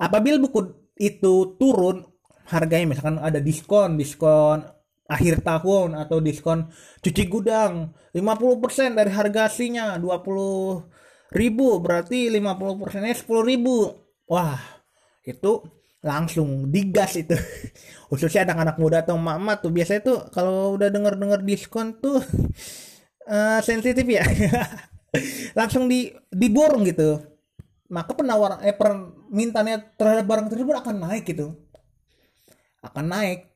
apabila 0.00 0.40
buku 0.40 0.60
itu 0.96 1.56
turun 1.60 2.08
harganya 2.48 2.96
misalkan 2.96 3.20
ada 3.20 3.38
diskon 3.40 4.00
diskon 4.00 4.64
akhir 5.10 5.42
tahun 5.42 5.98
atau 5.98 6.22
diskon 6.22 6.70
cuci 7.02 7.24
gudang 7.26 7.92
50% 8.14 8.96
dari 8.96 9.10
harga 9.10 9.50
aslinya 9.50 9.98
20 9.98 11.34
ribu 11.34 11.68
berarti 11.82 12.30
50 12.30 12.80
persennya 12.80 13.14
10 13.14 13.50
ribu 13.50 13.90
wah 14.30 14.58
itu 15.26 15.79
langsung 16.00 16.72
digas 16.72 17.16
itu. 17.16 17.36
Khususnya 18.10 18.48
anak-anak 18.48 18.76
muda 18.80 18.96
atau 19.04 19.16
mama 19.20 19.60
tuh 19.60 19.70
biasanya 19.70 20.00
tuh 20.02 20.18
kalau 20.32 20.74
udah 20.76 20.88
denger-denger 20.88 21.40
diskon 21.44 21.96
tuh 22.00 22.20
uh, 23.28 23.60
sensitif 23.68 24.04
ya. 24.04 24.24
Langsung 25.58 25.86
di 25.90 26.10
diborong 26.32 26.86
gitu. 26.88 27.20
Maka 27.90 28.14
penawaran 28.14 28.62
eh 28.62 28.74
permintaannya 28.74 29.98
terhadap 29.98 30.24
barang 30.24 30.48
tersebut 30.50 30.74
akan 30.78 30.96
naik 31.10 31.24
gitu. 31.26 31.58
Akan 32.80 33.10
naik. 33.10 33.50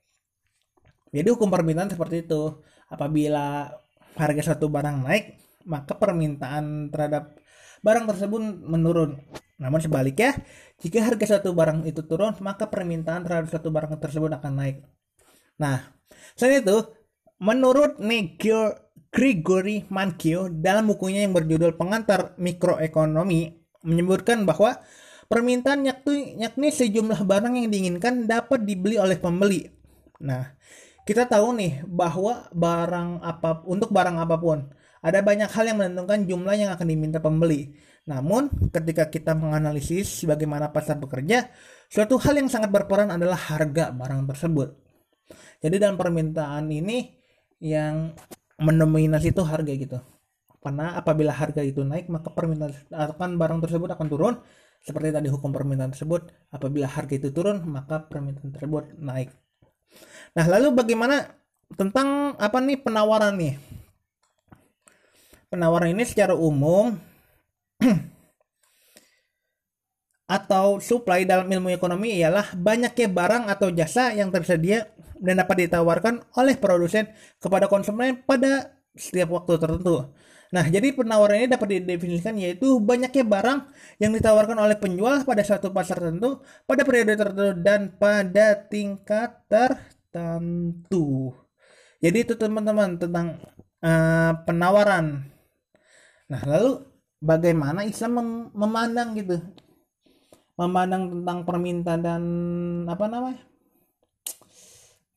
Jadi 1.15 1.29
hukum 1.31 1.47
permintaan 1.47 1.95
seperti 1.95 2.27
itu. 2.27 2.59
Apabila 2.91 3.71
harga 4.19 4.55
satu 4.55 4.67
barang 4.67 5.07
naik, 5.07 5.39
maka 5.67 5.95
permintaan 5.95 6.91
terhadap 6.91 7.39
barang 7.81 8.05
tersebut 8.11 8.43
menurun. 8.67 9.23
Namun 9.59 9.79
sebaliknya, 9.79 10.35
jika 10.83 11.05
harga 11.05 11.39
suatu 11.39 11.55
barang 11.55 11.87
itu 11.87 12.03
turun, 12.03 12.35
maka 12.43 12.67
permintaan 12.67 13.23
terhadap 13.23 13.49
suatu 13.51 13.71
barang 13.71 13.95
tersebut 14.03 14.35
akan 14.35 14.53
naik. 14.59 14.77
Nah, 15.63 15.95
selain 16.35 16.67
itu, 16.67 16.79
menurut 17.39 18.03
Negio 18.03 18.75
Gregory 19.15 19.87
Mankiw 19.87 20.51
dalam 20.59 20.91
bukunya 20.91 21.23
yang 21.23 21.31
berjudul 21.31 21.79
Pengantar 21.79 22.35
Mikroekonomi 22.35 23.55
menyebutkan 23.87 24.43
bahwa 24.43 24.83
permintaan 25.31 25.87
yakni, 25.87 26.35
yakni 26.43 26.75
sejumlah 26.75 27.23
barang 27.23 27.55
yang 27.55 27.71
diinginkan 27.71 28.27
dapat 28.27 28.67
dibeli 28.67 28.99
oleh 28.99 29.15
pembeli. 29.15 29.71
Nah, 30.19 30.51
kita 31.07 31.31
tahu 31.31 31.55
nih 31.55 31.87
bahwa 31.87 32.51
barang 32.51 33.23
apa 33.23 33.63
untuk 33.69 33.95
barang 33.95 34.19
apa 34.19 34.37
pun 34.41 34.67
ada 35.05 35.21
banyak 35.21 35.53
hal 35.53 35.65
yang 35.69 35.79
menentukan 35.79 36.25
jumlah 36.25 36.55
yang 36.57 36.71
akan 36.73 36.87
diminta 36.89 37.21
pembeli. 37.21 37.77
Namun, 38.05 38.53
ketika 38.69 39.09
kita 39.09 39.33
menganalisis 39.33 40.29
bagaimana 40.29 40.69
pasar 40.69 41.01
bekerja, 41.01 41.49
suatu 41.89 42.21
hal 42.21 42.37
yang 42.37 42.53
sangat 42.53 42.69
berperan 42.69 43.09
adalah 43.09 43.37
harga 43.37 43.93
barang 43.97 44.29
tersebut. 44.29 44.77
Jadi 45.65 45.81
dalam 45.81 45.97
permintaan 45.97 46.69
ini 46.69 47.09
yang 47.65 48.13
mendominasi 48.61 49.33
itu 49.33 49.41
harga 49.41 49.73
gitu. 49.73 49.99
Karena 50.61 50.97
apabila 50.97 51.33
harga 51.33 51.61
itu 51.61 51.85
naik 51.85 52.09
maka 52.09 52.33
permintaan 52.33 52.73
akan 52.93 53.31
barang 53.41 53.61
tersebut 53.65 53.89
akan 53.97 54.07
turun. 54.09 54.35
Seperti 54.85 55.17
tadi 55.17 55.33
hukum 55.33 55.49
permintaan 55.49 55.97
tersebut 55.97 56.29
apabila 56.53 56.85
harga 56.85 57.17
itu 57.17 57.33
turun 57.33 57.65
maka 57.65 58.05
permintaan 58.05 58.53
tersebut 58.53 58.97
naik. 59.01 59.33
Nah 60.37 60.45
lalu 60.45 60.77
bagaimana 60.77 61.25
tentang 61.73 62.37
apa 62.37 62.61
nih 62.61 62.81
penawaran 62.81 63.33
nih? 63.37 63.57
Penawaran 65.49 65.93
ini 65.97 66.05
secara 66.05 66.37
umum 66.37 66.97
atau 70.39 70.81
supply 70.81 71.29
dalam 71.29 71.45
ilmu 71.53 71.69
ekonomi 71.69 72.17
ialah 72.17 72.57
banyaknya 72.57 73.09
barang 73.13 73.45
atau 73.53 73.69
jasa 73.69 74.17
yang 74.17 74.33
tersedia 74.33 74.89
dan 75.21 75.41
dapat 75.41 75.69
ditawarkan 75.69 76.25
oleh 76.41 76.57
produsen 76.57 77.13
kepada 77.39 77.69
konsumen 77.69 78.25
pada 78.25 78.73
setiap 78.97 79.37
waktu 79.37 79.61
tertentu. 79.61 80.11
Nah, 80.55 80.71
jadi 80.71 80.95
penawaran 80.95 81.43
ini 81.43 81.49
dapat 81.51 81.83
didefinisikan 81.83 82.39
yaitu 82.39 82.79
banyaknya 82.79 83.27
barang 83.27 83.59
yang 83.99 84.15
ditawarkan 84.15 84.55
oleh 84.55 84.79
penjual 84.79 85.27
pada 85.27 85.43
suatu 85.43 85.75
pasar 85.75 85.99
tertentu, 85.99 86.39
pada 86.63 86.87
periode 86.87 87.19
tertentu, 87.19 87.59
dan 87.59 87.91
pada 87.99 88.55
tingkat 88.71 89.43
tertentu. 89.51 91.35
Jadi 91.99 92.19
itu 92.23 92.39
teman-teman 92.39 93.03
tentang 93.03 93.43
uh, 93.83 94.33
penawaran. 94.47 95.27
Nah, 96.31 96.43
lalu 96.47 96.94
bagaimana 97.25 97.89
Islam 97.89 98.13
mem 98.21 98.29
memandang 98.53 99.17
gitu? 99.17 99.41
Memandang 100.61 101.11
tentang 101.11 101.39
permintaan 101.49 102.01
dan 102.05 102.23
apa 102.87 103.05
namanya? 103.09 103.41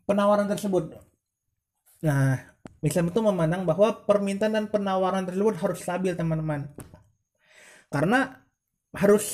penawaran 0.07 0.47
tersebut. 0.47 0.95
Nah, 1.99 2.39
Islam 2.79 3.11
itu 3.11 3.19
memandang 3.19 3.67
bahwa 3.67 4.07
permintaan 4.07 4.55
dan 4.55 4.65
penawaran 4.71 5.27
tersebut 5.27 5.59
harus 5.59 5.83
stabil, 5.83 6.15
teman-teman. 6.15 6.71
Karena 7.91 8.39
harus 8.95 9.27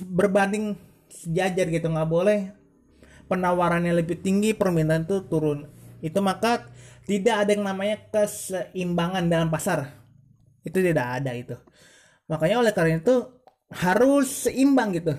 berbanding 0.00 0.80
sejajar 1.12 1.68
gitu, 1.68 1.92
nggak 1.92 2.08
boleh 2.08 2.64
penawarannya 3.28 3.92
lebih 3.92 4.20
tinggi, 4.20 4.56
permintaan 4.56 5.04
itu 5.08 5.24
turun. 5.28 5.68
Itu 6.00 6.20
maka 6.20 6.68
tidak 7.04 7.44
ada 7.44 7.50
yang 7.52 7.64
namanya 7.64 8.00
keseimbangan 8.08 9.28
dalam 9.28 9.48
pasar. 9.52 9.92
Itu 10.64 10.80
tidak 10.80 11.20
ada 11.20 11.32
itu. 11.36 11.56
Makanya 12.30 12.56
oleh 12.64 12.72
karena 12.72 13.00
itu 13.00 13.16
harus 13.74 14.48
seimbang 14.48 14.96
gitu 14.96 15.12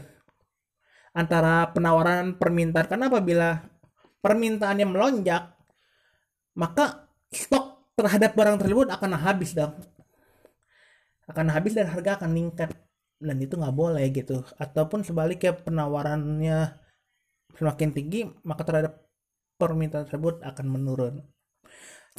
antara 1.15 1.71
penawaran 1.71 2.35
permintaan 2.35 2.91
karena 2.91 3.07
apabila 3.07 3.49
permintaannya 4.19 4.83
melonjak, 4.83 5.55
maka 6.59 7.07
stok 7.31 7.95
terhadap 7.95 8.35
barang 8.35 8.59
tersebut 8.59 8.91
akan 8.91 9.15
habis 9.15 9.55
dong. 9.55 9.79
Akan 11.25 11.47
habis 11.49 11.73
dan 11.73 11.87
harga 11.89 12.19
akan 12.21 12.35
meningkat. 12.35 12.75
Dan 13.15 13.39
itu 13.39 13.55
nggak 13.55 13.73
boleh 13.73 14.05
gitu. 14.11 14.43
Ataupun 14.59 15.07
sebaliknya 15.07 15.55
penawarannya 15.55 16.75
semakin 17.55 17.89
tinggi, 17.95 18.27
maka 18.43 18.67
terhadap 18.67 19.07
permintaan 19.55 20.05
tersebut 20.05 20.43
akan 20.43 20.65
menurun. 20.67 21.23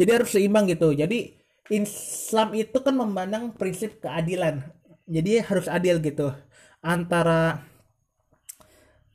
Jadi 0.01 0.11
harus 0.11 0.33
seimbang 0.33 0.65
gitu. 0.73 0.97
Jadi 0.97 1.37
Islam 1.71 2.55
itu 2.55 2.79
kan 2.79 2.95
memandang 2.95 3.55
prinsip 3.55 3.99
keadilan. 4.03 4.63
Jadi 5.07 5.39
harus 5.43 5.67
adil 5.71 6.03
gitu 6.03 6.35
antara 6.83 7.63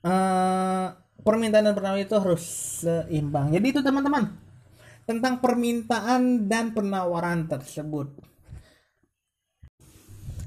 uh, 0.04 0.95
permintaan 1.22 1.72
dan 1.72 1.76
penawaran 1.76 2.04
itu 2.04 2.16
harus 2.20 2.43
seimbang. 2.84 3.52
Jadi 3.52 3.66
itu 3.72 3.80
teman-teman 3.84 4.32
tentang 5.08 5.39
permintaan 5.43 6.47
dan 6.47 6.72
penawaran 6.72 7.47
tersebut. 7.47 8.12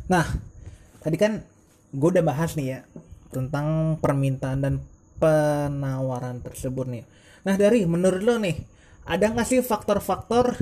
Nah, 0.09 0.25
tadi 1.01 1.17
kan 1.17 1.41
gue 1.95 2.09
udah 2.11 2.25
bahas 2.25 2.59
nih 2.59 2.67
ya 2.77 2.81
tentang 3.31 3.99
permintaan 3.99 4.59
dan 4.63 4.75
penawaran 5.19 6.43
tersebut 6.43 6.87
nih. 6.87 7.05
Nah 7.45 7.55
dari 7.59 7.83
menurut 7.87 8.23
lo 8.23 8.37
nih, 8.39 8.57
ada 9.07 9.31
nggak 9.31 9.47
sih 9.47 9.61
faktor-faktor 9.61 10.55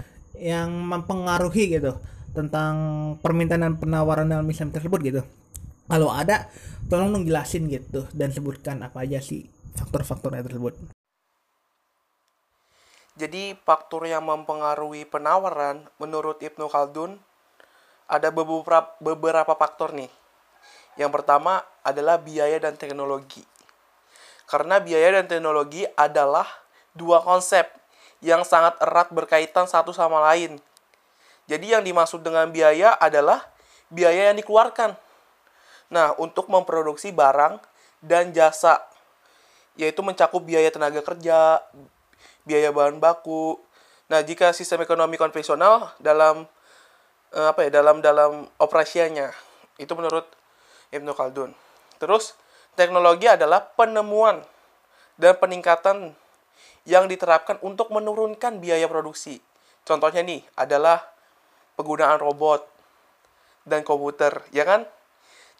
yang 0.42 0.74
mempengaruhi 0.74 1.78
gitu 1.78 1.94
tentang 2.34 2.74
permintaan 3.22 3.62
dan 3.62 3.74
penawaran 3.78 4.26
dalam 4.26 4.50
Islam 4.50 4.74
tersebut 4.74 4.98
gitu? 5.06 5.22
Kalau 5.86 6.10
ada, 6.10 6.50
tolong 6.90 7.14
dong 7.14 7.22
jelasin 7.22 7.70
gitu 7.70 8.10
dan 8.10 8.34
sebutkan 8.34 8.82
apa 8.82 9.06
aja 9.06 9.22
sih 9.22 9.46
faktor-faktornya 9.78 10.42
tersebut. 10.42 10.74
Jadi 13.12 13.52
faktor 13.62 14.08
yang 14.08 14.24
mempengaruhi 14.24 15.04
penawaran 15.04 15.84
menurut 16.00 16.40
Ibnu 16.40 16.64
Khaldun 16.66 17.20
ada 18.08 18.32
beberapa 18.32 18.88
beberapa 18.98 19.52
faktor 19.52 19.92
nih. 19.92 20.08
Yang 20.96 21.20
pertama 21.20 21.60
adalah 21.84 22.16
biaya 22.20 22.56
dan 22.56 22.76
teknologi. 22.80 23.44
Karena 24.48 24.80
biaya 24.80 25.20
dan 25.20 25.28
teknologi 25.28 25.84
adalah 25.96 26.44
dua 26.96 27.20
konsep 27.20 27.68
yang 28.22 28.46
sangat 28.46 28.78
erat 28.78 29.10
berkaitan 29.10 29.66
satu 29.66 29.90
sama 29.90 30.22
lain. 30.32 30.62
Jadi 31.50 31.74
yang 31.74 31.82
dimaksud 31.82 32.22
dengan 32.22 32.48
biaya 32.54 32.94
adalah 32.96 33.42
biaya 33.90 34.30
yang 34.30 34.38
dikeluarkan. 34.38 34.94
Nah, 35.92 36.16
untuk 36.16 36.48
memproduksi 36.48 37.12
barang 37.12 37.60
dan 38.00 38.32
jasa 38.32 38.80
yaitu 39.76 40.04
mencakup 40.04 40.44
biaya 40.44 40.68
tenaga 40.68 41.00
kerja, 41.02 41.60
biaya 42.46 42.70
bahan 42.70 43.02
baku. 43.02 43.58
Nah, 44.06 44.20
jika 44.22 44.52
sistem 44.54 44.84
ekonomi 44.84 45.16
konvensional 45.18 45.90
dalam 45.98 46.44
eh, 47.34 47.46
apa 47.50 47.66
ya, 47.66 47.70
dalam 47.72 47.98
dalam 48.04 48.46
operasinya 48.60 49.32
itu 49.80 49.92
menurut 49.96 50.28
Ibnu 50.92 51.10
Khaldun. 51.16 51.56
Terus 51.96 52.36
teknologi 52.76 53.26
adalah 53.26 53.64
penemuan 53.74 54.44
dan 55.16 55.36
peningkatan 55.40 56.12
yang 56.88 57.06
diterapkan 57.06 57.58
untuk 57.62 57.90
menurunkan 57.94 58.58
biaya 58.58 58.86
produksi. 58.90 59.38
Contohnya 59.82 60.22
nih 60.22 60.42
adalah 60.58 61.02
penggunaan 61.74 62.18
robot 62.18 62.66
dan 63.66 63.86
komputer, 63.86 64.42
ya 64.50 64.66
kan? 64.66 64.86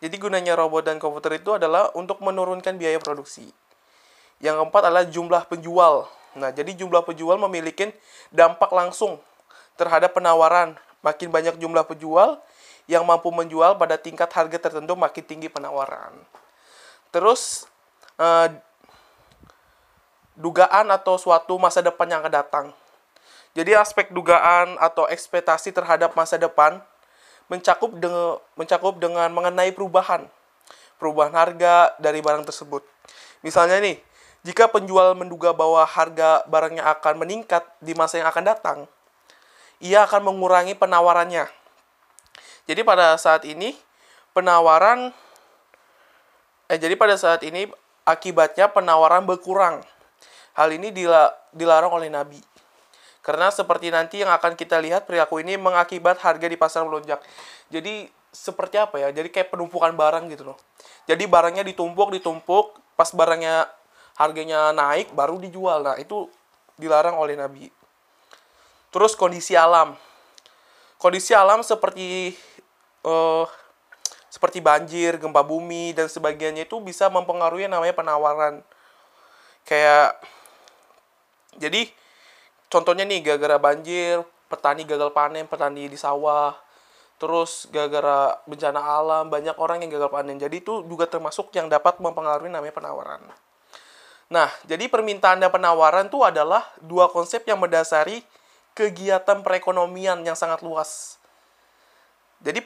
Jadi 0.03 0.19
gunanya 0.19 0.59
robot 0.59 0.91
dan 0.91 0.99
komputer 0.99 1.39
itu 1.39 1.55
adalah 1.55 1.95
untuk 1.95 2.19
menurunkan 2.19 2.75
biaya 2.75 2.99
produksi. 2.99 3.47
Yang 4.43 4.67
keempat 4.67 4.83
adalah 4.91 5.07
jumlah 5.07 5.43
penjual. 5.47 6.11
Nah, 6.35 6.51
jadi 6.51 6.75
jumlah 6.75 7.07
penjual 7.07 7.39
memiliki 7.39 7.95
dampak 8.35 8.75
langsung 8.75 9.23
terhadap 9.79 10.11
penawaran. 10.11 10.75
Makin 11.07 11.31
banyak 11.31 11.55
jumlah 11.63 11.87
penjual 11.87 12.43
yang 12.91 13.07
mampu 13.07 13.31
menjual 13.31 13.79
pada 13.79 13.95
tingkat 13.95 14.27
harga 14.35 14.59
tertentu 14.59 14.99
makin 14.99 15.23
tinggi 15.23 15.47
penawaran. 15.47 16.19
Terus 17.15 17.71
eh, 18.19 18.49
dugaan 20.39 20.89
atau 20.93 21.21
suatu 21.21 21.57
masa 21.61 21.85
depan 21.85 22.09
yang 22.09 22.21
akan 22.25 22.33
datang. 22.33 22.67
Jadi 23.53 23.77
aspek 23.77 24.09
dugaan 24.13 24.81
atau 24.81 25.05
ekspektasi 25.05 25.77
terhadap 25.77 26.17
masa 26.17 26.41
depan 26.41 26.81
mencakup 27.53 27.93
dengan 28.01 28.41
mencakup 28.57 28.97
dengan 28.97 29.29
mengenai 29.29 29.77
perubahan 29.77 30.25
perubahan 31.03 31.35
harga 31.35 31.99
dari 31.99 32.23
barang 32.23 32.47
tersebut. 32.47 32.87
Misalnya 33.43 33.83
nih, 33.83 33.99
jika 34.47 34.71
penjual 34.71 35.19
menduga 35.19 35.51
bahwa 35.51 35.83
harga 35.83 36.47
barangnya 36.47 36.87
akan 36.95 37.27
meningkat 37.27 37.67
di 37.83 37.99
masa 37.99 38.23
yang 38.23 38.31
akan 38.31 38.45
datang, 38.47 38.79
ia 39.83 40.07
akan 40.07 40.31
mengurangi 40.31 40.79
penawarannya. 40.79 41.51
Jadi 42.71 42.87
pada 42.87 43.19
saat 43.19 43.43
ini 43.43 43.75
penawaran 44.31 45.11
eh 46.71 46.79
jadi 46.79 46.95
pada 46.95 47.19
saat 47.19 47.43
ini 47.43 47.67
akibatnya 48.07 48.71
penawaran 48.71 49.27
berkurang. 49.27 49.83
Hal 50.53 50.69
ini 50.73 50.93
dilarang 51.53 51.93
oleh 51.93 52.13
Nabi. 52.13 52.41
Karena 53.23 53.55
seperti 53.55 53.95
nanti 53.95 54.21
yang 54.21 54.35
akan 54.35 54.59
kita 54.59 54.83
lihat 54.83 55.07
perilaku 55.07 55.39
ini 55.39 55.55
mengakibat 55.55 56.19
harga 56.21 56.47
di 56.51 56.59
pasar 56.59 56.83
melonjak. 56.83 57.23
Jadi 57.71 58.11
seperti 58.35 58.83
apa 58.83 58.99
ya? 58.99 59.09
Jadi 59.15 59.31
kayak 59.31 59.55
penumpukan 59.55 59.95
barang 59.95 60.27
gitu 60.35 60.53
loh. 60.53 60.59
Jadi 61.07 61.31
barangnya 61.31 61.63
ditumpuk, 61.63 62.11
ditumpuk, 62.11 62.83
pas 62.99 63.07
barangnya 63.15 63.71
harganya 64.19 64.75
naik 64.75 65.15
baru 65.15 65.39
dijual. 65.39 65.87
Nah, 65.87 65.97
itu 66.03 66.27
dilarang 66.75 67.15
oleh 67.15 67.39
Nabi. 67.39 67.71
Terus 68.91 69.15
kondisi 69.15 69.55
alam. 69.55 69.95
Kondisi 70.99 71.31
alam 71.33 71.63
seperti 71.63 72.35
uh, 73.07 73.47
seperti 74.33 74.59
banjir, 74.59 75.21
gempa 75.21 75.45
bumi 75.47 75.95
dan 75.95 76.11
sebagainya 76.11 76.67
itu 76.67 76.81
bisa 76.83 77.07
mempengaruhi 77.07 77.71
namanya 77.71 77.95
penawaran. 77.95 78.65
Kayak 79.63 80.19
jadi 81.57 81.89
contohnya 82.73 83.05
nih 83.05 83.21
gara-gara 83.21 83.61
banjir 83.61 84.25
petani 84.49 84.85
gagal 84.85 85.13
panen 85.13 85.45
petani 85.49 85.89
di 85.89 85.97
sawah 85.97 86.57
terus 87.21 87.71
gara-gara 87.71 88.35
bencana 88.51 88.83
alam 88.83 89.31
banyak 89.31 89.55
orang 89.55 89.85
yang 89.87 89.95
gagal 89.95 90.11
panen. 90.11 90.43
Jadi 90.43 90.59
itu 90.59 90.83
juga 90.91 91.07
termasuk 91.07 91.55
yang 91.55 91.71
dapat 91.71 92.03
mempengaruhi 92.03 92.51
namanya 92.51 92.75
penawaran. 92.75 93.23
Nah 94.33 94.51
jadi 94.67 94.91
permintaan 94.91 95.39
dan 95.39 95.53
penawaran 95.55 96.11
itu 96.11 96.19
adalah 96.27 96.67
dua 96.83 97.07
konsep 97.13 97.47
yang 97.47 97.63
mendasari 97.63 98.27
kegiatan 98.75 99.45
perekonomian 99.45 100.25
yang 100.27 100.35
sangat 100.35 100.67
luas. 100.67 101.21
Jadi 102.43 102.59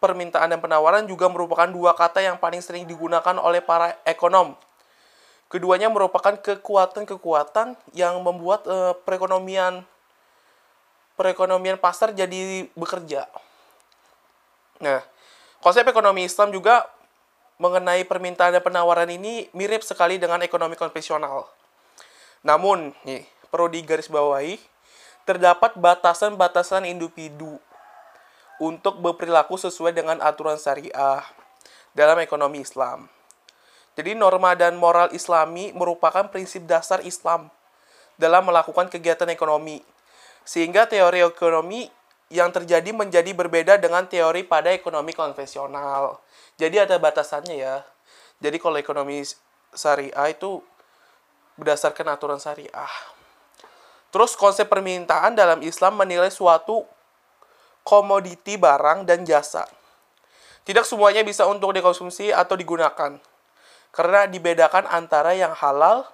permintaan 0.00 0.56
dan 0.56 0.60
penawaran 0.64 1.04
juga 1.04 1.28
merupakan 1.28 1.68
dua 1.68 1.92
kata 1.92 2.24
yang 2.24 2.40
paling 2.40 2.64
sering 2.64 2.88
digunakan 2.88 3.36
oleh 3.36 3.60
para 3.60 3.92
ekonom 4.08 4.56
Keduanya 5.48 5.88
merupakan 5.88 6.36
kekuatan-kekuatan 6.36 7.72
yang 7.96 8.20
membuat 8.20 8.68
uh, 8.68 8.92
perekonomian 9.04 9.80
perekonomian 11.18 11.80
pasar 11.80 12.14
jadi 12.14 12.68
bekerja. 12.78 13.26
Nah, 14.78 15.02
konsep 15.58 15.82
ekonomi 15.88 16.28
Islam 16.28 16.54
juga 16.54 16.86
mengenai 17.58 18.06
permintaan 18.06 18.54
dan 18.54 18.62
penawaran 18.62 19.10
ini 19.10 19.50
mirip 19.50 19.82
sekali 19.82 20.14
dengan 20.14 20.38
ekonomi 20.46 20.78
konvensional. 20.78 21.50
Namun, 22.46 22.94
nih, 23.02 23.26
perlu 23.50 23.66
digarisbawahi, 23.66 24.62
terdapat 25.26 25.74
batasan-batasan 25.74 26.86
individu 26.86 27.58
untuk 28.62 29.02
berperilaku 29.02 29.58
sesuai 29.58 29.90
dengan 29.90 30.22
aturan 30.22 30.54
syariah 30.54 31.26
dalam 31.98 32.22
ekonomi 32.22 32.62
Islam. 32.62 33.10
Jadi 33.98 34.14
norma 34.14 34.54
dan 34.54 34.78
moral 34.78 35.10
islami 35.10 35.74
merupakan 35.74 36.30
prinsip 36.30 36.62
dasar 36.70 37.02
Islam 37.02 37.50
dalam 38.14 38.46
melakukan 38.46 38.86
kegiatan 38.86 39.26
ekonomi. 39.26 39.82
Sehingga 40.46 40.86
teori 40.86 41.26
ekonomi 41.26 41.90
yang 42.30 42.54
terjadi 42.54 42.94
menjadi 42.94 43.34
berbeda 43.34 43.74
dengan 43.74 44.06
teori 44.06 44.46
pada 44.46 44.70
ekonomi 44.70 45.10
konvensional. 45.10 46.22
Jadi 46.54 46.78
ada 46.78 46.94
batasannya 46.94 47.58
ya. 47.58 47.82
Jadi 48.38 48.62
kalau 48.62 48.78
ekonomi 48.78 49.18
syariah 49.74 50.30
itu 50.30 50.62
berdasarkan 51.58 52.14
aturan 52.14 52.38
syariah. 52.38 52.94
Terus 54.14 54.38
konsep 54.38 54.70
permintaan 54.70 55.34
dalam 55.34 55.58
Islam 55.66 55.98
menilai 55.98 56.30
suatu 56.30 56.86
komoditi 57.82 58.54
barang 58.54 59.10
dan 59.10 59.26
jasa. 59.26 59.66
Tidak 60.62 60.86
semuanya 60.86 61.26
bisa 61.26 61.50
untuk 61.50 61.74
dikonsumsi 61.74 62.30
atau 62.30 62.54
digunakan 62.54 63.18
karena 63.92 64.28
dibedakan 64.28 64.86
antara 64.88 65.32
yang 65.34 65.52
halal 65.56 66.06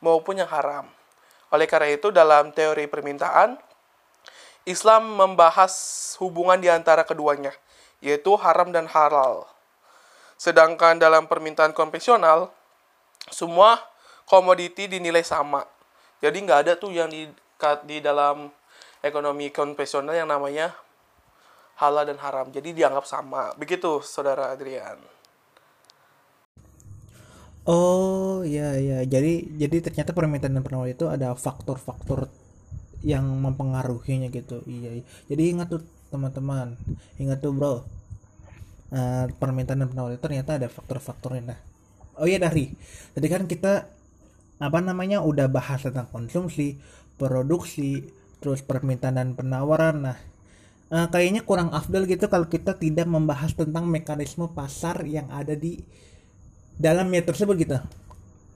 maupun 0.00 0.40
yang 0.40 0.50
haram. 0.50 0.88
Oleh 1.48 1.64
karena 1.64 1.92
itu, 1.92 2.12
dalam 2.12 2.52
teori 2.52 2.84
permintaan, 2.88 3.56
Islam 4.68 5.16
membahas 5.16 5.72
hubungan 6.20 6.60
di 6.60 6.68
antara 6.68 7.04
keduanya, 7.08 7.56
yaitu 8.04 8.36
haram 8.36 8.68
dan 8.68 8.84
halal. 8.84 9.48
Sedangkan 10.36 11.00
dalam 11.00 11.24
permintaan 11.24 11.72
konvensional, 11.72 12.52
semua 13.32 13.80
komoditi 14.28 14.86
dinilai 14.86 15.24
sama. 15.24 15.64
Jadi 16.20 16.36
nggak 16.44 16.60
ada 16.68 16.72
tuh 16.76 16.92
yang 16.92 17.08
di, 17.08 17.26
di 17.88 17.98
dalam 18.04 18.52
ekonomi 19.00 19.48
konvensional 19.48 20.14
yang 20.14 20.28
namanya 20.28 20.74
halal 21.80 22.04
dan 22.04 22.20
haram. 22.20 22.52
Jadi 22.52 22.76
dianggap 22.76 23.08
sama. 23.08 23.56
Begitu, 23.56 24.04
Saudara 24.04 24.52
Adrian. 24.52 25.17
Oh 27.64 28.46
iya 28.46 28.76
iya. 28.78 28.98
Jadi 29.08 29.58
jadi 29.58 29.76
ternyata 29.90 30.14
permintaan 30.14 30.54
dan 30.54 30.62
penawaran 30.62 30.94
itu 30.94 31.06
ada 31.10 31.34
faktor-faktor 31.34 32.30
yang 33.02 33.24
mempengaruhinya 33.24 34.28
gitu. 34.34 34.62
Iya, 34.66 35.02
iya. 35.02 35.04
jadi 35.30 35.42
ingat 35.54 35.68
tuh 35.74 35.82
teman-teman. 36.10 36.74
Ingat 37.18 37.38
tuh 37.42 37.52
bro. 37.54 37.74
Uh, 38.88 39.28
permintaan 39.36 39.84
dan 39.84 39.88
penawaran 39.92 40.16
itu 40.16 40.24
ternyata 40.24 40.56
ada 40.56 40.68
faktor-faktornya 40.72 41.52
nah 41.52 41.60
oh 42.18 42.26
iya 42.26 42.40
dari. 42.42 42.74
Tadi 43.14 43.26
kan 43.30 43.46
kita 43.46 43.86
apa 44.58 44.78
namanya 44.82 45.22
udah 45.22 45.46
bahas 45.46 45.86
tentang 45.86 46.10
konsumsi 46.10 46.82
produksi 47.14 48.02
terus 48.42 48.60
permintaan 48.66 49.16
dan 49.20 49.28
penawaran. 49.38 50.02
Nah 50.02 50.18
uh, 50.90 51.06
kayaknya 51.08 51.46
kurang 51.46 51.70
afdal 51.70 52.04
gitu 52.10 52.26
kalau 52.26 52.50
kita 52.50 52.74
tidak 52.74 53.06
membahas 53.06 53.54
tentang 53.54 53.86
mekanisme 53.86 54.50
pasar 54.50 55.06
yang 55.06 55.30
ada 55.30 55.54
di 55.54 55.78
dalam 56.78 57.10
dalamnya 57.10 57.26
tersebut 57.26 57.54
gitu. 57.58 57.76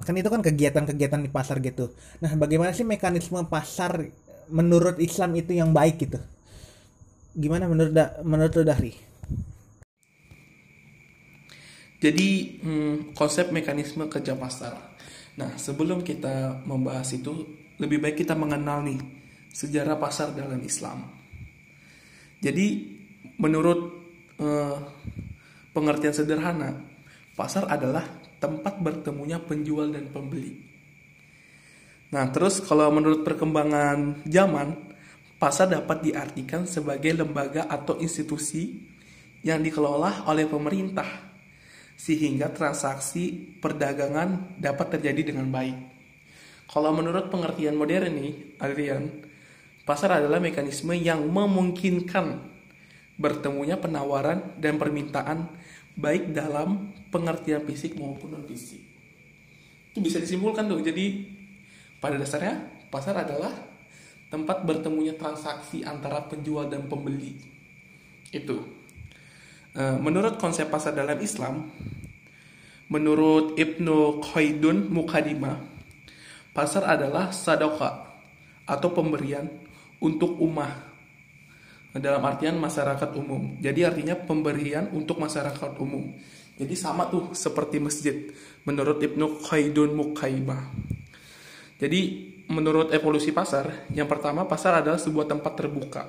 Kan 0.03 0.15
itu 0.19 0.31
kan 0.31 0.43
kegiatan-kegiatan 0.43 1.21
di 1.23 1.31
pasar 1.31 1.59
gitu. 1.63 1.95
Nah 2.23 2.35
bagaimana 2.39 2.75
sih 2.75 2.87
mekanisme 2.87 3.39
pasar 3.47 4.11
menurut 4.51 4.99
Islam 4.99 5.35
itu 5.39 5.55
yang 5.55 5.71
baik 5.71 6.07
gitu? 6.07 6.19
Gimana 7.35 7.67
menurut 7.67 7.93
da 7.95 8.19
menurut 8.23 8.55
Dahri? 8.63 8.95
Jadi 12.03 12.59
hmm, 12.63 13.15
konsep 13.15 13.55
mekanisme 13.55 14.11
kerja 14.11 14.35
pasar. 14.35 14.75
Nah 15.39 15.55
sebelum 15.55 16.03
kita 16.03 16.67
membahas 16.67 17.15
itu 17.15 17.47
lebih 17.79 18.03
baik 18.03 18.27
kita 18.27 18.35
mengenal 18.35 18.83
nih 18.83 18.99
sejarah 19.55 20.03
pasar 20.03 20.35
dalam 20.35 20.59
Islam. 20.67 21.07
Jadi 22.43 22.91
menurut 23.39 23.81
uh, 24.43 24.83
pengertian 25.71 26.11
sederhana 26.11 26.92
Pasar 27.43 27.67
adalah 27.67 28.07
tempat 28.39 28.79
bertemunya 28.79 29.43
penjual 29.43 29.91
dan 29.91 30.07
pembeli. 30.15 30.63
Nah, 32.15 32.31
terus 32.31 32.63
kalau 32.63 32.87
menurut 32.95 33.27
perkembangan 33.27 34.23
zaman, 34.31 34.95
pasar 35.43 35.67
dapat 35.67 36.07
diartikan 36.07 36.71
sebagai 36.71 37.11
lembaga 37.19 37.67
atau 37.67 37.99
institusi 37.99 38.87
yang 39.43 39.59
dikelola 39.59 40.31
oleh 40.31 40.47
pemerintah 40.47 41.35
sehingga 41.99 42.47
transaksi 42.55 43.59
perdagangan 43.59 44.63
dapat 44.63 44.95
terjadi 44.95 45.35
dengan 45.35 45.51
baik. 45.51 45.79
Kalau 46.71 46.95
menurut 46.95 47.27
pengertian 47.27 47.75
modern 47.75 48.23
nih, 48.23 48.33
Adrian, 48.63 49.11
pasar 49.83 50.23
adalah 50.23 50.39
mekanisme 50.39 50.95
yang 50.95 51.27
memungkinkan 51.27 52.39
bertemunya 53.19 53.75
penawaran 53.83 54.55
dan 54.63 54.79
permintaan 54.79 55.59
baik 55.97 56.33
dalam 56.33 56.93
pengertian 57.13 57.65
fisik 57.69 57.97
maupun 57.97 58.37
non 58.37 58.45
fisik. 58.49 58.81
Itu 59.93 60.01
bisa 60.01 60.17
disimpulkan 60.17 60.69
tuh. 60.69 60.81
Jadi 60.81 61.29
pada 62.01 62.17
dasarnya 62.17 62.89
pasar 62.89 63.25
adalah 63.25 63.53
tempat 64.33 64.65
bertemunya 64.65 65.13
transaksi 65.17 65.85
antara 65.85 66.25
penjual 66.25 66.69
dan 66.69 66.89
pembeli. 66.89 67.37
Itu. 68.33 68.65
Eh, 69.73 69.97
menurut 70.01 70.37
konsep 70.41 70.69
pasar 70.69 70.97
dalam 70.97 71.17
Islam, 71.21 71.69
menurut 72.93 73.57
Ibnu 73.57 74.21
Khaidun 74.21 74.89
Mukadimah, 74.93 75.61
pasar 76.53 76.89
adalah 76.89 77.33
sadoka 77.33 78.13
atau 78.69 78.89
pemberian 78.93 79.49
untuk 80.01 80.37
umat 80.45 80.92
dalam 81.93 82.25
artian 82.25 82.57
masyarakat 82.57 83.11
umum. 83.21 83.61
Jadi 83.61 83.85
artinya 83.85 84.17
pemberian 84.17 84.89
untuk 84.97 85.21
masyarakat 85.21 85.77
umum. 85.77 86.17
Jadi 86.57 86.75
sama 86.77 87.09
tuh 87.09 87.33
seperti 87.37 87.81
masjid 87.81 88.17
menurut 88.65 89.01
Ibnu 89.01 89.45
Khaidun 89.45 89.93
Mukaibah. 89.93 90.73
Jadi 91.77 92.01
menurut 92.49 92.95
evolusi 92.95 93.35
pasar, 93.35 93.91
yang 93.93 94.07
pertama 94.07 94.47
pasar 94.47 94.81
adalah 94.81 95.01
sebuah 95.01 95.27
tempat 95.27 95.53
terbuka. 95.57 96.03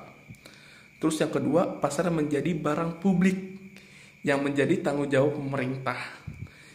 Terus 1.02 1.20
yang 1.20 1.32
kedua, 1.32 1.80
pasar 1.82 2.08
menjadi 2.08 2.54
barang 2.56 3.02
publik 3.02 3.36
yang 4.24 4.40
menjadi 4.40 4.80
tanggung 4.80 5.10
jawab 5.10 5.36
pemerintah. 5.36 5.98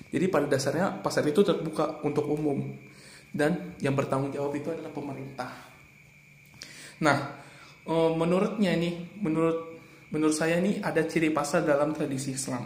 Jadi 0.10 0.26
pada 0.30 0.46
dasarnya 0.50 1.02
pasar 1.02 1.26
itu 1.26 1.42
terbuka 1.42 2.02
untuk 2.06 2.26
umum 2.30 2.78
dan 3.30 3.78
yang 3.78 3.94
bertanggung 3.94 4.34
jawab 4.34 4.58
itu 4.58 4.74
adalah 4.74 4.90
pemerintah. 4.90 5.50
Nah, 7.02 7.18
oh, 7.90 8.14
menurutnya 8.14 8.78
nih, 8.78 9.20
menurut 9.20 9.82
menurut 10.10 10.34
saya 10.34 10.58
nih 10.62 10.82
ada 10.82 11.06
ciri 11.06 11.30
pasar 11.30 11.66
dalam 11.66 11.94
tradisi 11.94 12.34
Islam. 12.34 12.66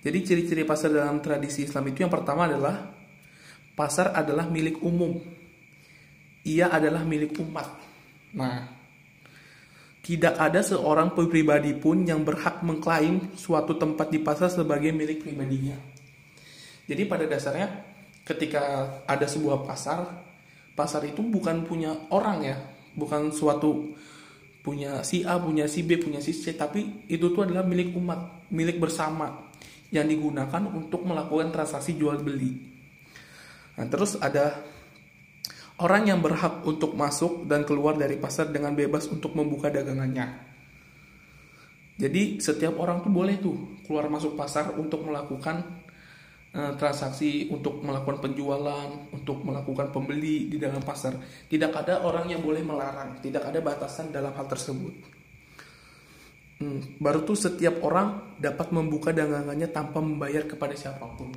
Jadi 0.00 0.18
ciri-ciri 0.22 0.62
pasar 0.62 0.92
dalam 0.92 1.18
tradisi 1.18 1.64
Islam 1.66 1.88
itu 1.90 2.04
yang 2.04 2.12
pertama 2.12 2.46
adalah 2.46 2.94
pasar 3.74 4.12
adalah 4.16 4.46
milik 4.48 4.80
umum. 4.84 5.18
Ia 6.46 6.70
adalah 6.70 7.02
milik 7.02 7.34
umat. 7.42 7.66
Nah, 8.38 8.70
tidak 10.06 10.38
ada 10.38 10.62
seorang 10.62 11.10
pribadi 11.10 11.74
pun 11.74 12.06
yang 12.06 12.22
berhak 12.22 12.62
mengklaim 12.62 13.34
suatu 13.34 13.74
tempat 13.74 14.06
di 14.06 14.22
pasar 14.22 14.46
sebagai 14.46 14.94
milik 14.94 15.26
pribadinya. 15.26 15.74
Jadi 16.86 17.02
pada 17.10 17.26
dasarnya 17.26 17.66
ketika 18.22 18.62
ada 19.10 19.26
sebuah 19.26 19.66
pasar, 19.66 20.06
pasar 20.78 21.02
itu 21.02 21.18
bukan 21.26 21.66
punya 21.66 21.90
orang 22.14 22.38
ya, 22.46 22.56
bukan 22.94 23.34
suatu 23.34 23.90
punya 24.66 25.06
si 25.06 25.22
A, 25.22 25.38
punya 25.38 25.70
si 25.70 25.86
B, 25.86 26.02
punya 26.02 26.18
si 26.18 26.34
C, 26.34 26.58
tapi 26.58 27.06
itu 27.06 27.30
tuh 27.30 27.46
adalah 27.46 27.62
milik 27.62 27.94
umat, 27.94 28.50
milik 28.50 28.82
bersama 28.82 29.46
yang 29.94 30.10
digunakan 30.10 30.66
untuk 30.66 31.06
melakukan 31.06 31.54
transaksi 31.54 31.94
jual 31.94 32.18
beli. 32.18 32.58
Nah, 33.78 33.86
terus 33.86 34.18
ada 34.18 34.66
Orang 35.76 36.08
yang 36.08 36.24
berhak 36.24 36.64
untuk 36.64 36.96
masuk 36.96 37.44
dan 37.44 37.68
keluar 37.68 38.00
dari 38.00 38.16
pasar 38.16 38.48
dengan 38.48 38.72
bebas 38.72 39.12
untuk 39.12 39.36
membuka 39.36 39.68
dagangannya. 39.68 40.24
Jadi 42.00 42.40
setiap 42.40 42.80
orang 42.80 43.04
tuh 43.04 43.12
boleh 43.12 43.36
tuh 43.36 43.84
keluar 43.84 44.08
masuk 44.08 44.40
pasar 44.40 44.72
untuk 44.80 45.04
melakukan 45.04 45.75
transaksi, 46.80 47.52
untuk 47.52 47.84
melakukan 47.84 48.24
penjualan, 48.24 48.88
untuk 49.12 49.44
melakukan 49.44 49.92
pembeli 49.92 50.48
di 50.48 50.56
dalam 50.56 50.80
pasar. 50.80 51.16
Tidak 51.46 51.68
ada 51.68 52.00
orang 52.00 52.32
yang 52.32 52.40
boleh 52.40 52.64
melarang, 52.64 53.20
tidak 53.20 53.44
ada 53.48 53.60
batasan 53.60 54.08
dalam 54.08 54.32
hal 54.32 54.46
tersebut. 54.48 54.94
Hmm, 56.56 56.96
baru 56.96 57.20
tuh 57.28 57.36
setiap 57.36 57.84
orang 57.84 58.36
dapat 58.40 58.72
membuka 58.72 59.12
dagangannya 59.12 59.68
tanpa 59.68 60.00
membayar 60.00 60.48
kepada 60.48 60.72
siapa 60.72 61.04
pun. 61.04 61.28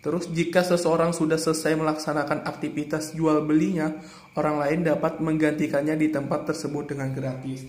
Terus 0.00 0.32
jika 0.32 0.64
seseorang 0.64 1.12
sudah 1.12 1.36
selesai 1.36 1.76
melaksanakan 1.76 2.44
aktivitas 2.44 3.12
jual 3.12 3.44
belinya, 3.44 3.92
orang 4.36 4.60
lain 4.60 4.80
dapat 4.84 5.20
menggantikannya 5.20 5.96
di 5.96 6.08
tempat 6.08 6.52
tersebut 6.52 6.92
dengan 6.92 7.12
gratis. 7.12 7.68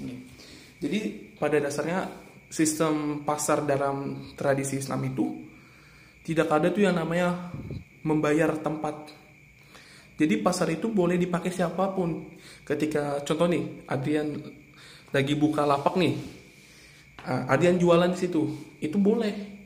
Jadi 0.80 0.99
pada 1.36 1.59
dasarnya 1.59 2.07
sistem 2.47 3.24
pasar 3.24 3.64
dalam 3.64 4.32
tradisi 4.36 4.80
Islam 4.80 5.07
itu 5.07 5.51
tidak 6.22 6.47
ada 6.49 6.69
tuh 6.69 6.86
yang 6.86 6.95
namanya 6.97 7.51
membayar 8.05 8.53
tempat. 8.57 9.13
Jadi 10.17 10.38
pasar 10.41 10.69
itu 10.69 10.89
boleh 10.89 11.17
dipakai 11.17 11.49
siapa 11.49 11.93
pun. 11.97 12.30
Ketika 12.61 13.26
contoh 13.26 13.49
nih, 13.49 13.86
Adrian 13.89 14.38
lagi 15.09 15.34
buka 15.34 15.65
lapak 15.65 15.97
nih. 15.97 16.13
Ah, 17.26 17.53
Adrian 17.53 17.78
jualan 17.78 18.13
di 18.13 18.19
situ, 18.22 18.49
itu 18.82 18.97
boleh 18.97 19.61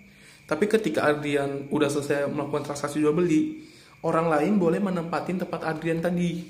tapi 0.45 0.69
ketika 0.69 1.09
Adrian 1.09 1.65
udah 1.73 1.89
selesai 1.89 2.29
melakukan 2.29 2.69
transaksi 2.69 3.01
jual 3.01 3.17
beli, 3.17 3.65
orang 4.05 4.29
lain 4.29 4.61
boleh 4.61 4.77
menempatin 4.77 5.41
tempat 5.41 5.65
Adrian 5.65 5.97
tadi. 5.97 6.45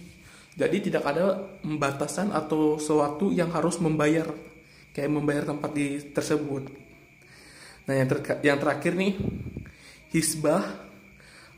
Jadi 0.55 0.91
tidak 0.91 1.03
ada 1.07 1.55
pembatasan 1.63 2.31
atau 2.31 2.79
sesuatu 2.79 3.31
yang 3.31 3.51
harus 3.51 3.79
membayar 3.79 4.27
kayak 4.95 5.11
membayar 5.11 5.43
tempat 5.47 5.71
di 5.75 5.99
tersebut. 6.11 6.71
Nah, 7.87 7.95
yang, 7.95 8.07
yang 8.43 8.57
terakhir 8.59 8.95
nih 8.95 9.19
hisbah 10.15 10.63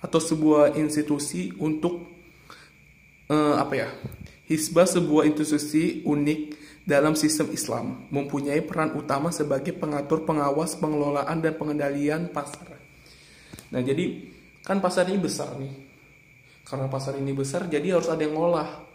atau 0.01 0.18
sebuah 0.18 0.74
institusi 0.82 1.53
untuk 1.62 2.10
uh, 3.30 3.62
apa 3.62 3.74
ya? 3.78 3.89
Hisbah 4.49 4.89
sebuah 4.89 5.30
institusi 5.30 6.01
unik 6.01 6.39
dalam 6.88 7.14
sistem 7.20 7.51
Islam 7.51 8.08
mempunyai 8.10 8.64
peran 8.64 8.95
utama 8.95 9.28
sebagai 9.30 9.76
pengatur, 9.76 10.24
pengawas, 10.24 10.80
pengelolaan 10.80 11.43
dan 11.43 11.53
pengendalian 11.60 12.32
pasar. 12.32 12.80
Nah, 13.76 13.84
jadi 13.84 14.24
kan 14.64 14.80
pasar 14.80 15.12
ini 15.12 15.20
besar 15.20 15.51
nih. 15.60 15.74
Karena 16.64 16.88
pasar 16.88 17.20
ini 17.20 17.36
besar, 17.36 17.68
jadi 17.68 17.99
harus 17.99 18.08
ada 18.08 18.24
yang 18.24 18.39
ngolah. 18.39 18.88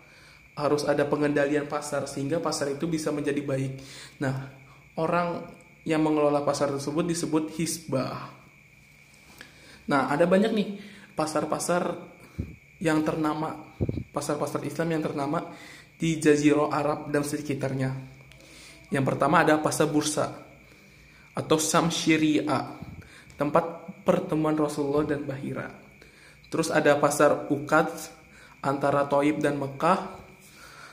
Harus 0.57 0.85
ada 0.89 1.05
pengendalian 1.05 1.69
pasar 1.69 2.05
sehingga 2.09 2.41
pasar 2.41 2.73
itu 2.73 2.89
bisa 2.89 3.13
menjadi 3.13 3.41
baik. 3.45 3.73
Nah, 4.21 4.53
orang 4.97 5.45
yang 5.85 6.01
mengelola 6.01 6.45
pasar 6.45 6.73
tersebut 6.73 7.05
disebut 7.13 7.53
hisbah. 7.61 8.42
Nah, 9.91 10.11
ada 10.11 10.29
banyak 10.29 10.53
nih 10.55 10.69
pasar-pasar 11.17 11.97
yang 12.83 13.03
ternama, 13.07 13.75
pasar-pasar 14.11 14.63
Islam 14.67 14.99
yang 14.99 15.03
ternama 15.03 15.39
di 15.95 16.19
Jazirah 16.19 16.71
Arab 16.75 17.01
dan 17.15 17.23
sekitarnya. 17.23 17.91
Yang 18.91 19.05
pertama 19.07 19.47
ada 19.47 19.57
pasar 19.63 19.87
bursa 19.89 20.29
atau 21.33 21.57
Samsyiria, 21.57 22.77
tempat 23.39 23.65
pertemuan 24.03 24.59
Rasulullah 24.59 25.07
dan 25.07 25.25
Bahira. 25.25 25.71
Terus 26.53 26.69
ada 26.69 26.99
pasar 27.01 27.49
Ukad 27.49 27.89
antara 28.61 29.09
Toib 29.09 29.41
dan 29.41 29.57
Mekah 29.57 30.21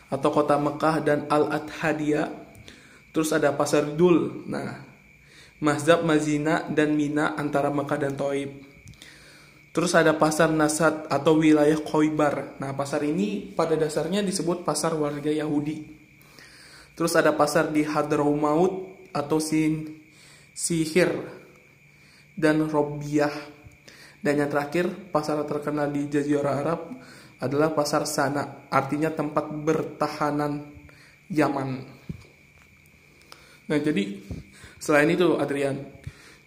atau 0.10 0.30
kota 0.32 0.56
Mekah 0.56 0.96
dan 1.04 1.20
Al-Adhadiyah. 1.28 2.30
Terus 3.12 3.36
ada 3.36 3.52
pasar 3.52 3.90
Dul. 3.98 4.48
Nah, 4.48 4.80
Mazhab 5.60 6.08
Mazina 6.08 6.64
dan 6.72 6.96
Mina 6.96 7.36
antara 7.36 7.68
Mekah 7.68 8.00
dan 8.00 8.16
Toib. 8.16 8.69
Terus 9.70 9.94
ada 9.94 10.18
pasar 10.18 10.50
Nasat 10.50 11.06
atau 11.08 11.38
wilayah 11.38 11.78
Khoibar. 11.78 12.58
Nah, 12.58 12.74
pasar 12.74 13.06
ini 13.06 13.54
pada 13.54 13.78
dasarnya 13.78 14.26
disebut 14.26 14.66
pasar 14.66 14.98
warga 14.98 15.30
Yahudi. 15.30 15.86
Terus 16.98 17.14
ada 17.16 17.32
pasar 17.38 17.70
di 17.70 17.86
Hadramaut 17.86 19.08
atau 19.14 19.38
Sin 19.38 20.02
Sihir 20.52 21.14
dan 22.34 22.66
Robiah. 22.66 23.32
Dan 24.20 24.44
yang 24.44 24.52
terakhir, 24.52 24.90
pasar 25.14 25.40
terkenal 25.48 25.88
di 25.96 26.12
Jazirah 26.12 26.56
Arab 26.60 26.92
adalah 27.40 27.72
pasar 27.72 28.04
Sana, 28.04 28.68
artinya 28.68 29.08
tempat 29.16 29.48
bertahanan 29.48 30.76
Yaman. 31.32 31.70
Nah, 33.70 33.80
jadi 33.80 34.20
selain 34.76 35.08
itu 35.14 35.40
Adrian, 35.40 35.80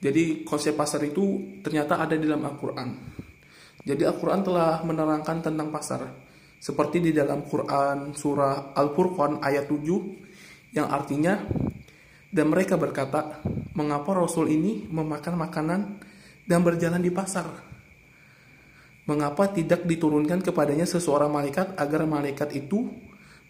jadi 0.03 0.45
konsep 0.45 0.77
pasar 0.77 1.01
itu 1.07 1.57
ternyata 1.65 1.97
ada 2.03 2.13
di 2.19 2.29
dalam 2.29 2.45
Al-Quran. 2.45 3.12
Jadi 3.83 4.07
Al-Quran 4.07 4.47
telah 4.47 4.79
menerangkan 4.87 5.43
tentang 5.43 5.75
pasar. 5.75 6.07
Seperti 6.63 7.03
di 7.03 7.11
dalam 7.11 7.43
Quran 7.43 8.15
surah 8.15 8.71
Al-Furqan 8.79 9.43
ayat 9.43 9.67
7 9.67 10.79
yang 10.79 10.87
artinya 10.87 11.43
dan 12.31 12.47
mereka 12.47 12.79
berkata, 12.79 13.43
mengapa 13.75 14.15
Rasul 14.15 14.47
ini 14.55 14.87
memakan 14.87 15.35
makanan 15.35 15.81
dan 16.47 16.63
berjalan 16.63 17.03
di 17.03 17.11
pasar? 17.11 17.51
Mengapa 19.11 19.51
tidak 19.51 19.83
diturunkan 19.83 20.47
kepadanya 20.47 20.87
seseorang 20.87 21.35
malaikat 21.35 21.75
agar 21.75 22.07
malaikat 22.07 22.55
itu 22.55 22.87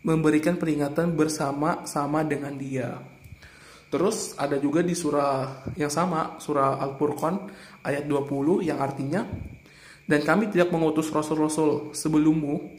memberikan 0.01 0.57
peringatan 0.57 1.13
bersama-sama 1.13 2.25
dengan 2.25 2.57
dia? 2.57 2.97
Terus 3.93 4.33
ada 4.41 4.57
juga 4.57 4.81
di 4.81 4.97
surah 4.97 5.69
yang 5.77 5.93
sama, 5.93 6.41
surah 6.41 6.81
Al-Furqan 6.81 7.53
ayat 7.85 8.09
20 8.09 8.65
yang 8.65 8.81
artinya 8.81 9.29
dan 10.13 10.21
kami 10.21 10.53
tidak 10.53 10.69
mengutus 10.69 11.09
rasul-rasul 11.09 11.97
sebelummu 11.97 12.77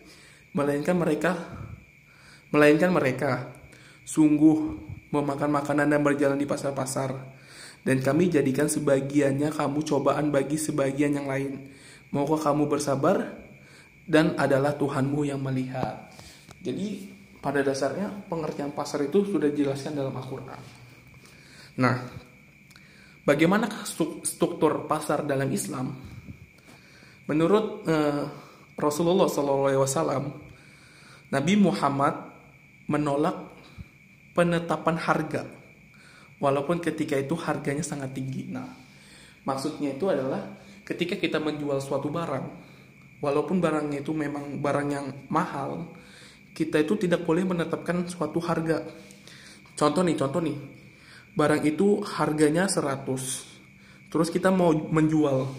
melainkan 0.54 0.94
mereka 0.94 1.34
melainkan 2.54 2.94
mereka 2.94 3.50
sungguh 4.06 4.78
memakan 5.10 5.50
makanan 5.50 5.90
dan 5.90 6.02
berjalan 6.06 6.38
di 6.38 6.46
pasar-pasar. 6.46 7.18
Dan 7.82 8.06
kami 8.06 8.30
jadikan 8.30 8.70
sebagiannya 8.70 9.50
kamu 9.50 9.82
cobaan 9.82 10.30
bagi 10.30 10.62
sebagian 10.62 11.18
yang 11.18 11.26
lain. 11.26 11.74
Maukah 12.14 12.54
kamu 12.54 12.70
bersabar 12.70 13.34
dan 14.06 14.38
adalah 14.38 14.78
Tuhanmu 14.78 15.26
yang 15.26 15.42
melihat? 15.42 16.14
Jadi 16.62 17.10
pada 17.42 17.66
dasarnya 17.66 18.30
pengertian 18.30 18.72
pasar 18.72 19.04
itu 19.10 19.26
sudah 19.26 19.50
dijelaskan 19.50 19.98
dalam 19.98 20.14
Al-Quran. 20.14 20.62
Nah 21.82 21.98
bagaimana 23.26 23.68
struktur 24.22 24.86
pasar 24.86 25.26
dalam 25.26 25.50
Islam 25.50 25.92
Menurut 27.24 27.88
uh, 27.88 28.28
Rasulullah 28.76 29.32
SAW, 29.32 29.88
Nabi 31.32 31.54
Muhammad 31.56 32.16
menolak 32.92 33.54
penetapan 34.36 35.00
harga, 35.00 35.48
walaupun 36.42 36.84
ketika 36.84 37.16
itu 37.16 37.38
harganya 37.40 37.86
sangat 37.86 38.12
tinggi. 38.12 38.50
Nah, 38.52 38.68
maksudnya 39.48 39.96
itu 39.96 40.10
adalah 40.12 40.60
ketika 40.84 41.16
kita 41.16 41.40
menjual 41.40 41.80
suatu 41.80 42.12
barang, 42.12 42.46
walaupun 43.24 43.64
barangnya 43.64 44.04
itu 44.04 44.12
memang 44.12 44.60
barang 44.60 44.88
yang 44.92 45.06
mahal, 45.32 45.96
kita 46.52 46.84
itu 46.84 47.08
tidak 47.08 47.24
boleh 47.24 47.48
menetapkan 47.48 48.04
suatu 48.10 48.44
harga. 48.44 48.84
Contoh 49.80 50.04
nih, 50.04 50.20
contoh 50.20 50.44
nih, 50.44 50.58
barang 51.34 51.64
itu 51.64 52.04
harganya 52.04 52.68
100, 52.68 54.12
terus 54.12 54.28
kita 54.28 54.52
mau 54.52 54.76
menjual 54.76 55.50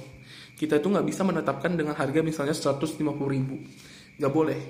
kita 0.54 0.78
itu 0.78 0.86
nggak 0.86 1.06
bisa 1.06 1.26
menetapkan 1.26 1.74
dengan 1.74 1.98
harga 1.98 2.22
misalnya 2.22 2.54
150 2.54 3.02
ribu. 3.26 3.58
Nggak 4.18 4.32
boleh. 4.32 4.60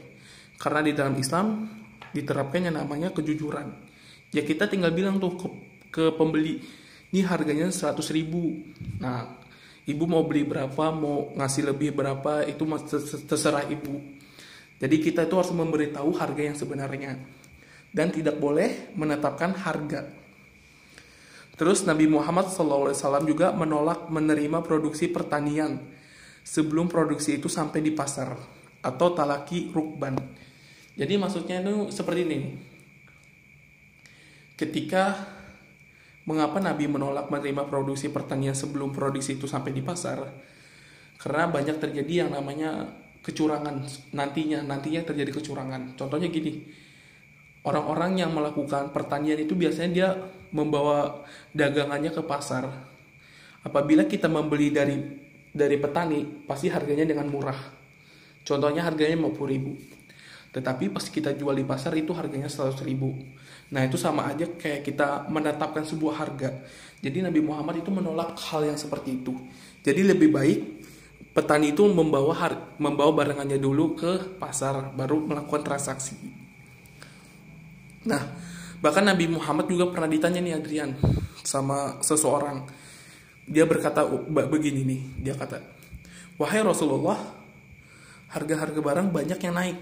Karena 0.57 0.81
di 0.81 0.93
dalam 0.97 1.15
Islam 1.21 1.69
diterapkan 2.15 2.65
yang 2.65 2.81
namanya 2.81 3.13
kejujuran. 3.13 3.69
Ya 4.33 4.43
kita 4.43 4.67
tinggal 4.67 4.97
bilang 4.97 5.21
tuh 5.21 5.37
ke, 5.37 5.49
ke 5.93 6.05
pembeli 6.17 6.63
ini 7.13 7.21
harganya 7.23 7.69
100 7.69 8.01
ribu. 8.17 8.65
Nah 8.99 9.39
ibu 9.85 10.05
mau 10.09 10.25
beli 10.25 10.49
berapa 10.49 10.85
mau 10.91 11.37
ngasih 11.37 11.69
lebih 11.69 11.93
berapa 11.93 12.49
itu 12.49 12.65
terserah 13.29 13.69
ibu. 13.69 14.01
Jadi 14.81 14.97
kita 14.99 15.29
itu 15.29 15.35
harus 15.37 15.53
memberitahu 15.53 16.11
harga 16.17 16.43
yang 16.43 16.57
sebenarnya. 16.57 17.13
Dan 17.95 18.11
tidak 18.11 18.43
boleh 18.43 18.91
menetapkan 18.99 19.55
harga. 19.55 20.24
Terus 21.55 21.87
Nabi 21.87 22.11
Muhammad 22.11 22.51
SAW 22.51 22.91
juga 23.23 23.55
menolak 23.55 24.11
menerima 24.11 24.59
produksi 24.67 25.07
pertanian 25.07 25.79
sebelum 26.43 26.91
produksi 26.91 27.39
itu 27.39 27.47
sampai 27.47 27.79
di 27.79 27.95
pasar 27.95 28.35
atau 28.83 29.15
talaki 29.15 29.71
rukban. 29.71 30.19
Jadi 30.99 31.15
maksudnya 31.15 31.63
itu 31.63 31.95
seperti 31.95 32.21
ini. 32.27 32.39
Ketika 34.55 35.15
mengapa 36.27 36.59
Nabi 36.59 36.91
menolak 36.91 37.31
menerima 37.31 37.67
produksi 37.67 38.11
pertanian 38.11 38.55
sebelum 38.55 38.91
produksi 38.91 39.39
itu 39.39 39.47
sampai 39.47 39.71
di 39.75 39.83
pasar? 39.83 40.27
Karena 41.19 41.47
banyak 41.51 41.79
terjadi 41.79 42.27
yang 42.27 42.31
namanya 42.35 42.87
kecurangan 43.25 43.83
nantinya, 44.13 44.61
nantinya 44.61 45.07
terjadi 45.07 45.33
kecurangan. 45.33 45.97
Contohnya 45.97 46.29
gini, 46.29 46.61
orang-orang 47.65 48.21
yang 48.21 48.31
melakukan 48.37 48.93
pertanian 48.93 49.41
itu 49.41 49.57
biasanya 49.57 49.91
dia 49.91 50.09
membawa 50.55 51.27
dagangannya 51.51 52.15
ke 52.15 52.23
pasar. 52.23 52.71
Apabila 53.67 54.07
kita 54.07 54.31
membeli 54.31 54.71
dari 54.71 54.97
dari 55.51 55.77
petani, 55.79 56.47
pasti 56.47 56.71
harganya 56.71 57.03
dengan 57.03 57.27
murah. 57.27 57.59
Contohnya 58.47 58.87
harganya 58.87 59.19
50 59.19 59.51
ribu. 59.51 59.73
Tetapi 60.55 60.95
pas 60.95 61.03
kita 61.11 61.35
jual 61.35 61.59
di 61.59 61.67
pasar 61.67 61.99
itu 61.99 62.15
harganya 62.15 62.47
100 62.47 62.87
ribu. 62.87 63.11
Nah 63.75 63.83
itu 63.83 63.99
sama 63.99 64.31
aja 64.31 64.47
kayak 64.47 64.87
kita 64.87 65.27
menetapkan 65.27 65.83
sebuah 65.83 66.15
harga. 66.23 66.63
Jadi 67.03 67.27
Nabi 67.27 67.43
Muhammad 67.43 67.83
itu 67.83 67.91
menolak 67.91 68.39
hal 68.39 68.63
yang 68.63 68.79
seperti 68.79 69.19
itu. 69.19 69.35
Jadi 69.83 70.01
lebih 70.07 70.31
baik 70.31 70.61
petani 71.35 71.75
itu 71.75 71.83
membawa 71.91 72.33
har 72.39 72.53
membawa 72.79 73.11
barangannya 73.11 73.59
dulu 73.59 73.99
ke 73.99 74.39
pasar 74.39 74.95
baru 74.95 75.27
melakukan 75.27 75.67
transaksi. 75.67 76.15
Nah, 78.07 78.23
bahkan 78.85 79.01
Nabi 79.01 79.33
Muhammad 79.33 79.65
juga 79.65 79.89
pernah 79.89 80.05
ditanya 80.05 80.45
nih 80.45 80.61
Adrian 80.61 80.93
sama 81.41 82.05
seseorang. 82.05 82.69
Dia 83.49 83.65
berkata 83.65 84.05
begini 84.29 84.85
nih, 84.85 85.01
dia 85.25 85.33
kata, 85.33 85.65
"Wahai 86.37 86.61
Rasulullah, 86.61 87.17
harga-harga 88.29 88.77
barang 88.77 89.09
banyak 89.09 89.41
yang 89.41 89.57
naik. 89.57 89.79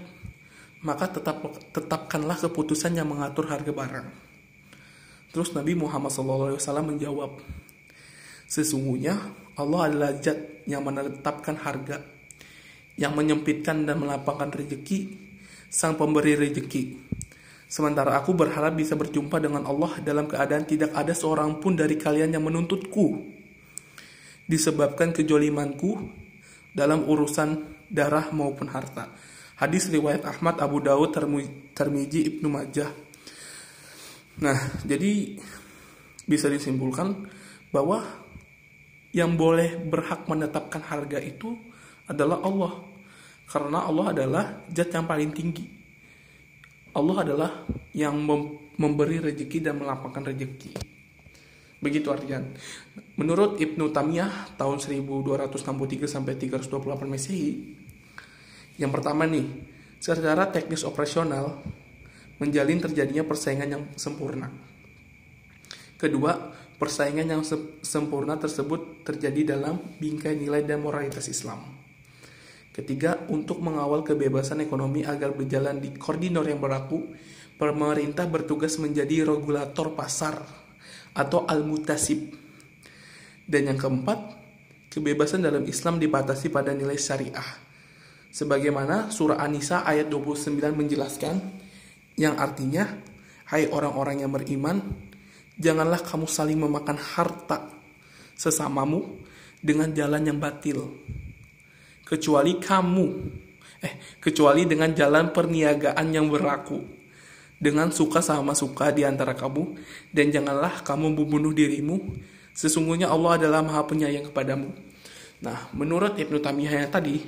Maka 0.83 1.19
tetap 1.19 1.43
tetapkanlah 1.75 2.39
keputusan 2.39 2.95
yang 2.95 3.11
mengatur 3.11 3.51
harga 3.51 3.75
barang." 3.75 4.07
Terus 5.35 5.51
Nabi 5.51 5.75
Muhammad 5.75 6.11
SAW 6.11 6.55
menjawab, 6.87 7.43
"Sesungguhnya 8.47 9.19
Allah 9.59 9.91
adalah 9.91 10.11
zat 10.15 10.63
yang 10.63 10.87
menetapkan 10.87 11.59
harga, 11.59 11.99
yang 12.95 13.11
menyempitkan 13.19 13.83
dan 13.83 13.99
melapangkan 13.99 14.47
rezeki, 14.47 15.11
sang 15.67 15.99
pemberi 15.99 16.39
rezeki. 16.39 16.83
Sementara 17.73 18.21
aku 18.21 18.37
berharap 18.37 18.77
bisa 18.77 18.93
berjumpa 18.93 19.41
dengan 19.41 19.65
Allah 19.65 19.97
dalam 20.05 20.29
keadaan 20.29 20.61
tidak 20.61 20.93
ada 20.93 21.09
seorang 21.09 21.57
pun 21.57 21.73
dari 21.73 21.97
kalian 21.97 22.29
yang 22.29 22.45
menuntutku. 22.45 23.33
Disebabkan 24.45 25.09
kejolimanku 25.09 25.97
dalam 26.69 27.01
urusan 27.09 27.81
darah 27.89 28.29
maupun 28.29 28.69
harta. 28.69 29.09
Hadis 29.57 29.89
riwayat 29.89 30.21
Ahmad, 30.21 30.61
Abu 30.61 30.85
Dawud, 30.85 31.17
Termiji, 31.73 32.37
Ibnu 32.37 32.45
Majah. 32.45 32.93
Nah, 34.37 34.57
jadi 34.85 35.33
bisa 36.29 36.53
disimpulkan 36.53 37.25
bahwa 37.73 38.05
yang 39.17 39.33
boleh 39.33 39.81
berhak 39.81 40.29
menetapkan 40.29 40.85
harga 40.85 41.17
itu 41.17 41.57
adalah 42.05 42.37
Allah. 42.45 42.85
Karena 43.49 43.81
Allah 43.81 44.05
adalah 44.13 44.45
zat 44.69 44.93
yang 44.93 45.09
paling 45.09 45.33
tinggi. 45.33 45.82
Allah 46.93 47.17
adalah 47.25 47.51
yang 47.93 48.13
memberi 48.77 49.17
rezeki 49.17 49.65
dan 49.65 49.81
melapangkan 49.81 50.29
rezeki. 50.29 50.77
Begitu 51.83 52.07
artinya. 52.13 52.39
Menurut 53.19 53.59
Ibnu 53.59 53.91
Tamiyah 53.91 54.55
tahun 54.55 54.79
1263 54.79 56.07
sampai 56.07 56.39
328 56.39 57.09
Masehi, 57.09 57.51
yang 58.79 58.89
pertama 58.89 59.27
nih, 59.27 59.45
secara 59.99 60.47
teknis 60.49 60.87
operasional 60.87 61.59
menjalin 62.39 62.79
terjadinya 62.81 63.27
persaingan 63.27 63.69
yang 63.69 63.83
sempurna. 63.99 64.49
Kedua, 65.99 66.35
persaingan 66.79 67.27
yang 67.29 67.43
sempurna 67.83 68.39
tersebut 68.39 69.05
terjadi 69.05 69.55
dalam 69.55 69.79
bingkai 69.99 70.35
nilai 70.35 70.65
dan 70.65 70.81
moralitas 70.81 71.29
Islam. 71.29 71.82
Ketiga, 72.73 73.29
untuk 73.29 73.61
mengawal 73.61 74.01
kebebasan 74.01 74.65
ekonomi 74.65 75.05
agar 75.05 75.29
berjalan 75.37 75.77
di 75.77 75.93
koordinor 75.93 76.49
yang 76.49 76.57
berlaku, 76.57 77.05
pemerintah 77.53 78.25
bertugas 78.25 78.81
menjadi 78.81 79.29
regulator 79.29 79.93
pasar 79.93 80.41
atau 81.13 81.45
al-mutasib. 81.45 82.33
Dan 83.45 83.69
yang 83.69 83.77
keempat, 83.77 84.19
kebebasan 84.89 85.45
dalam 85.45 85.61
Islam 85.69 86.01
dibatasi 86.01 86.49
pada 86.49 86.73
nilai 86.73 86.97
syariah. 86.97 87.45
Sebagaimana 88.33 89.13
surah 89.13 89.37
An-Nisa 89.37 89.85
ayat 89.85 90.09
29 90.09 90.57
menjelaskan, 90.73 91.35
yang 92.17 92.41
artinya, 92.41 92.89
hai 93.53 93.69
orang-orang 93.69 94.25
yang 94.25 94.33
beriman, 94.33 94.81
janganlah 95.61 96.01
kamu 96.01 96.25
saling 96.25 96.57
memakan 96.57 96.97
harta 96.97 97.69
sesamamu 98.33 99.21
dengan 99.61 99.93
jalan 99.93 100.25
yang 100.25 100.41
batil 100.41 100.89
kecuali 102.13 102.61
kamu 102.61 103.07
eh 103.81 103.93
kecuali 104.21 104.69
dengan 104.69 104.93
jalan 104.93 105.33
perniagaan 105.33 106.13
yang 106.13 106.29
berlaku 106.29 106.77
dengan 107.57 107.89
suka 107.89 108.21
sama 108.21 108.53
suka 108.53 108.93
di 108.93 109.01
antara 109.01 109.33
kamu 109.33 109.75
dan 110.13 110.29
janganlah 110.29 110.85
kamu 110.85 111.17
membunuh 111.17 111.55
dirimu 111.55 111.97
sesungguhnya 112.53 113.09
Allah 113.09 113.41
adalah 113.41 113.65
Maha 113.65 113.81
Penyayang 113.89 114.29
kepadamu. 114.29 114.69
Nah, 115.43 115.67
menurut 115.75 116.15
Ibnu 116.15 116.39
Tamiyah 116.39 116.85
yang 116.85 116.91
tadi 116.93 117.19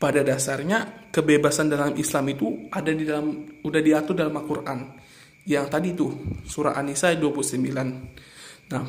pada 0.00 0.24
dasarnya 0.24 1.10
kebebasan 1.12 1.68
dalam 1.68 1.92
Islam 1.94 2.24
itu 2.32 2.66
ada 2.72 2.90
di 2.90 3.04
dalam 3.04 3.60
udah 3.60 3.80
diatur 3.84 4.16
dalam 4.16 4.34
Al-Qur'an. 4.34 4.98
Yang 5.44 5.66
tadi 5.68 5.88
tuh 5.94 6.10
surah 6.48 6.74
An-Nisa 6.74 7.12
29. 7.14 8.29
Nah, 8.70 8.84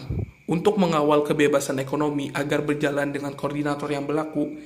untuk 0.45 0.77
mengawal 0.77 1.25
kebebasan 1.25 1.81
ekonomi 1.81 2.29
agar 2.29 2.61
berjalan 2.61 3.09
dengan 3.09 3.33
koordinator 3.33 3.89
yang 3.89 4.05
berlaku 4.05 4.57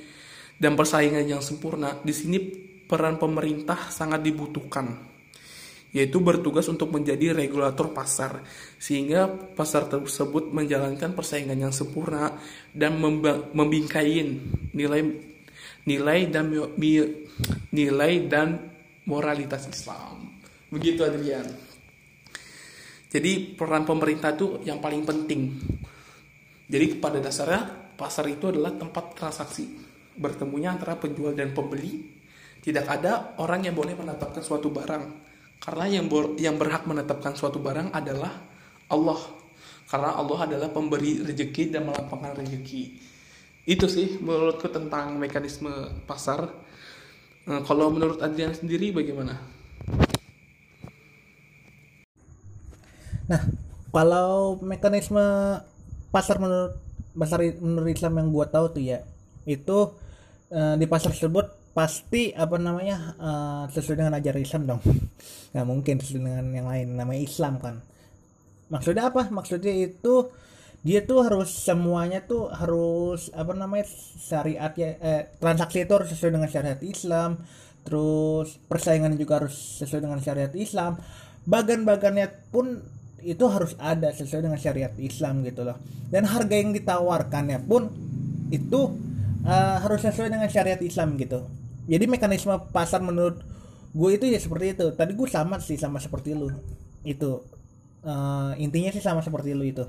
dan 0.56 0.76
persaingan 0.76 1.24
yang 1.24 1.40
sempurna, 1.40 1.96
di 2.04 2.12
sini 2.12 2.38
peran 2.86 3.16
pemerintah 3.16 3.88
sangat 3.88 4.20
dibutuhkan 4.22 5.16
yaitu 5.96 6.20
bertugas 6.20 6.68
untuk 6.68 6.92
menjadi 6.92 7.32
regulator 7.32 7.88
pasar 7.88 8.44
sehingga 8.76 9.32
pasar 9.32 9.88
tersebut 9.88 10.52
menjalankan 10.52 11.16
persaingan 11.16 11.56
yang 11.56 11.72
sempurna 11.72 12.36
dan 12.76 13.00
membingkain 13.56 14.28
nilai 14.76 15.00
nilai 15.88 16.20
dan 16.28 16.52
nilai 17.72 18.12
dan 18.28 18.60
moralitas 19.08 19.70
Islam. 19.72 20.36
Begitu 20.68 21.00
Adrian. 21.00 21.65
Jadi 23.16 23.56
peran 23.56 23.88
pemerintah 23.88 24.36
itu 24.36 24.60
yang 24.68 24.76
paling 24.76 25.08
penting. 25.08 25.56
Jadi 26.68 27.00
pada 27.00 27.16
dasarnya 27.16 27.96
pasar 27.96 28.28
itu 28.28 28.52
adalah 28.52 28.76
tempat 28.76 29.16
transaksi 29.16 29.64
bertemunya 30.20 30.76
antara 30.76 31.00
penjual 31.00 31.32
dan 31.32 31.56
pembeli. 31.56 32.12
Tidak 32.60 32.84
ada 32.84 33.32
orang 33.40 33.64
yang 33.64 33.72
boleh 33.72 33.96
menetapkan 33.96 34.44
suatu 34.44 34.68
barang 34.68 35.04
karena 35.56 35.84
yang 35.88 36.12
yang 36.36 36.60
berhak 36.60 36.84
menetapkan 36.84 37.32
suatu 37.32 37.56
barang 37.56 37.96
adalah 37.96 38.36
Allah. 38.92 39.20
Karena 39.88 40.18
Allah 40.18 40.38
adalah 40.50 40.68
pemberi 40.68 41.24
rezeki 41.24 41.72
dan 41.72 41.88
melapangkan 41.88 42.36
rezeki. 42.42 43.00
Itu 43.64 43.88
sih 43.88 44.20
menurutku 44.20 44.68
tentang 44.68 45.16
mekanisme 45.16 45.70
pasar. 46.04 46.52
Nah, 47.48 47.64
kalau 47.64 47.94
menurut 47.94 48.20
Adrian 48.20 48.52
sendiri 48.52 48.90
bagaimana? 48.92 49.38
Nah, 53.26 53.42
kalau 53.90 54.60
mekanisme 54.62 55.22
pasar 56.14 56.38
menurut 56.38 56.78
pasar 57.16 57.40
menurut 57.58 57.90
Islam 57.90 58.20
yang 58.20 58.28
gua 58.30 58.46
tahu 58.46 58.76
tuh 58.76 58.82
ya, 58.84 59.02
itu 59.48 59.94
uh, 60.52 60.74
di 60.78 60.86
pasar 60.86 61.12
tersebut 61.14 61.74
pasti 61.76 62.32
apa 62.32 62.56
namanya 62.56 63.16
uh, 63.20 63.64
sesuai 63.68 64.00
dengan 64.00 64.16
ajaran 64.16 64.42
Islam 64.42 64.62
dong. 64.64 64.80
Nggak 65.52 65.66
mungkin 65.66 65.94
sesuai 66.00 66.22
dengan 66.22 66.46
yang 66.52 66.68
lain, 66.68 66.88
namanya 66.96 67.20
Islam 67.20 67.58
kan. 67.60 67.84
Maksudnya 68.72 69.12
apa? 69.12 69.28
Maksudnya 69.30 69.74
itu 69.74 70.32
dia 70.86 71.02
tuh 71.02 71.26
harus 71.26 71.50
semuanya 71.50 72.22
tuh 72.22 72.46
harus 72.46 73.26
apa 73.34 73.50
namanya 73.58 73.90
syariat 74.22 74.70
ya 74.78 74.94
eh, 75.02 75.22
transaksi 75.42 75.82
itu 75.82 75.92
harus 75.98 76.14
sesuai 76.14 76.38
dengan 76.38 76.46
syariat 76.46 76.78
Islam 76.78 77.42
terus 77.82 78.54
persaingan 78.70 79.18
juga 79.18 79.42
harus 79.42 79.82
sesuai 79.82 80.06
dengan 80.06 80.22
syariat 80.22 80.54
Islam 80.54 81.02
bagan-bagannya 81.42 82.30
pun 82.54 82.86
itu 83.26 83.44
harus 83.50 83.74
ada 83.82 84.14
sesuai 84.14 84.46
dengan 84.46 84.60
syariat 84.60 84.94
Islam 84.96 85.42
gitu 85.42 85.66
loh. 85.66 85.76
Dan 86.06 86.22
harga 86.30 86.54
yang 86.54 86.70
ditawarkannya 86.70 87.58
pun 87.66 87.90
itu 88.54 88.94
uh, 89.42 89.76
harus 89.82 90.06
sesuai 90.06 90.30
dengan 90.30 90.46
syariat 90.46 90.78
Islam 90.78 91.18
gitu. 91.18 91.42
Jadi 91.90 92.04
mekanisme 92.06 92.54
pasar 92.70 93.02
menurut 93.02 93.42
gue 93.90 94.10
itu 94.14 94.30
ya 94.30 94.38
seperti 94.38 94.78
itu. 94.78 94.86
Tadi 94.94 95.12
gue 95.18 95.26
sama 95.26 95.58
sih 95.58 95.74
sama 95.74 95.98
seperti 95.98 96.38
lu. 96.38 96.54
Itu 97.02 97.42
Eh, 98.06 98.52
intinya 98.62 98.94
sih 98.94 99.02
sama 99.02 99.18
seperti 99.18 99.50
lu 99.50 99.66
itu. 99.66 99.82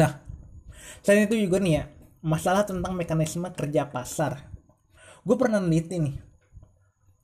Nah 0.00 0.16
selain 1.04 1.28
itu 1.28 1.36
juga 1.36 1.60
nih 1.60 1.72
ya 1.76 1.84
masalah 2.24 2.64
tentang 2.64 2.96
mekanisme 2.96 3.44
kerja 3.52 3.84
pasar. 3.84 4.48
Gue 5.28 5.36
pernah 5.36 5.60
neliti 5.60 6.00
nih 6.00 6.16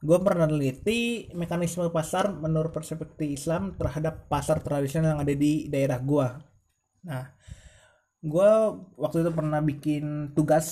gue 0.01 0.19
pernah 0.25 0.49
neliti 0.49 1.29
mekanisme 1.37 1.93
pasar 1.93 2.33
menurut 2.33 2.73
perspektif 2.73 3.29
Islam 3.29 3.77
terhadap 3.77 4.33
pasar 4.33 4.65
tradisional 4.65 5.17
yang 5.17 5.23
ada 5.23 5.35
di 5.37 5.69
daerah 5.69 6.01
gue 6.01 6.29
nah 7.05 7.25
gue 8.21 8.51
waktu 8.97 9.25
itu 9.25 9.31
pernah 9.33 9.61
bikin 9.61 10.37
tugas 10.37 10.67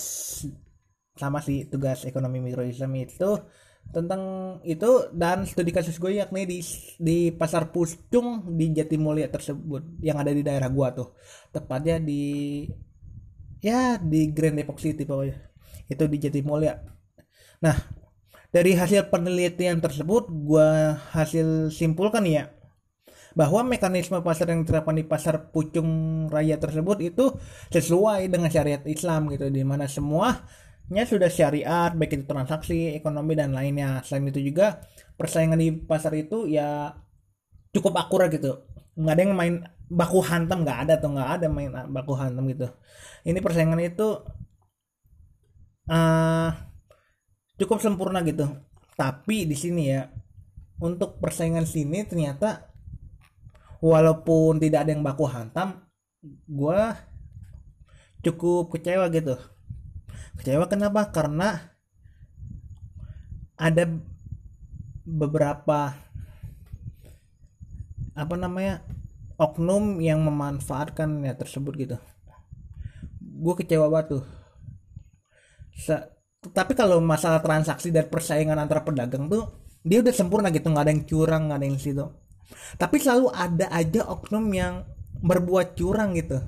sama 1.17 1.41
sih 1.45 1.69
tugas 1.69 2.05
ekonomi 2.09 2.41
mikro 2.41 2.65
Islam 2.65 2.93
itu 2.97 3.41
tentang 3.89 4.23
itu 4.69 5.09
dan 5.17 5.49
studi 5.49 5.73
kasus 5.73 5.97
gue 5.97 6.21
yakni 6.21 6.45
di 6.45 6.61
di 7.01 7.33
pasar 7.33 7.73
Pucung 7.73 8.53
di 8.53 8.69
Jatimulya 8.77 9.33
tersebut 9.33 10.05
yang 10.05 10.21
ada 10.21 10.29
di 10.29 10.45
daerah 10.45 10.69
gua 10.69 10.93
tuh. 10.93 11.17
Tepatnya 11.49 11.97
di 11.97 12.69
ya 13.65 13.97
di 13.97 14.29
Grand 14.37 14.61
Depok 14.61 14.77
City 14.77 15.09
pokoknya. 15.09 15.41
Itu 15.89 16.05
di 16.05 16.21
Jatimulya 16.21 16.99
nah 17.59 17.75
dari 18.59 18.75
hasil 18.75 19.07
penelitian 19.07 19.79
tersebut 19.79 20.27
gua 20.27 20.99
hasil 21.15 21.71
simpulkan 21.71 22.27
ya 22.27 22.51
bahwa 23.39 23.63
mekanisme 23.63 24.19
pasar 24.19 24.51
yang 24.51 24.67
diterapkan 24.67 24.99
di 24.99 25.07
pasar 25.07 25.55
Pucung 25.55 26.27
Raya 26.27 26.59
tersebut 26.59 26.99
itu 26.99 27.39
sesuai 27.71 28.27
dengan 28.27 28.51
syariat 28.51 28.83
Islam 28.83 29.31
gitu 29.31 29.47
di 29.47 29.63
mana 29.63 29.87
semua 29.87 30.43
nya 30.91 31.07
sudah 31.07 31.31
syariat 31.31 31.95
baik 31.95 32.19
itu 32.19 32.25
transaksi 32.25 32.97
ekonomi 32.97 33.37
dan 33.39 33.53
lainnya. 33.53 34.01
Selain 34.03 34.27
itu 34.27 34.41
juga 34.41 34.83
persaingan 35.21 35.61
di 35.61 35.71
pasar 35.71 36.17
itu 36.17 36.49
ya 36.49 36.97
cukup 37.71 37.95
akurat 37.95 38.33
gitu. 38.33 38.65
Nggak 38.99 39.15
ada 39.15 39.23
yang 39.23 39.35
main 39.39 39.55
baku 39.87 40.19
hantam 40.25 40.65
nggak 40.65 40.79
ada 40.89 40.95
tuh 40.99 41.13
nggak 41.15 41.31
ada 41.39 41.47
main 41.53 41.71
baku 41.93 42.17
hantam 42.17 42.43
gitu. 42.51 42.73
Ini 43.23 43.39
persaingan 43.45 43.79
itu 43.85 44.25
uh, 45.93 46.68
cukup 47.59 47.83
sempurna 47.83 48.23
gitu. 48.23 48.47
Tapi 48.95 49.45
di 49.45 49.59
sini 49.59 49.91
ya 49.91 50.07
untuk 50.79 51.19
persaingan 51.19 51.67
sini 51.67 52.07
ternyata 52.07 52.71
walaupun 53.83 54.59
tidak 54.63 54.87
ada 54.87 54.91
yang 54.95 55.03
baku 55.03 55.27
hantam 55.27 55.83
gue 56.47 56.81
cukup 58.23 58.75
kecewa 58.75 59.07
gitu. 59.11 59.35
Kecewa 60.39 60.67
kenapa? 60.71 61.11
Karena 61.11 61.59
ada 63.59 63.91
beberapa 65.03 65.99
apa 68.19 68.35
namanya 68.35 68.83
oknum 69.39 70.03
yang 70.03 70.23
memanfaatkan 70.27 71.23
ya 71.23 71.35
tersebut 71.39 71.75
gitu. 71.79 71.97
Gue 73.19 73.55
kecewa 73.55 73.87
banget 73.87 74.19
tuh 74.19 74.25
tapi 76.39 76.79
kalau 76.79 77.03
masalah 77.03 77.43
transaksi 77.43 77.91
dan 77.91 78.07
persaingan 78.07 78.55
antara 78.55 78.87
pedagang 78.87 79.27
tuh 79.27 79.51
dia 79.83 79.99
udah 79.99 80.15
sempurna 80.15 80.55
gitu 80.55 80.71
nggak 80.71 80.85
ada 80.87 80.93
yang 80.95 81.05
curang 81.07 81.43
nggak 81.51 81.59
ada 81.59 81.67
yang 81.67 81.81
situ. 81.81 82.07
Tapi 82.79 82.97
selalu 83.03 83.29
ada 83.35 83.67
aja 83.75 84.07
oknum 84.07 84.47
yang 84.55 84.87
berbuat 85.19 85.75
curang 85.75 86.15
gitu 86.15 86.39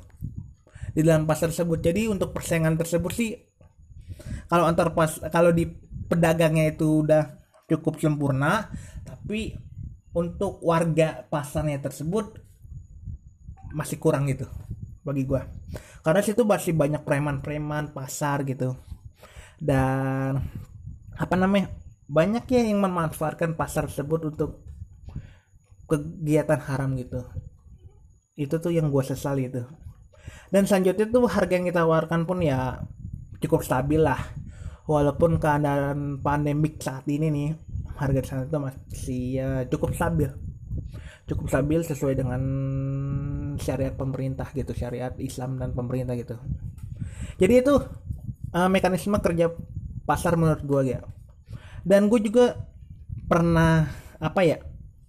di 0.95 1.03
dalam 1.03 1.26
pasar 1.26 1.51
tersebut. 1.51 1.82
Jadi 1.82 2.07
untuk 2.07 2.30
persaingan 2.30 2.78
tersebut 2.78 3.12
sih 3.14 3.34
kalau 4.47 4.66
antar 4.66 4.95
pas 4.95 5.11
kalau 5.30 5.51
di 5.51 5.66
pedagangnya 6.07 6.70
itu 6.70 7.07
udah 7.07 7.38
cukup 7.66 7.99
sempurna 7.99 8.70
tapi 9.03 9.55
untuk 10.11 10.59
warga 10.62 11.22
pasarnya 11.26 11.78
tersebut 11.78 12.38
masih 13.74 13.99
kurang 13.99 14.30
gitu 14.30 14.47
bagi 15.03 15.26
gua. 15.26 15.47
Karena 16.07 16.22
situ 16.22 16.47
masih 16.47 16.78
banyak 16.78 17.03
preman-preman 17.03 17.91
pasar 17.91 18.47
gitu 18.47 18.78
dan 19.61 20.40
apa 21.20 21.34
namanya 21.36 21.68
banyak 22.08 22.48
ya 22.48 22.64
yang 22.66 22.80
memanfaatkan 22.82 23.54
pasar 23.54 23.86
tersebut 23.86 24.34
untuk 24.34 24.64
kegiatan 25.86 26.58
haram 26.58 26.96
gitu. 26.96 27.22
Itu 28.34 28.56
tuh 28.58 28.72
yang 28.72 28.88
gue 28.88 29.04
sesali 29.04 29.52
itu. 29.52 29.62
Dan 30.50 30.66
selanjutnya 30.66 31.06
tuh 31.06 31.30
harga 31.30 31.54
yang 31.54 31.68
kita 31.68 31.86
tawarkan 31.86 32.26
pun 32.26 32.42
ya 32.42 32.82
cukup 33.38 33.62
stabil 33.62 34.02
lah. 34.02 34.18
Walaupun 34.90 35.38
keadaan 35.38 36.18
pandemik 36.18 36.82
saat 36.82 37.06
ini 37.06 37.30
nih 37.30 37.48
harga 37.94 38.20
sana 38.26 38.42
itu 38.48 38.58
masih 38.58 39.22
ya, 39.38 39.48
cukup 39.70 39.94
stabil. 39.94 40.26
Cukup 41.30 41.46
stabil 41.46 41.80
sesuai 41.86 42.18
dengan 42.18 42.42
syariat 43.61 43.94
pemerintah 43.94 44.50
gitu 44.50 44.74
syariat 44.74 45.14
Islam 45.22 45.62
dan 45.62 45.70
pemerintah 45.76 46.18
gitu. 46.18 46.34
Jadi 47.38 47.54
itu 47.62 47.74
uh, 48.55 48.68
mekanisme 48.70 49.18
kerja 49.18 49.53
pasar 50.07 50.34
menurut 50.34 50.62
gue 50.66 50.98
ya 50.98 51.01
dan 51.84 52.12
gue 52.12 52.20
juga 52.20 52.61
pernah 53.24 53.88
apa 54.20 54.40
ya 54.44 54.59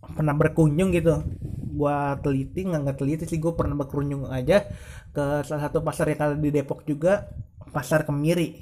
pernah 0.01 0.35
berkunjung 0.35 0.91
gitu. 0.95 1.23
Gue 1.71 1.97
teliti 2.21 2.67
nggak 2.67 2.99
teliti 2.99 3.23
sih 3.27 3.39
gue 3.39 3.53
pernah 3.55 3.75
berkunjung 3.75 4.27
aja 4.27 4.67
ke 5.11 5.43
salah 5.43 5.67
satu 5.67 5.83
pasar 5.83 6.11
yang 6.11 6.19
ada 6.19 6.35
di 6.37 6.49
Depok 6.51 6.83
juga 6.87 7.31
pasar 7.71 8.07
kemiri. 8.07 8.59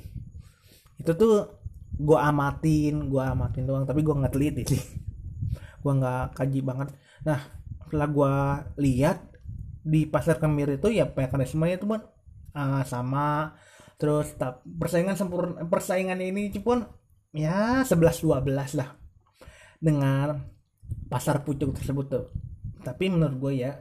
Itu 0.97 1.13
tuh 1.17 1.59
gue 1.99 2.15
amatin 2.15 3.11
gue 3.11 3.23
amatin 3.23 3.67
doang 3.67 3.83
tapi 3.83 4.01
gue 4.01 4.15
nggak 4.15 4.33
teliti 4.33 4.63
sih. 4.65 4.81
Gue 5.81 5.93
nggak 5.95 6.37
kaji 6.37 6.59
banget. 6.65 6.89
Nah 7.25 7.39
setelah 7.89 8.09
gue 8.09 8.33
lihat 8.85 9.17
di 9.79 10.05
pasar 10.05 10.37
kemiri 10.37 10.77
itu 10.77 10.93
ya 10.93 11.09
semuanya 11.49 11.81
itu 11.81 11.87
pun 11.89 12.01
uh, 12.53 12.83
sama 12.85 13.57
terus 13.99 14.31
tap, 14.39 14.63
persaingan 14.63 15.19
sempurna 15.19 15.67
persaingan 15.67 16.23
ini 16.23 16.47
pun 16.63 16.87
ya 17.35 17.83
11 17.83 18.23
12 18.23 18.79
lah. 18.79 18.95
Dengan 19.79 20.39
pasar 21.11 21.43
pucuk 21.43 21.75
tersebut 21.75 22.05
tuh. 22.07 22.25
Tapi 22.79 23.11
menurut 23.11 23.35
gue 23.37 23.53
ya 23.67 23.75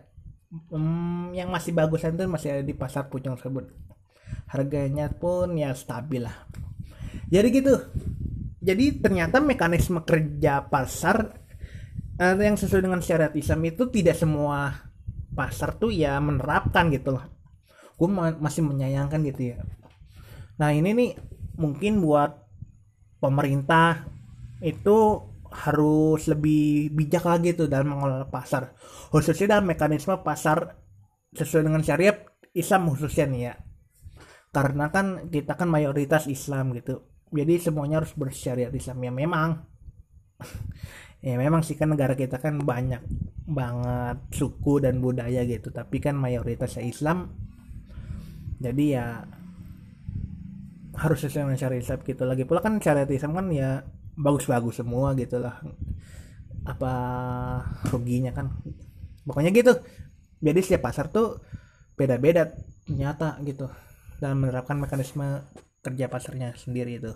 um, 0.74 1.30
yang 1.30 1.48
masih 1.54 1.70
bagusan 1.70 2.18
tuh 2.18 2.26
masih 2.26 2.58
ada 2.58 2.62
di 2.66 2.74
pasar 2.74 3.06
pucuk 3.06 3.38
tersebut. 3.38 3.70
Harganya 4.50 5.06
pun 5.14 5.54
ya 5.54 5.70
stabil 5.72 6.26
lah. 6.26 6.34
Jadi 7.30 7.48
gitu. 7.54 7.74
Jadi 8.58 8.98
ternyata 8.98 9.38
mekanisme 9.38 10.02
kerja 10.02 10.66
pasar 10.66 11.38
uh, 12.18 12.36
yang 12.36 12.58
sesuai 12.58 12.82
dengan 12.82 12.98
syariat 12.98 13.32
Islam 13.38 13.62
itu 13.70 13.86
tidak 13.86 14.18
semua 14.18 14.90
pasar 15.30 15.78
tuh 15.78 15.94
ya 15.94 16.18
menerapkan 16.18 16.90
gitu 16.90 17.14
loh 17.14 17.38
gue 17.98 18.08
masih 18.38 18.62
menyayangkan 18.62 19.20
gitu 19.26 19.54
ya 19.54 19.58
nah 20.59 20.74
ini 20.74 20.90
nih 20.90 21.11
mungkin 21.59 22.02
buat 22.02 22.34
pemerintah 23.18 24.06
itu 24.62 25.22
harus 25.48 26.28
lebih 26.28 26.92
bijak 26.92 27.24
lagi 27.24 27.56
tuh 27.56 27.66
dalam 27.70 27.96
mengelola 27.96 28.28
pasar. 28.28 28.76
Khususnya 29.09 29.59
dalam 29.59 29.66
mekanisme 29.70 30.20
pasar 30.20 30.76
sesuai 31.32 31.64
dengan 31.64 31.82
syariat 31.82 32.20
Islam 32.52 32.92
khususnya 32.92 33.26
nih 33.28 33.42
ya. 33.48 33.54
Karena 34.52 34.88
kan 34.92 35.28
kita 35.28 35.56
kan 35.56 35.68
mayoritas 35.68 36.28
Islam 36.28 36.76
gitu. 36.76 37.04
Jadi 37.32 37.61
semuanya 37.61 38.00
harus 38.04 38.12
bersyariat 38.16 38.72
Islam. 38.72 38.98
Ya 39.04 39.12
memang. 39.12 39.50
Ya 41.18 41.34
memang 41.34 41.66
sih 41.66 41.74
kan 41.74 41.90
negara 41.90 42.14
kita 42.14 42.38
kan 42.38 42.62
banyak 42.62 43.02
banget 43.42 44.22
suku 44.30 44.78
dan 44.78 45.02
budaya 45.02 45.42
gitu. 45.42 45.74
Tapi 45.74 45.98
kan 45.98 46.14
mayoritasnya 46.14 46.86
Islam. 46.86 47.34
Jadi 48.62 48.94
ya 48.94 49.26
harus 50.99 51.18
sesuai 51.22 51.46
dengan 51.46 51.59
syariat 51.59 52.01
gitu 52.03 52.22
lagi 52.26 52.42
pula 52.42 52.59
kan 52.59 52.82
syariat 52.82 53.07
Islam 53.07 53.38
kan 53.38 53.46
ya 53.55 53.86
bagus-bagus 54.18 54.82
semua 54.82 55.14
gitu 55.14 55.38
lah 55.38 55.62
apa 56.66 56.92
ruginya 57.94 58.34
kan 58.34 58.51
pokoknya 59.22 59.55
gitu 59.55 59.78
jadi 60.42 60.59
setiap 60.62 60.90
pasar 60.90 61.11
tuh 61.11 61.38
beda-beda 61.99 62.55
nyata 62.90 63.38
gitu 63.42 63.66
dalam 64.22 64.42
menerapkan 64.42 64.78
mekanisme 64.78 65.42
kerja 65.82 66.07
pasarnya 66.11 66.55
sendiri 66.59 66.99
itu. 66.99 67.12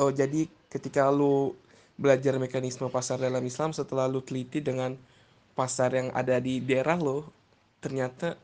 Oh, 0.00 0.10
jadi 0.12 0.48
ketika 0.68 1.08
lu 1.08 1.54
belajar 1.94 2.36
mekanisme 2.40 2.90
pasar 2.90 3.22
dalam 3.22 3.44
Islam 3.46 3.70
setelah 3.70 4.10
lu 4.10 4.20
teliti 4.20 4.58
dengan 4.58 4.98
pasar 5.54 5.94
yang 5.94 6.08
ada 6.10 6.42
di 6.42 6.58
daerah 6.58 6.98
lo, 6.98 7.30
ternyata 7.78 8.34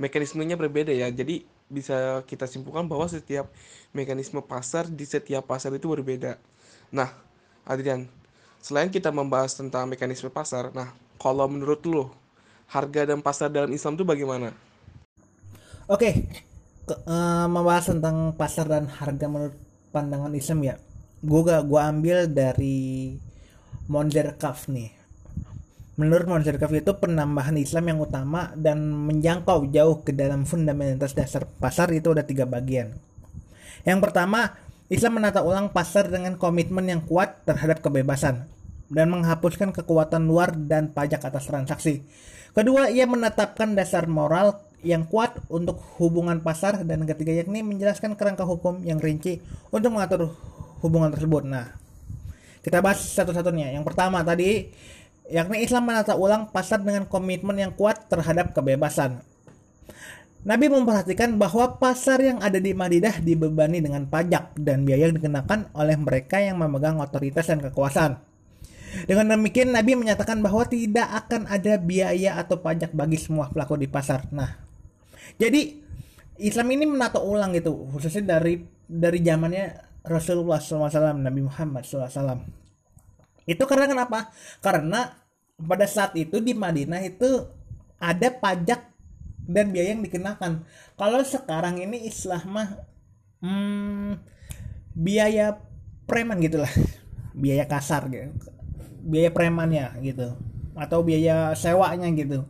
mekanismenya 0.00 0.56
berbeda 0.56 0.90
ya. 0.94 1.12
Jadi 1.12 1.44
bisa 1.66 2.22
kita 2.24 2.46
simpulkan 2.46 2.86
bahwa 2.86 3.06
setiap 3.10 3.50
mekanisme 3.90 4.38
pasar 4.42 4.86
di 4.86 5.02
setiap 5.02 5.46
pasar 5.46 5.74
itu 5.74 5.90
berbeda. 5.90 6.38
Nah, 6.94 7.10
Adrian, 7.66 8.06
selain 8.62 8.90
kita 8.90 9.10
membahas 9.10 9.58
tentang 9.58 9.90
mekanisme 9.90 10.30
pasar, 10.30 10.70
nah 10.70 10.94
kalau 11.18 11.50
menurut 11.50 11.82
lo 11.86 12.04
harga 12.70 13.06
dan 13.06 13.22
pasar 13.22 13.50
dalam 13.50 13.70
Islam 13.70 13.98
itu 13.98 14.04
bagaimana? 14.06 14.50
Oke, 15.86 16.26
ke, 16.86 16.94
uh, 17.06 17.46
membahas 17.46 17.94
tentang 17.94 18.34
pasar 18.34 18.66
dan 18.66 18.90
harga 18.90 19.26
menurut 19.26 19.54
pandangan 19.90 20.34
Islam 20.34 20.62
ya 20.66 20.74
gua 21.22 21.62
gua 21.62 21.90
ambil 21.90 22.26
dari 22.26 23.16
Monzerkaf 23.86 24.66
nih. 24.66 24.95
Menurut 25.96 26.28
Monzerkaf 26.28 26.68
itu 26.76 26.92
penambahan 26.92 27.56
Islam 27.56 27.88
yang 27.88 27.98
utama 28.04 28.52
dan 28.52 28.84
menjangkau 28.92 29.72
jauh 29.72 30.04
ke 30.04 30.12
dalam 30.12 30.44
fundamentalitas 30.44 31.16
dasar 31.16 31.48
pasar 31.56 31.88
itu 31.96 32.12
ada 32.12 32.20
tiga 32.20 32.44
bagian. 32.44 32.92
Yang 33.88 34.04
pertama, 34.04 34.52
Islam 34.92 35.18
menata 35.18 35.40
ulang 35.40 35.72
pasar 35.72 36.12
dengan 36.12 36.36
komitmen 36.36 36.84
yang 36.84 37.00
kuat 37.00 37.48
terhadap 37.48 37.80
kebebasan 37.80 38.44
dan 38.92 39.08
menghapuskan 39.08 39.72
kekuatan 39.72 40.28
luar 40.28 40.52
dan 40.52 40.92
pajak 40.92 41.24
atas 41.24 41.48
transaksi. 41.48 42.04
Kedua, 42.52 42.92
ia 42.92 43.08
menetapkan 43.08 43.72
dasar 43.72 44.04
moral 44.04 44.60
yang 44.84 45.08
kuat 45.08 45.40
untuk 45.48 45.80
hubungan 45.96 46.44
pasar 46.44 46.84
dan 46.84 47.08
ketiga 47.08 47.32
yakni 47.40 47.64
menjelaskan 47.64 48.20
kerangka 48.20 48.44
hukum 48.44 48.84
yang 48.84 49.00
rinci 49.00 49.40
untuk 49.72 49.96
mengatur 49.96 50.28
hubungan 50.84 51.08
tersebut. 51.08 51.48
Nah, 51.48 51.72
kita 52.66 52.82
bahas 52.82 52.98
satu-satunya. 53.02 53.74
Yang 53.74 53.84
pertama 53.86 54.26
tadi 54.26 54.70
yakni 55.30 55.62
Islam 55.62 55.88
menata 55.88 56.14
ulang 56.14 56.50
pasar 56.50 56.82
dengan 56.82 57.06
komitmen 57.06 57.56
yang 57.58 57.72
kuat 57.74 58.06
terhadap 58.06 58.54
kebebasan. 58.54 59.22
Nabi 60.46 60.70
memperhatikan 60.70 61.34
bahwa 61.34 61.74
pasar 61.82 62.22
yang 62.22 62.38
ada 62.38 62.62
di 62.62 62.70
Madinah 62.70 63.18
dibebani 63.18 63.82
dengan 63.82 64.06
pajak 64.06 64.54
dan 64.54 64.86
biaya 64.86 65.10
yang 65.10 65.18
dikenakan 65.18 65.74
oleh 65.74 65.98
mereka 65.98 66.38
yang 66.38 66.62
memegang 66.62 67.02
otoritas 67.02 67.50
dan 67.50 67.58
kekuasaan. 67.58 68.14
Dengan 69.10 69.34
demikian 69.34 69.74
Nabi 69.74 69.98
menyatakan 69.98 70.38
bahwa 70.38 70.62
tidak 70.70 71.10
akan 71.26 71.50
ada 71.50 71.74
biaya 71.82 72.38
atau 72.38 72.62
pajak 72.62 72.94
bagi 72.94 73.18
semua 73.18 73.50
pelaku 73.50 73.74
di 73.74 73.90
pasar. 73.90 74.30
Nah, 74.30 74.54
jadi 75.34 75.82
Islam 76.38 76.78
ini 76.78 76.86
menata 76.86 77.18
ulang 77.18 77.50
gitu, 77.50 77.90
khususnya 77.90 78.38
dari 78.38 78.62
dari 78.86 79.18
zamannya 79.26 79.82
Rasulullah 80.06 80.62
SAW, 80.62 81.18
Nabi 81.18 81.42
Muhammad 81.42 81.82
SAW. 81.82 82.65
Itu 83.46 83.62
karena 83.64 83.86
kenapa? 83.86 84.34
Karena 84.58 85.14
pada 85.56 85.86
saat 85.88 86.12
itu 86.18 86.42
di 86.42 86.52
Madinah 86.52 87.00
itu 87.06 87.46
ada 87.96 88.28
pajak 88.28 88.92
dan 89.46 89.70
biaya 89.70 89.94
yang 89.94 90.02
dikenakan. 90.04 90.66
Kalau 90.98 91.22
sekarang 91.22 91.80
ini 91.80 92.04
Islam 92.04 92.44
mah 92.50 92.68
hmm, 93.40 94.18
biaya 94.92 95.56
preman 96.04 96.42
gitulah, 96.42 96.70
biaya 97.32 97.64
kasar 97.64 98.10
gitu, 98.10 98.34
biaya 99.06 99.30
premannya 99.30 99.94
gitu, 100.02 100.34
atau 100.74 100.98
biaya 101.06 101.54
sewanya 101.54 102.10
gitu. 102.12 102.42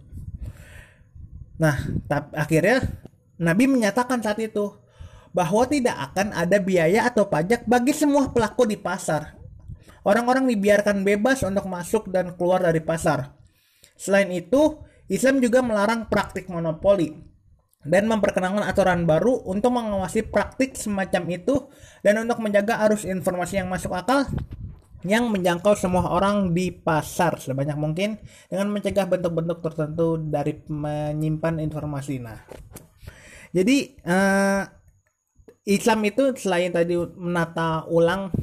Nah, 1.56 1.76
tapi 2.08 2.36
akhirnya 2.36 2.84
Nabi 3.36 3.64
menyatakan 3.68 4.20
saat 4.24 4.40
itu 4.40 4.72
bahwa 5.36 5.68
tidak 5.68 5.96
akan 6.12 6.32
ada 6.32 6.56
biaya 6.56 7.12
atau 7.12 7.28
pajak 7.28 7.68
bagi 7.68 7.92
semua 7.92 8.32
pelaku 8.32 8.64
di 8.64 8.80
pasar. 8.80 9.35
Orang-orang 10.06 10.46
dibiarkan 10.46 11.02
bebas 11.02 11.42
untuk 11.42 11.66
masuk 11.66 12.14
dan 12.14 12.38
keluar 12.38 12.62
dari 12.62 12.78
pasar. 12.78 13.34
Selain 13.98 14.30
itu, 14.30 14.78
Islam 15.10 15.42
juga 15.42 15.66
melarang 15.66 16.06
praktik 16.06 16.46
monopoli 16.46 17.10
dan 17.86 18.06
memperkenalkan 18.06 18.62
aturan 18.66 19.02
baru 19.02 19.42
untuk 19.46 19.74
mengawasi 19.74 20.26
praktik 20.26 20.78
semacam 20.78 21.22
itu 21.30 21.70
dan 22.06 22.22
untuk 22.22 22.38
menjaga 22.38 22.82
arus 22.86 23.06
informasi 23.06 23.62
yang 23.62 23.70
masuk 23.70 23.94
akal 23.94 24.26
yang 25.06 25.30
menjangkau 25.30 25.78
semua 25.78 26.10
orang 26.10 26.50
di 26.50 26.74
pasar 26.74 27.38
sebanyak 27.38 27.78
mungkin 27.78 28.18
dengan 28.50 28.74
mencegah 28.74 29.06
bentuk-bentuk 29.06 29.62
tertentu 29.62 30.18
dari 30.18 30.58
menyimpan 30.66 31.62
informasi. 31.62 32.18
Nah, 32.18 32.42
jadi 33.54 33.76
uh, 34.02 34.62
Islam 35.62 36.00
itu 36.10 36.34
selain 36.34 36.74
tadi 36.74 36.98
menata 37.14 37.86
ulang 37.86 38.34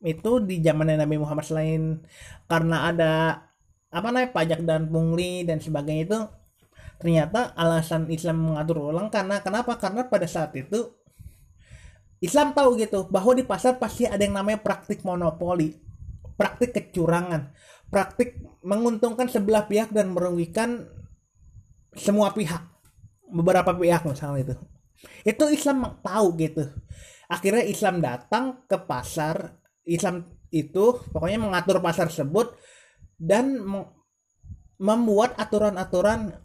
itu 0.00 0.40
di 0.40 0.64
zaman 0.64 0.96
Nabi 0.96 1.20
Muhammad 1.20 1.44
selain 1.44 2.00
karena 2.48 2.88
ada 2.88 3.12
apa 3.90 4.08
namanya 4.08 4.32
pajak 4.32 4.60
dan 4.64 4.88
pungli 4.88 5.44
dan 5.44 5.60
sebagainya 5.60 6.04
itu 6.06 6.18
ternyata 7.00 7.52
alasan 7.56 8.08
Islam 8.08 8.54
mengatur 8.54 8.92
ulang 8.92 9.12
karena 9.12 9.44
kenapa? 9.44 9.76
Karena 9.76 10.08
pada 10.08 10.24
saat 10.24 10.56
itu 10.56 10.96
Islam 12.20 12.52
tahu 12.52 12.76
gitu 12.76 13.08
bahwa 13.08 13.32
di 13.32 13.44
pasar 13.44 13.80
pasti 13.80 14.04
ada 14.04 14.20
yang 14.20 14.36
namanya 14.36 14.60
praktik 14.60 15.04
monopoli 15.04 15.76
praktik 16.36 16.76
kecurangan 16.76 17.52
praktik 17.90 18.38
menguntungkan 18.62 19.26
sebelah 19.26 19.66
pihak 19.66 19.90
dan 19.90 20.14
merugikan 20.14 20.86
semua 21.98 22.30
pihak 22.30 22.62
beberapa 23.30 23.74
pihak 23.74 24.06
misalnya 24.06 24.40
itu. 24.46 24.56
Itu 25.26 25.44
Islam 25.50 25.98
tahu 26.00 26.38
gitu. 26.38 26.64
Akhirnya 27.30 27.66
Islam 27.66 28.02
datang 28.02 28.62
ke 28.66 28.78
pasar 28.78 29.59
Islam 29.90 30.22
itu 30.54 31.02
pokoknya 31.10 31.42
mengatur 31.42 31.82
pasar 31.82 32.06
tersebut 32.06 32.54
dan 33.18 33.58
membuat 34.80 35.34
aturan-aturan 35.36 36.38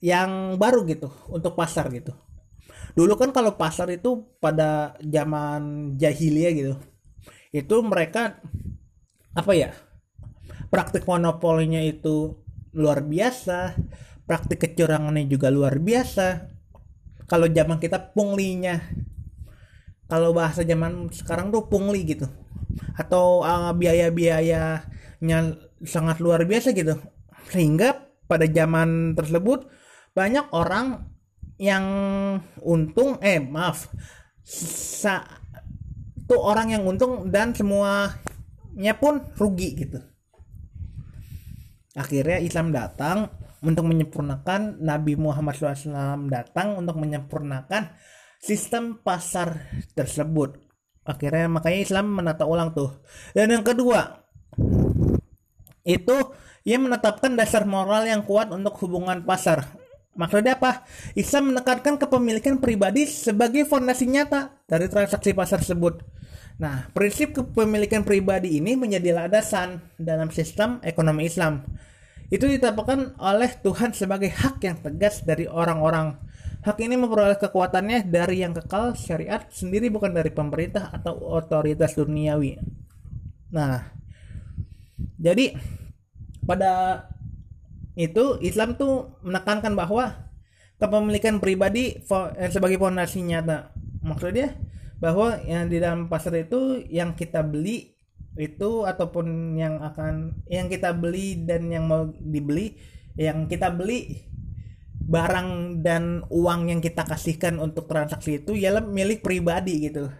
yang 0.00 0.56
baru 0.56 0.88
gitu 0.88 1.12
untuk 1.28 1.52
pasar 1.52 1.92
gitu. 1.92 2.16
Dulu 2.96 3.12
kan 3.20 3.30
kalau 3.30 3.60
pasar 3.60 3.92
itu 3.92 4.24
pada 4.40 4.96
zaman 5.04 5.92
jahiliyah 6.00 6.52
gitu. 6.56 6.74
Itu 7.52 7.84
mereka 7.84 8.40
apa 9.36 9.52
ya? 9.52 9.70
Praktik 10.72 11.04
monopolinya 11.04 11.78
itu 11.84 12.40
luar 12.72 13.04
biasa, 13.04 13.76
praktik 14.24 14.64
kecurangannya 14.64 15.28
juga 15.28 15.52
luar 15.52 15.76
biasa. 15.78 16.56
Kalau 17.28 17.46
zaman 17.50 17.78
kita 17.78 18.16
punglinya 18.16 18.80
kalau 20.06 20.30
bahasa 20.30 20.62
zaman 20.62 21.10
sekarang 21.10 21.50
tuh 21.50 21.66
pungli 21.66 22.06
gitu. 22.06 22.26
Atau 22.94 23.42
uh, 23.42 23.74
biaya-biaya 23.74 24.86
nya 25.22 25.38
sangat 25.82 26.22
luar 26.22 26.46
biasa 26.46 26.70
gitu. 26.74 26.98
Sehingga 27.50 28.06
pada 28.26 28.46
zaman 28.46 29.14
tersebut 29.14 29.70
banyak 30.16 30.48
orang 30.50 31.12
yang 31.56 31.84
untung 32.60 33.16
eh 33.24 33.40
maaf 33.40 33.88
satu 34.46 36.36
orang 36.36 36.76
yang 36.76 36.86
untung 36.86 37.32
dan 37.32 37.56
semuanya 37.56 38.94
pun 39.00 39.24
rugi 39.34 39.74
gitu. 39.74 39.98
Akhirnya 41.96 42.38
Islam 42.38 42.70
datang 42.76 43.32
untuk 43.64 43.88
menyempurnakan 43.88 44.84
Nabi 44.84 45.16
Muhammad 45.16 45.56
SAW 45.56 46.28
datang 46.28 46.76
untuk 46.76 47.00
menyempurnakan 47.00 47.88
sistem 48.42 48.98
pasar 49.00 49.70
tersebut 49.94 50.60
akhirnya 51.06 51.46
makanya 51.46 51.80
Islam 51.80 52.06
menata 52.12 52.44
ulang 52.44 52.74
tuh 52.74 53.02
dan 53.32 53.50
yang 53.50 53.62
kedua 53.62 54.26
itu 55.86 56.16
ia 56.66 56.82
menetapkan 56.82 57.38
dasar 57.38 57.62
moral 57.62 58.02
yang 58.10 58.26
kuat 58.26 58.50
untuk 58.50 58.74
hubungan 58.82 59.22
pasar. 59.22 59.70
Maksudnya 60.18 60.58
apa? 60.58 60.82
Islam 61.14 61.54
menekankan 61.54 61.94
kepemilikan 62.02 62.58
pribadi 62.58 63.06
sebagai 63.06 63.62
fondasi 63.70 64.10
nyata 64.10 64.66
dari 64.66 64.90
transaksi 64.90 65.30
pasar 65.30 65.62
tersebut. 65.62 66.02
Nah, 66.58 66.90
prinsip 66.90 67.36
kepemilikan 67.36 68.02
pribadi 68.02 68.58
ini 68.58 68.74
menjadi 68.74 69.14
landasan 69.14 69.78
dalam 69.94 70.34
sistem 70.34 70.82
ekonomi 70.82 71.30
Islam. 71.30 71.62
Itu 72.32 72.50
ditetapkan 72.50 73.14
oleh 73.22 73.54
Tuhan 73.62 73.94
sebagai 73.94 74.32
hak 74.34 74.58
yang 74.66 74.82
tegas 74.82 75.22
dari 75.22 75.46
orang-orang. 75.46 76.18
Hak 76.66 76.82
ini 76.82 76.98
memperoleh 76.98 77.38
kekuatannya 77.38 78.10
dari 78.10 78.42
yang 78.42 78.50
kekal 78.50 78.98
syariat 78.98 79.46
sendiri 79.54 79.86
bukan 79.86 80.10
dari 80.10 80.34
pemerintah 80.34 80.90
atau 80.90 81.14
otoritas 81.14 81.94
duniawi. 81.94 82.58
Nah, 83.54 83.86
jadi 85.14 85.54
pada 86.42 87.06
itu 87.94 88.42
Islam 88.42 88.74
tuh 88.74 89.14
menekankan 89.22 89.78
bahwa 89.78 90.26
kepemilikan 90.82 91.38
pribadi 91.38 92.02
eh, 92.02 92.50
sebagai 92.50 92.82
fondasi 92.82 93.22
nyata. 93.22 93.70
Maksudnya 94.02 94.58
bahwa 94.98 95.38
yang 95.46 95.70
di 95.70 95.78
dalam 95.78 96.10
pasar 96.10 96.34
itu 96.34 96.82
yang 96.90 97.14
kita 97.14 97.46
beli 97.46 97.94
itu 98.34 98.82
ataupun 98.82 99.54
yang 99.54 99.78
akan 99.86 100.42
yang 100.50 100.66
kita 100.66 100.90
beli 100.90 101.46
dan 101.46 101.70
yang 101.70 101.86
mau 101.86 102.10
dibeli 102.10 102.74
yang 103.14 103.46
kita 103.46 103.70
beli 103.70 104.28
barang 105.06 105.80
dan 105.86 106.26
uang 106.34 106.66
yang 106.66 106.80
kita 106.82 107.06
kasihkan 107.06 107.62
untuk 107.62 107.86
transaksi 107.86 108.42
itu 108.42 108.58
ialah 108.58 108.82
milik 108.82 109.22
pribadi 109.22 109.86
gitu. 109.86 110.10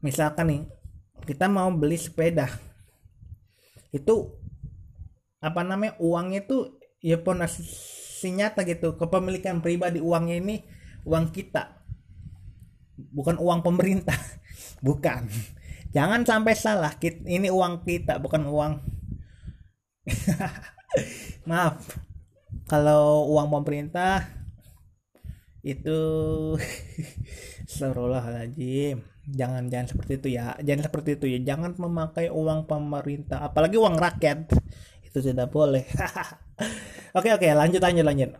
Misalkan 0.00 0.46
nih 0.48 0.62
kita 1.28 1.44
mau 1.52 1.68
beli 1.68 2.00
sepeda. 2.00 2.48
Itu 3.92 4.40
apa 5.44 5.60
namanya 5.60 6.00
uangnya 6.00 6.40
itu 6.40 6.80
ya 7.04 7.20
pondasi 7.20 8.32
nyata 8.32 8.64
gitu. 8.64 8.96
Kepemilikan 8.96 9.60
pribadi 9.60 10.00
uangnya 10.00 10.40
ini 10.40 10.64
uang 11.04 11.28
kita. 11.28 11.84
Bukan 12.96 13.36
uang 13.36 13.60
pemerintah. 13.60 14.16
Bukan. 14.86 15.28
Jangan 15.92 16.24
sampai 16.24 16.56
salah. 16.56 16.96
Ini 17.04 17.52
uang 17.52 17.82
kita 17.82 18.22
bukan 18.22 18.46
uang. 18.46 18.72
Maaf 21.50 22.09
kalau 22.70 23.26
uang 23.34 23.50
pemerintah 23.50 24.30
itu 25.66 25.98
Astagfirullahaladzim 27.66 29.02
jangan 29.30 29.70
jangan 29.70 29.86
seperti 29.90 30.12
itu 30.18 30.28
ya. 30.38 30.54
Jangan 30.62 30.82
seperti 30.86 31.10
itu 31.18 31.26
ya. 31.30 31.38
Jangan 31.54 31.74
memakai 31.78 32.28
uang 32.30 32.66
pemerintah 32.66 33.46
apalagi 33.46 33.76
uang 33.78 33.96
rakyat. 33.98 34.50
Itu 35.06 35.18
tidak 35.22 35.50
boleh. 35.50 35.86
Oke 37.18 37.34
oke. 37.34 37.42
Lanjut 37.42 37.82
lanjut 37.82 38.06
lanjut. 38.06 38.30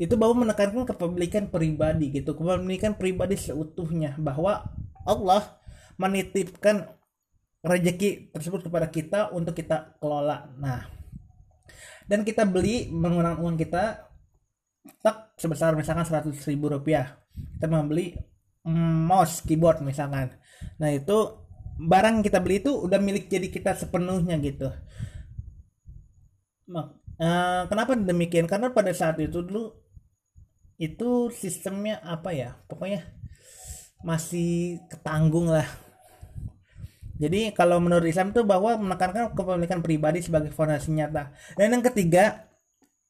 Itu 0.00 0.16
bahwa 0.16 0.48
menekankan 0.48 0.88
kepemilikan 0.88 1.52
pribadi 1.52 2.08
gitu. 2.08 2.32
Kepemilikan 2.32 2.96
pribadi 2.96 3.36
seutuhnya. 3.36 4.16
Bahwa 4.16 4.64
Allah 5.04 5.60
menitipkan 6.00 6.88
rezeki 7.60 8.32
tersebut 8.32 8.64
kepada 8.64 8.88
kita 8.88 9.28
untuk 9.36 9.52
kita 9.52 10.00
kelola. 10.00 10.48
Nah 10.56 10.95
dan 12.06 12.22
kita 12.22 12.46
beli 12.46 12.86
menggunakan 12.90 13.42
uang 13.42 13.58
kita 13.58 14.06
tak 15.02 15.34
sebesar 15.34 15.74
misalkan 15.74 16.06
100 16.06 16.30
ribu 16.46 16.70
rupiah. 16.70 17.18
Kita 17.58 17.66
membeli 17.66 18.14
mm, 18.62 19.10
mouse 19.10 19.42
keyboard 19.42 19.82
misalkan. 19.82 20.30
Nah 20.78 20.90
itu 20.94 21.46
barang 21.76 22.22
kita 22.22 22.38
beli 22.38 22.62
itu 22.62 22.72
udah 22.72 23.02
milik 23.02 23.26
jadi 23.26 23.50
kita 23.50 23.74
sepenuhnya 23.74 24.38
gitu. 24.38 24.70
Uh, 26.70 27.66
kenapa 27.66 27.98
demikian? 27.98 28.46
Karena 28.46 28.70
pada 28.70 28.94
saat 28.94 29.18
itu 29.18 29.42
dulu 29.42 29.74
itu 30.78 31.34
sistemnya 31.34 31.98
apa 32.06 32.30
ya? 32.30 32.54
Pokoknya 32.70 33.02
masih 34.06 34.78
ketanggung 34.86 35.50
lah 35.50 35.66
jadi 37.16 37.52
kalau 37.56 37.80
menurut 37.80 38.04
Islam 38.04 38.30
itu 38.30 38.44
bahwa 38.44 38.76
menekankan 38.76 39.32
kepemilikan 39.32 39.80
pribadi 39.80 40.20
sebagai 40.20 40.52
fondasi 40.52 40.92
nyata 40.92 41.32
dan 41.56 41.72
yang 41.72 41.84
ketiga 41.84 42.46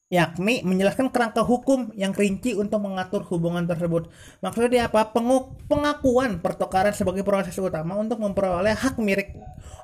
yakni 0.07 0.63
menjelaskan 0.63 1.11
kerangka 1.11 1.43
hukum 1.43 1.91
yang 1.91 2.15
rinci 2.15 2.55
untuk 2.55 2.79
mengatur 2.79 3.27
hubungan 3.27 3.67
tersebut. 3.67 4.07
Maksudnya 4.39 4.87
apa? 4.87 5.11
Penguk 5.11 5.59
pengakuan 5.67 6.39
pertukaran 6.39 6.95
sebagai 6.95 7.27
proses 7.27 7.59
utama 7.59 7.99
untuk 7.99 8.23
memperoleh 8.23 8.71
hak 8.71 8.95
milik 9.03 9.35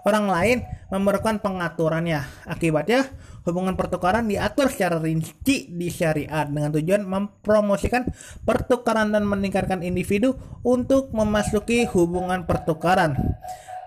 orang 0.08 0.32
lain 0.32 0.58
memerlukan 0.88 1.44
pengaturannya. 1.44 2.24
Akibatnya, 2.48 3.12
hubungan 3.44 3.76
pertukaran 3.76 4.24
diatur 4.24 4.72
secara 4.72 4.96
rinci 5.04 5.68
di 5.68 5.88
syariat 5.92 6.48
dengan 6.48 6.72
tujuan 6.72 7.04
mempromosikan 7.04 8.08
pertukaran 8.48 9.12
dan 9.12 9.28
meningkatkan 9.28 9.84
individu 9.84 10.40
untuk 10.64 11.12
memasuki 11.12 11.84
hubungan 11.92 12.48
pertukaran. 12.48 13.20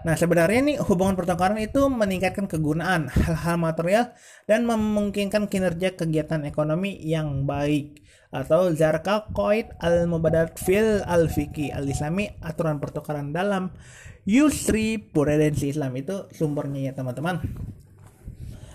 Nah, 0.06 0.14
sebenarnya 0.14 0.60
nih 0.62 0.78
hubungan 0.86 1.18
pertukaran 1.18 1.58
itu 1.58 1.90
meningkatkan 1.90 2.46
kegunaan 2.46 3.10
hal-hal 3.10 3.58
material 3.58 4.14
dan 4.46 4.62
memungkinkan 4.62 5.50
kinerja 5.50 5.98
kegiatan 5.98 6.46
ekonomi 6.46 6.94
yang 7.02 7.42
baik 7.42 8.06
atau 8.30 8.70
zarka 8.70 9.26
koid 9.34 9.74
al 9.82 10.06
mubadat 10.06 10.54
fil 10.62 11.02
al 11.02 11.26
fiki 11.26 11.74
al 11.74 11.90
islami 11.90 12.30
aturan 12.38 12.78
pertukaran 12.78 13.34
dalam 13.34 13.74
yusri 14.22 14.98
prudensi 14.98 15.74
Islam 15.74 15.90
itu 15.98 16.30
sumbernya 16.30 16.90
ya 16.90 16.92
teman-teman. 16.94 17.42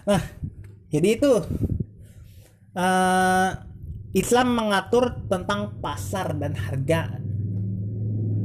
Nah, 0.04 0.24
jadi 0.92 1.16
itu 1.16 1.32
uh, 2.76 3.50
Islam 4.12 4.48
mengatur 4.52 5.16
tentang 5.32 5.80
pasar 5.80 6.36
dan 6.36 6.60
harga 6.60 7.21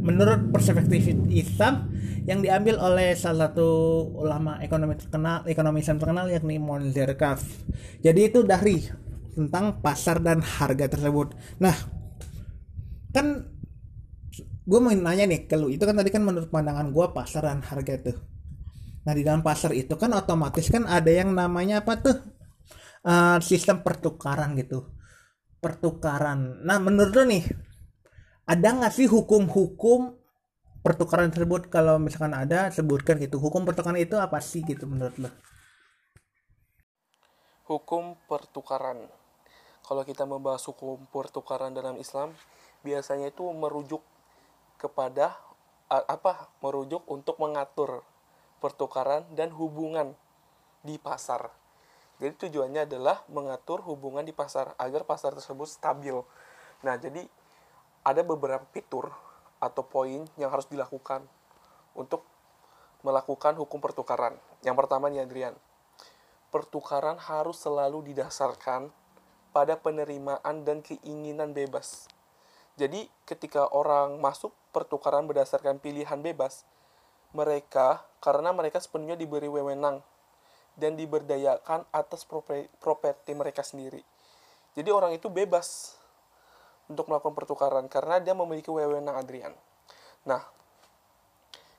menurut 0.06 0.54
perspektif 0.54 1.10
Islam 1.34 1.90
yang 2.26 2.38
diambil 2.42 2.78
oleh 2.78 3.18
salah 3.18 3.50
satu 3.50 3.70
ulama 4.14 4.62
ekonomi 4.62 4.94
terkenal 4.94 5.42
ekonomi 5.50 5.82
Islam 5.82 5.98
terkenal 5.98 6.26
yakni 6.30 6.62
Monzer 6.62 7.10
Kaf. 7.18 7.42
Jadi 8.02 8.20
itu 8.30 8.46
dari 8.46 8.82
tentang 9.34 9.82
pasar 9.82 10.22
dan 10.22 10.40
harga 10.40 10.86
tersebut. 10.88 11.34
Nah, 11.60 11.76
kan 13.10 13.46
gue 14.66 14.78
mau 14.82 14.90
nanya 14.90 15.30
nih 15.30 15.46
ke 15.46 15.54
lu 15.54 15.70
itu 15.70 15.86
kan 15.86 15.94
tadi 15.94 16.10
kan 16.10 16.26
menurut 16.26 16.50
pandangan 16.50 16.90
gue 16.90 17.06
pasar 17.14 17.46
dan 17.46 17.62
harga 17.62 17.92
itu. 17.94 18.12
Nah 19.06 19.12
di 19.14 19.22
dalam 19.22 19.42
pasar 19.46 19.70
itu 19.70 19.94
kan 19.94 20.10
otomatis 20.10 20.66
kan 20.66 20.82
ada 20.90 21.06
yang 21.06 21.30
namanya 21.30 21.86
apa 21.86 22.02
tuh 22.02 22.18
uh, 23.06 23.38
sistem 23.38 23.86
pertukaran 23.86 24.58
gitu 24.58 24.90
pertukaran. 25.62 26.66
Nah 26.66 26.82
menurut 26.82 27.14
lu 27.14 27.24
nih 27.30 27.44
ada 28.46 28.68
nggak 28.78 28.94
sih 28.94 29.10
hukum-hukum 29.10 30.14
pertukaran 30.86 31.34
tersebut? 31.34 31.66
Kalau 31.66 31.98
misalkan 31.98 32.30
ada 32.30 32.70
sebutkan 32.70 33.18
gitu. 33.18 33.42
Hukum 33.42 33.66
pertukaran 33.66 33.98
itu 33.98 34.14
apa 34.14 34.38
sih 34.38 34.62
gitu 34.62 34.86
menurut 34.86 35.18
lo? 35.18 35.30
Hukum 37.66 38.14
pertukaran. 38.30 39.10
Kalau 39.82 40.02
kita 40.06 40.22
membahas 40.22 40.62
hukum 40.70 41.02
pertukaran 41.10 41.74
dalam 41.74 41.98
Islam 41.98 42.30
biasanya 42.86 43.34
itu 43.34 43.42
merujuk 43.50 44.02
kepada 44.78 45.34
apa 45.90 46.50
merujuk 46.62 47.02
untuk 47.10 47.38
mengatur 47.42 48.06
pertukaran 48.62 49.26
dan 49.34 49.50
hubungan 49.54 50.14
di 50.86 50.98
pasar. 51.02 51.50
Jadi 52.22 52.46
tujuannya 52.46 52.86
adalah 52.86 53.26
mengatur 53.26 53.82
hubungan 53.82 54.22
di 54.22 54.30
pasar 54.30 54.74
agar 54.78 55.02
pasar 55.02 55.34
tersebut 55.34 55.66
stabil. 55.66 56.14
Nah 56.86 56.94
jadi 56.98 57.26
ada 58.06 58.22
beberapa 58.22 58.62
fitur 58.70 59.10
atau 59.58 59.82
poin 59.82 60.22
yang 60.38 60.54
harus 60.54 60.70
dilakukan 60.70 61.26
untuk 61.98 62.22
melakukan 63.02 63.58
hukum 63.58 63.82
pertukaran. 63.82 64.38
Yang 64.62 64.86
pertama 64.86 65.10
nih 65.10 65.26
Adrian, 65.26 65.58
pertukaran 66.54 67.18
harus 67.18 67.58
selalu 67.58 68.14
didasarkan 68.14 68.94
pada 69.50 69.74
penerimaan 69.74 70.62
dan 70.62 70.86
keinginan 70.86 71.50
bebas. 71.50 72.06
Jadi 72.78 73.10
ketika 73.26 73.66
orang 73.74 74.22
masuk 74.22 74.54
pertukaran 74.70 75.26
berdasarkan 75.26 75.82
pilihan 75.82 76.22
bebas, 76.22 76.62
mereka 77.34 78.06
karena 78.22 78.54
mereka 78.54 78.78
sepenuhnya 78.78 79.18
diberi 79.18 79.50
wewenang 79.50 80.04
dan 80.76 80.94
diberdayakan 80.94 81.88
atas 81.90 82.22
properti 82.78 83.32
mereka 83.32 83.64
sendiri. 83.64 84.04
Jadi 84.76 84.92
orang 84.92 85.16
itu 85.16 85.32
bebas 85.32 85.96
untuk 86.86 87.10
melakukan 87.10 87.34
pertukaran 87.34 87.86
karena 87.90 88.22
dia 88.22 88.34
memiliki 88.34 88.70
wewenang 88.70 89.18
Adrian. 89.18 89.54
Nah, 90.22 90.42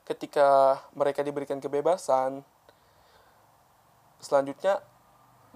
ketika 0.04 0.80
mereka 0.96 1.24
diberikan 1.24 1.60
kebebasan, 1.60 2.44
selanjutnya 4.20 4.80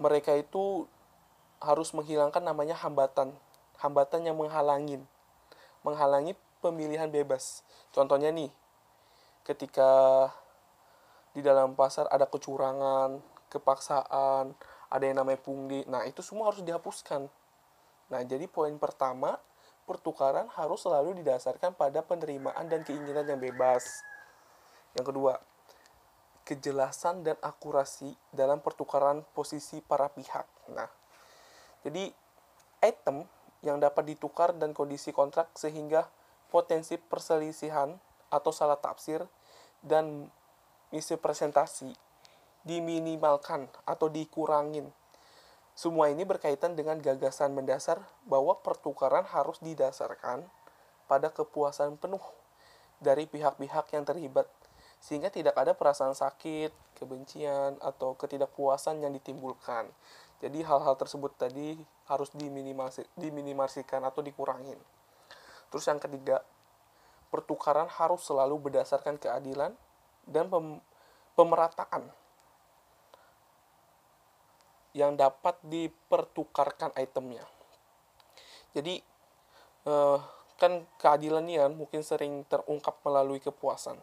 mereka 0.01 0.37
itu 0.37 0.89
harus 1.63 1.93
menghilangkan 1.93 2.43
namanya 2.43 2.75
hambatan, 2.81 3.33
hambatan 3.79 4.27
yang 4.27 4.37
menghalangi, 4.37 5.01
menghalangi 5.85 6.35
pemilihan 6.65 7.09
bebas. 7.09 7.65
Contohnya 7.95 8.33
nih, 8.33 8.51
ketika 9.45 10.29
di 11.33 11.41
dalam 11.41 11.73
pasar 11.73 12.09
ada 12.09 12.29
kecurangan, 12.29 13.21
kepaksaan, 13.49 14.53
ada 14.93 15.05
yang 15.05 15.17
namanya 15.21 15.41
pungli. 15.41 15.85
Nah, 15.89 16.05
itu 16.05 16.21
semua 16.21 16.53
harus 16.53 16.61
dihapuskan 16.61 17.29
Nah, 18.13 18.21
jadi 18.29 18.45
poin 18.45 18.77
pertama, 18.77 19.41
pertukaran 19.89 20.45
harus 20.53 20.85
selalu 20.85 21.25
didasarkan 21.25 21.73
pada 21.73 22.05
penerimaan 22.05 22.69
dan 22.69 22.85
keinginan 22.85 23.25
yang 23.25 23.41
bebas. 23.41 24.05
Yang 24.93 25.17
kedua, 25.17 25.41
kejelasan 26.45 27.25
dan 27.25 27.41
akurasi 27.41 28.13
dalam 28.29 28.61
pertukaran 28.61 29.25
posisi 29.33 29.81
para 29.81 30.13
pihak. 30.13 30.45
Nah, 30.77 30.93
jadi 31.81 32.13
item 32.85 33.25
yang 33.65 33.81
dapat 33.81 34.13
ditukar 34.13 34.53
dan 34.53 34.77
kondisi 34.77 35.15
kontrak 35.15 35.49
sehingga 35.57 36.05
potensi 36.53 37.01
perselisihan 37.01 37.97
atau 38.29 38.53
salah 38.53 38.77
tafsir 38.77 39.25
dan 39.81 40.29
misi 40.93 41.17
presentasi 41.17 41.95
diminimalkan 42.63 43.67
atau 43.89 44.13
dikurangin 44.13 44.91
semua 45.73 46.13
ini 46.13 46.29
berkaitan 46.29 46.77
dengan 46.77 47.01
gagasan 47.01 47.57
mendasar 47.57 47.97
bahwa 48.29 48.61
pertukaran 48.61 49.25
harus 49.25 49.57
didasarkan 49.65 50.45
pada 51.09 51.33
kepuasan 51.33 51.97
penuh 51.97 52.21
dari 53.01 53.25
pihak-pihak 53.25 53.89
yang 53.97 54.05
terlibat, 54.05 54.47
sehingga 55.01 55.33
tidak 55.33 55.57
ada 55.59 55.73
perasaan 55.73 56.15
sakit, 56.15 56.71
kebencian, 56.95 57.81
atau 57.81 58.15
ketidakpuasan 58.15 59.03
yang 59.03 59.11
ditimbulkan. 59.17 59.91
Jadi 60.39 60.61
hal-hal 60.63 60.95
tersebut 60.95 61.35
tadi 61.35 61.81
harus 62.07 62.31
diminimasi, 62.37 63.09
diminimasikan 63.17 64.05
atau 64.07 64.21
dikurangin. 64.21 64.79
Terus 65.73 65.85
yang 65.89 65.99
ketiga, 65.99 66.45
pertukaran 67.33 67.89
harus 67.89 68.21
selalu 68.23 68.71
berdasarkan 68.71 69.17
keadilan 69.17 69.73
dan 70.29 70.47
pem 70.53 70.79
pemerataan 71.33 72.13
yang 74.93 75.17
dapat 75.17 75.57
dipertukarkan 75.65 76.93
itemnya. 76.97 77.45
Jadi 78.73 79.01
eh, 79.89 80.19
kan 80.61 80.73
keadilan 81.01 81.43
ini 81.43 81.59
kan 81.59 81.73
mungkin 81.75 82.01
sering 82.07 82.47
terungkap 82.47 83.01
melalui 83.03 83.43
kepuasan 83.43 83.99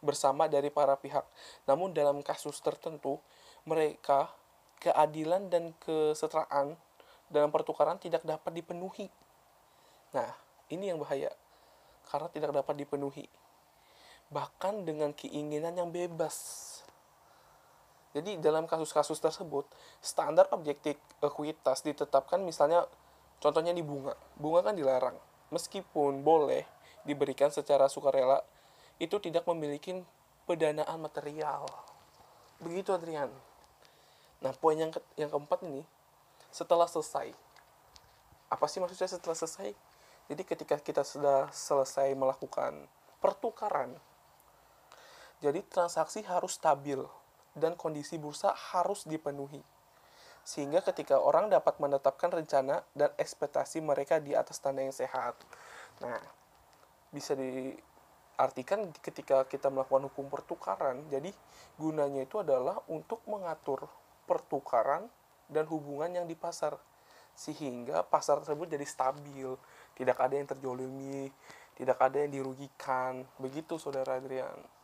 bersama 0.00 0.48
dari 0.48 0.72
para 0.72 0.96
pihak. 0.96 1.22
Namun 1.68 1.92
dalam 1.92 2.24
kasus 2.24 2.56
tertentu 2.64 3.20
mereka 3.68 4.32
keadilan 4.80 5.52
dan 5.52 5.76
kesetaraan 5.76 6.74
dalam 7.28 7.52
pertukaran 7.52 8.00
tidak 8.00 8.24
dapat 8.24 8.50
dipenuhi. 8.56 9.06
Nah, 10.16 10.32
ini 10.72 10.90
yang 10.90 10.98
bahaya. 10.98 11.30
karena 12.10 12.26
tidak 12.26 12.50
dapat 12.50 12.74
dipenuhi. 12.74 13.30
Bahkan 14.34 14.82
dengan 14.82 15.14
keinginan 15.14 15.78
yang 15.78 15.94
bebas. 15.94 16.66
Jadi 18.10 18.42
dalam 18.42 18.66
kasus-kasus 18.66 19.22
tersebut, 19.22 19.62
standar 20.02 20.50
objektif 20.50 20.98
ekuitas 21.22 21.86
ditetapkan 21.86 22.42
misalnya 22.42 22.82
contohnya 23.38 23.70
di 23.70 23.86
bunga. 23.86 24.18
Bunga 24.34 24.66
kan 24.66 24.74
dilarang. 24.74 25.14
Meskipun 25.54 26.26
boleh 26.26 26.66
diberikan 27.06 27.54
secara 27.54 27.86
sukarela, 27.86 28.42
itu 28.98 29.14
tidak 29.22 29.46
memiliki 29.46 30.02
pendanaan 30.44 30.98
material. 30.98 31.70
Begitu 32.58 32.90
Adrian. 32.90 33.30
Nah, 34.42 34.52
poin 34.58 34.74
yang 34.74 34.90
ke 34.90 34.98
yang 35.14 35.30
keempat 35.30 35.62
ini 35.62 35.86
setelah 36.50 36.90
selesai. 36.90 37.30
Apa 38.50 38.66
sih 38.66 38.82
maksudnya 38.82 39.06
setelah 39.06 39.38
selesai? 39.38 39.70
Jadi 40.26 40.42
ketika 40.42 40.76
kita 40.82 41.06
sudah 41.06 41.50
selesai 41.54 42.10
melakukan 42.18 42.86
pertukaran, 43.22 43.94
jadi 45.38 45.62
transaksi 45.70 46.22
harus 46.26 46.58
stabil 46.58 46.98
dan 47.54 47.74
kondisi 47.74 48.16
bursa 48.16 48.54
harus 48.74 49.06
dipenuhi. 49.06 49.62
Sehingga 50.42 50.80
ketika 50.80 51.20
orang 51.20 51.52
dapat 51.52 51.76
menetapkan 51.78 52.32
rencana 52.32 52.82
dan 52.96 53.12
ekspektasi 53.20 53.84
mereka 53.84 54.18
di 54.18 54.32
atas 54.32 54.58
tanda 54.58 54.80
yang 54.80 54.94
sehat. 54.94 55.36
Nah, 56.00 56.18
bisa 57.12 57.36
diartikan 57.36 58.88
ketika 59.04 59.44
kita 59.44 59.68
melakukan 59.68 60.08
hukum 60.08 60.32
pertukaran, 60.32 61.04
jadi 61.12 61.30
gunanya 61.76 62.24
itu 62.24 62.40
adalah 62.40 62.80
untuk 62.88 63.20
mengatur 63.28 63.84
pertukaran 64.24 65.10
dan 65.50 65.66
hubungan 65.68 66.22
yang 66.22 66.26
di 66.26 66.38
pasar. 66.38 66.78
Sehingga 67.36 68.06
pasar 68.06 68.40
tersebut 68.42 68.70
jadi 68.70 68.86
stabil, 68.86 69.48
tidak 69.98 70.18
ada 70.18 70.34
yang 70.34 70.48
terjolimi, 70.48 71.30
tidak 71.76 71.98
ada 72.00 72.16
yang 72.20 72.32
dirugikan. 72.32 73.26
Begitu 73.40 73.76
Saudara 73.76 74.18
Adrian. 74.18 74.79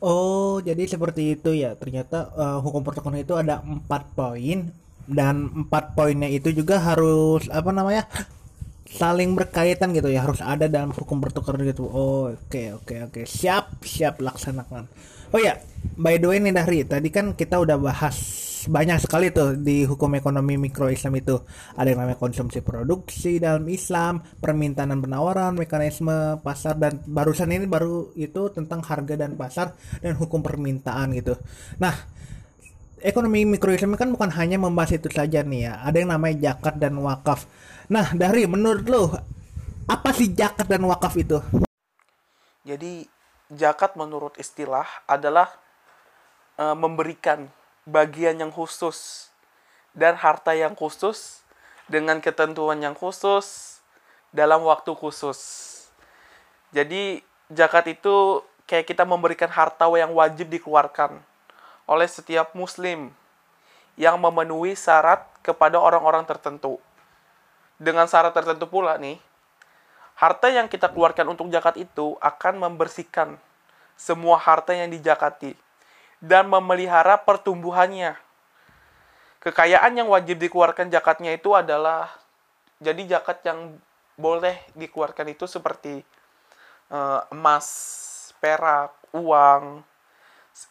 Oh, 0.00 0.60
jadi 0.60 0.84
seperti 0.84 1.38
itu 1.38 1.56
ya. 1.56 1.72
Ternyata 1.76 2.32
uh, 2.36 2.58
hukum 2.60 2.84
pertukaran 2.84 3.20
itu 3.20 3.32
ada 3.36 3.64
empat 3.64 4.12
poin 4.12 4.68
dan 5.06 5.48
empat 5.64 5.94
poinnya 5.94 6.26
itu 6.28 6.50
juga 6.50 6.82
harus 6.82 7.46
apa 7.48 7.70
namanya 7.70 8.04
saling 8.86 9.32
berkaitan 9.32 9.96
gitu 9.96 10.12
ya. 10.12 10.24
Harus 10.28 10.44
ada 10.44 10.68
dalam 10.68 10.92
hukum 10.92 11.20
pertukaran 11.20 11.64
gitu. 11.64 11.88
Oh, 11.88 12.28
oke 12.28 12.48
okay, 12.48 12.66
oke 12.76 12.84
okay, 12.84 12.98
oke. 13.04 13.12
Okay. 13.20 13.24
Siap 13.24 13.80
siap 13.84 14.20
laksanakan. 14.20 14.84
Oh 15.34 15.40
ya, 15.42 15.58
by 15.98 16.22
the 16.22 16.30
way 16.30 16.38
nih 16.38 16.54
Dahri, 16.54 16.86
tadi 16.86 17.10
kan 17.10 17.34
kita 17.34 17.58
udah 17.58 17.74
bahas 17.76 18.16
banyak 18.66 18.98
sekali 18.98 19.30
tuh 19.30 19.54
di 19.56 19.86
hukum 19.86 20.18
ekonomi 20.18 20.58
mikro 20.58 20.90
Islam 20.90 21.16
itu. 21.18 21.38
Ada 21.78 21.94
yang 21.94 22.04
namanya 22.04 22.18
konsumsi 22.18 22.60
produksi 22.60 23.38
dalam 23.38 23.64
Islam 23.70 24.20
permintaan 24.20 24.90
dan 24.90 25.00
penawaran 25.00 25.54
mekanisme 25.54 26.42
pasar 26.42 26.76
dan 26.76 27.00
barusan 27.06 27.54
ini 27.54 27.64
baru 27.64 28.10
itu 28.18 28.50
tentang 28.50 28.82
harga 28.82 29.14
dan 29.14 29.38
pasar 29.38 29.72
dan 30.02 30.18
hukum 30.18 30.42
permintaan 30.42 31.14
gitu. 31.14 31.38
Nah 31.78 31.94
ekonomi 33.00 33.46
mikro 33.46 33.70
Islam 33.70 33.94
kan 33.94 34.10
bukan 34.10 34.34
hanya 34.34 34.58
membahas 34.58 34.98
itu 34.98 35.08
saja 35.08 35.46
nih 35.46 35.70
ya. 35.70 35.72
Ada 35.86 35.96
yang 36.02 36.10
namanya 36.12 36.52
zakat 36.52 36.74
dan 36.82 36.98
wakaf. 36.98 37.46
Nah 37.88 38.12
dari 38.12 38.44
menurut 38.50 38.86
lo 38.90 39.02
apa 39.86 40.10
sih 40.10 40.34
zakat 40.34 40.66
dan 40.66 40.82
wakaf 40.82 41.14
itu? 41.14 41.38
Jadi 42.66 43.06
zakat 43.54 43.94
menurut 43.94 44.34
istilah 44.42 44.86
adalah 45.06 45.46
e, 46.58 46.64
memberikan 46.74 47.46
bagian 47.86 48.34
yang 48.42 48.50
khusus 48.50 49.30
dan 49.94 50.18
harta 50.18 50.52
yang 50.52 50.74
khusus 50.74 51.46
dengan 51.86 52.18
ketentuan 52.18 52.82
yang 52.82 52.98
khusus 52.98 53.78
dalam 54.34 54.66
waktu 54.66 54.90
khusus. 54.92 55.38
Jadi 56.74 57.22
zakat 57.48 57.86
itu 57.94 58.42
kayak 58.66 58.90
kita 58.90 59.06
memberikan 59.06 59.48
harta 59.48 59.86
yang 59.94 60.10
wajib 60.12 60.50
dikeluarkan 60.50 61.22
oleh 61.86 62.08
setiap 62.10 62.52
muslim 62.58 63.14
yang 63.94 64.18
memenuhi 64.18 64.74
syarat 64.74 65.22
kepada 65.40 65.78
orang-orang 65.78 66.26
tertentu. 66.26 66.82
Dengan 67.78 68.10
syarat 68.10 68.34
tertentu 68.34 68.66
pula 68.66 68.98
nih, 68.98 69.16
harta 70.18 70.50
yang 70.50 70.66
kita 70.66 70.90
keluarkan 70.90 71.32
untuk 71.32 71.46
zakat 71.54 71.78
itu 71.78 72.18
akan 72.18 72.58
membersihkan 72.60 73.38
semua 73.96 74.36
harta 74.36 74.74
yang 74.76 74.90
dijakati 74.92 75.56
dan 76.20 76.48
memelihara 76.48 77.20
pertumbuhannya. 77.20 78.16
Kekayaan 79.40 79.94
yang 79.94 80.08
wajib 80.10 80.42
dikeluarkan 80.42 80.90
zakatnya 80.90 81.36
itu 81.36 81.54
adalah 81.54 82.10
jadi 82.82 83.16
zakat 83.16 83.46
yang 83.46 83.78
boleh 84.16 84.56
dikeluarkan 84.74 85.30
itu 85.30 85.44
seperti 85.44 86.02
uh, 86.90 87.20
emas, 87.30 87.66
perak, 88.40 88.92
uang, 89.12 89.84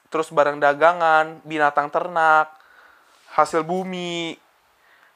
terus 0.09 0.33
barang 0.33 0.57
dagangan, 0.57 1.39
binatang 1.45 1.93
ternak, 1.93 2.51
hasil 3.37 3.61
bumi, 3.61 4.37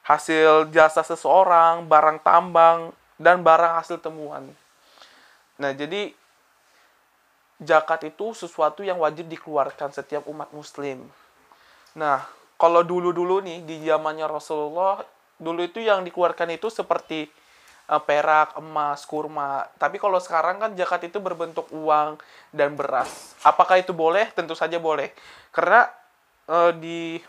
hasil 0.06 0.70
jasa 0.74 1.02
seseorang, 1.06 1.86
barang 1.90 2.22
tambang, 2.22 2.94
dan 3.20 3.42
barang 3.42 3.82
hasil 3.82 4.00
temuan. 4.00 4.50
Nah, 5.60 5.76
jadi 5.76 6.16
zakat 7.60 8.08
itu 8.08 8.32
sesuatu 8.32 8.82
yang 8.82 8.98
wajib 9.04 9.28
dikeluarkan 9.28 9.92
setiap 9.92 10.24
umat 10.32 10.50
muslim. 10.56 11.04
Nah, 12.00 12.24
kalau 12.56 12.84
dulu-dulu 12.84 13.44
nih 13.44 13.64
di 13.68 13.84
zamannya 13.84 14.28
Rasulullah, 14.28 15.04
dulu 15.36 15.68
itu 15.68 15.84
yang 15.84 16.04
dikeluarkan 16.08 16.56
itu 16.56 16.72
seperti 16.72 17.28
uh, 17.92 18.00
perak, 18.00 18.56
emas, 18.56 19.04
kurma. 19.04 19.68
Tapi 19.76 20.00
kalau 20.00 20.20
sekarang 20.24 20.64
kan 20.64 20.72
zakat 20.80 21.12
itu 21.12 21.20
berbentuk 21.20 21.68
uang 21.76 22.16
dan 22.56 22.80
beras. 22.80 23.36
Apakah 23.44 23.80
itu 23.84 23.92
boleh? 23.92 24.32
Tentu 24.32 24.56
saja 24.56 24.80
boleh. 24.80 25.12
Karena 25.52 25.88
uh, 26.48 26.72
di 26.72 27.20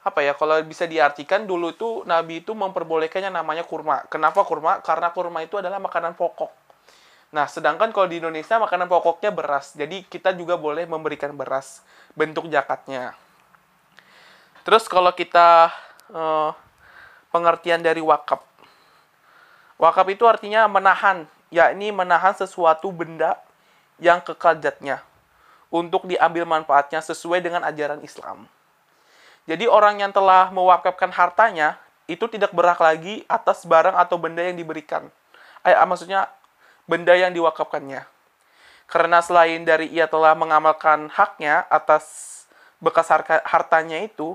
apa 0.00 0.24
ya 0.24 0.32
kalau 0.32 0.56
bisa 0.64 0.88
diartikan 0.88 1.44
dulu 1.44 1.76
itu 1.76 2.08
Nabi 2.08 2.40
itu 2.40 2.56
memperbolehkannya 2.56 3.30
namanya 3.30 3.62
kurma. 3.68 4.08
Kenapa 4.08 4.42
kurma? 4.42 4.80
Karena 4.80 5.12
kurma 5.12 5.44
itu 5.44 5.60
adalah 5.60 5.76
makanan 5.76 6.16
pokok 6.16 6.69
Nah, 7.30 7.46
sedangkan 7.46 7.94
kalau 7.94 8.10
di 8.10 8.18
Indonesia 8.18 8.58
makanan 8.58 8.90
pokoknya 8.90 9.30
beras. 9.30 9.74
Jadi 9.78 10.02
kita 10.02 10.34
juga 10.34 10.58
boleh 10.58 10.82
memberikan 10.90 11.30
beras 11.30 11.82
bentuk 12.18 12.50
zakatnya. 12.50 13.14
Terus 14.66 14.90
kalau 14.90 15.14
kita 15.14 15.70
eh, 16.10 16.50
pengertian 17.30 17.80
dari 17.80 18.02
wakaf. 18.02 18.42
Wakaf 19.80 20.06
itu 20.12 20.26
artinya 20.26 20.66
menahan, 20.66 21.24
yakni 21.48 21.94
menahan 21.94 22.36
sesuatu 22.36 22.92
benda 22.92 23.38
yang 24.02 24.20
kekal 24.20 24.58
zatnya 24.58 25.00
untuk 25.70 26.04
diambil 26.10 26.44
manfaatnya 26.44 27.00
sesuai 27.00 27.40
dengan 27.40 27.62
ajaran 27.64 28.02
Islam. 28.02 28.44
Jadi 29.48 29.64
orang 29.70 30.02
yang 30.02 30.12
telah 30.12 30.52
mewakafkan 30.52 31.08
hartanya 31.14 31.78
itu 32.10 32.26
tidak 32.26 32.50
berhak 32.50 32.76
lagi 32.82 33.22
atas 33.30 33.64
barang 33.64 33.94
atau 33.94 34.18
benda 34.18 34.42
yang 34.42 34.58
diberikan. 34.58 35.08
Eh, 35.62 35.72
maksudnya 35.86 36.26
benda 36.90 37.14
yang 37.14 37.30
diwakafkannya. 37.30 38.02
Karena 38.90 39.22
selain 39.22 39.62
dari 39.62 39.86
ia 39.94 40.10
telah 40.10 40.34
mengamalkan 40.34 41.06
haknya 41.14 41.62
atas 41.70 42.26
bekas 42.82 43.06
hartanya 43.46 44.02
itu, 44.02 44.34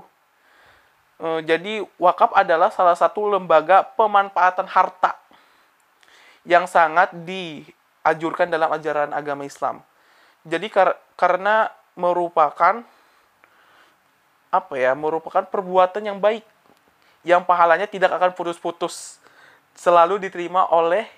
eh, 1.20 1.44
jadi 1.44 1.84
wakaf 2.00 2.32
adalah 2.32 2.72
salah 2.72 2.96
satu 2.96 3.28
lembaga 3.28 3.84
pemanfaatan 3.84 4.64
harta 4.64 5.12
yang 6.48 6.64
sangat 6.64 7.12
diajurkan 7.12 8.48
dalam 8.48 8.72
ajaran 8.72 9.12
agama 9.12 9.44
Islam. 9.44 9.84
Jadi 10.48 10.72
kar 10.72 10.96
karena 11.20 11.68
merupakan 11.92 12.80
apa 14.48 14.74
ya, 14.78 14.96
merupakan 14.96 15.44
perbuatan 15.44 16.00
yang 16.00 16.16
baik 16.16 16.46
yang 17.26 17.42
pahalanya 17.42 17.90
tidak 17.90 18.14
akan 18.14 18.32
putus-putus, 18.38 19.18
selalu 19.74 20.22
diterima 20.22 20.70
oleh 20.70 21.10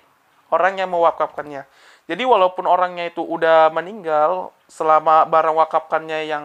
orang 0.49 0.77
yang 0.77 0.89
mewakafkannya. 0.91 1.65
Jadi 2.09 2.23
walaupun 2.25 2.65
orangnya 2.65 3.05
itu 3.09 3.21
udah 3.21 3.69
meninggal, 3.69 4.49
selama 4.65 5.29
barang 5.29 5.53
wakafkannya 5.53 6.25
yang 6.25 6.43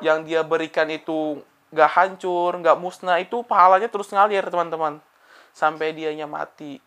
yang 0.00 0.24
dia 0.24 0.44
berikan 0.44 0.88
itu 0.88 1.40
gak 1.72 1.92
hancur, 1.96 2.56
gak 2.60 2.76
musnah, 2.76 3.20
itu 3.20 3.40
pahalanya 3.44 3.88
terus 3.88 4.12
ngalir 4.12 4.44
teman-teman. 4.48 5.00
Sampai 5.56 5.96
dianya 5.96 6.28
mati. 6.28 6.80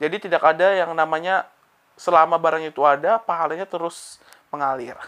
Jadi 0.00 0.28
tidak 0.28 0.42
ada 0.42 0.74
yang 0.74 0.92
namanya 0.96 1.48
selama 1.94 2.40
barang 2.40 2.64
itu 2.64 2.82
ada, 2.82 3.20
pahalanya 3.20 3.64
terus 3.64 4.18
mengalir. 4.50 4.98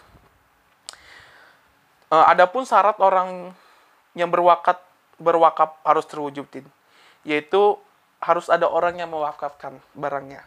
Uh, 2.07 2.23
adapun 2.31 2.63
syarat 2.63 2.95
orang 3.03 3.51
yang 4.15 4.31
berwakat 4.31 4.79
berwakaf 5.19 5.81
harus 5.83 6.07
terwujudin, 6.07 6.63
yaitu 7.27 7.81
harus 8.21 8.49
ada 8.49 8.67
orang 8.67 8.99
yang 9.01 9.13
mewakafkan 9.13 9.79
barangnya. 9.93 10.45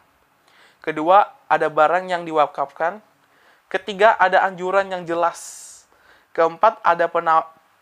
Kedua, 0.79 1.27
ada 1.51 1.67
barang 1.67 2.07
yang 2.07 2.23
diwakafkan. 2.23 3.03
Ketiga, 3.69 4.15
ada 4.17 4.41
anjuran 4.47 4.89
yang 4.89 5.03
jelas. 5.05 5.67
Keempat, 6.33 6.79
ada 6.81 7.05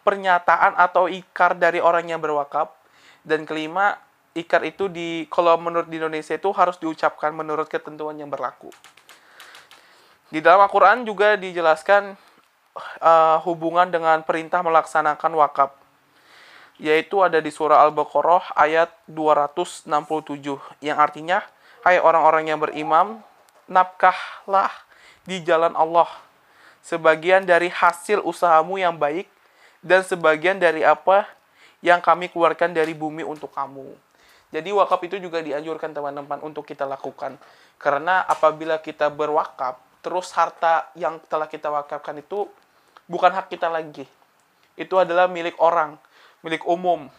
pernyataan 0.04 0.76
atau 0.76 1.08
ikar 1.08 1.56
dari 1.56 1.80
orang 1.80 2.10
yang 2.10 2.20
berwakaf. 2.20 2.74
Dan 3.22 3.46
kelima, 3.46 4.02
ikar 4.34 4.66
itu 4.66 4.90
di 4.90 5.30
kalau 5.32 5.56
menurut 5.62 5.88
di 5.88 6.02
Indonesia 6.02 6.36
itu 6.36 6.50
harus 6.52 6.76
diucapkan 6.82 7.32
menurut 7.32 7.70
ketentuan 7.70 8.18
yang 8.18 8.30
berlaku. 8.30 8.74
Di 10.28 10.44
dalam 10.44 10.60
Al-Qur'an 10.60 11.08
juga 11.08 11.40
dijelaskan 11.40 12.20
uh, 13.00 13.38
hubungan 13.48 13.88
dengan 13.88 14.22
perintah 14.28 14.60
melaksanakan 14.60 15.32
wakaf 15.40 15.87
yaitu 16.78 17.22
ada 17.26 17.42
di 17.42 17.50
surah 17.50 17.82
Al-Baqarah 17.90 18.54
ayat 18.54 18.94
267 19.10 19.90
yang 20.86 20.98
artinya 20.98 21.42
hai 21.86 21.98
orang-orang 21.98 22.54
yang 22.54 22.62
berimam 22.62 23.22
nafkahlah 23.66 24.70
di 25.26 25.42
jalan 25.42 25.74
Allah 25.74 26.08
sebagian 26.86 27.44
dari 27.44 27.68
hasil 27.68 28.24
usahamu 28.24 28.80
yang 28.80 28.96
baik 28.96 29.28
dan 29.84 30.06
sebagian 30.08 30.56
dari 30.56 30.88
apa 30.88 31.28
yang 31.84 32.00
kami 32.00 32.32
keluarkan 32.32 32.72
dari 32.72 32.96
bumi 32.96 33.28
untuk 33.28 33.52
kamu. 33.52 33.94
Jadi 34.48 34.72
wakaf 34.72 35.04
itu 35.04 35.20
juga 35.20 35.44
dianjurkan 35.44 35.92
teman-teman 35.92 36.40
untuk 36.40 36.64
kita 36.64 36.88
lakukan. 36.88 37.36
Karena 37.76 38.24
apabila 38.24 38.80
kita 38.80 39.12
berwakaf, 39.12 39.76
terus 40.00 40.32
harta 40.32 40.88
yang 40.96 41.20
telah 41.28 41.52
kita 41.52 41.68
wakafkan 41.68 42.24
itu 42.24 42.48
bukan 43.12 43.36
hak 43.36 43.52
kita 43.52 43.68
lagi. 43.68 44.08
Itu 44.80 44.96
adalah 44.96 45.28
milik 45.28 45.60
orang 45.60 46.00
milik 46.48 46.64
umum. 46.64 47.12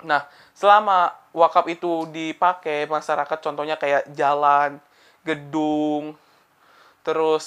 Nah, 0.00 0.24
selama 0.56 1.12
wakaf 1.36 1.68
itu 1.68 2.08
dipakai 2.08 2.88
masyarakat 2.88 3.38
contohnya 3.44 3.76
kayak 3.76 4.08
jalan, 4.16 4.80
gedung, 5.20 6.16
terus 7.04 7.44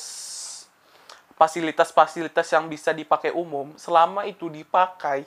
fasilitas-fasilitas 1.34 2.46
yang 2.54 2.70
bisa 2.70 2.94
dipakai 2.94 3.34
umum, 3.34 3.74
selama 3.78 4.30
itu 4.30 4.50
dipakai, 4.50 5.26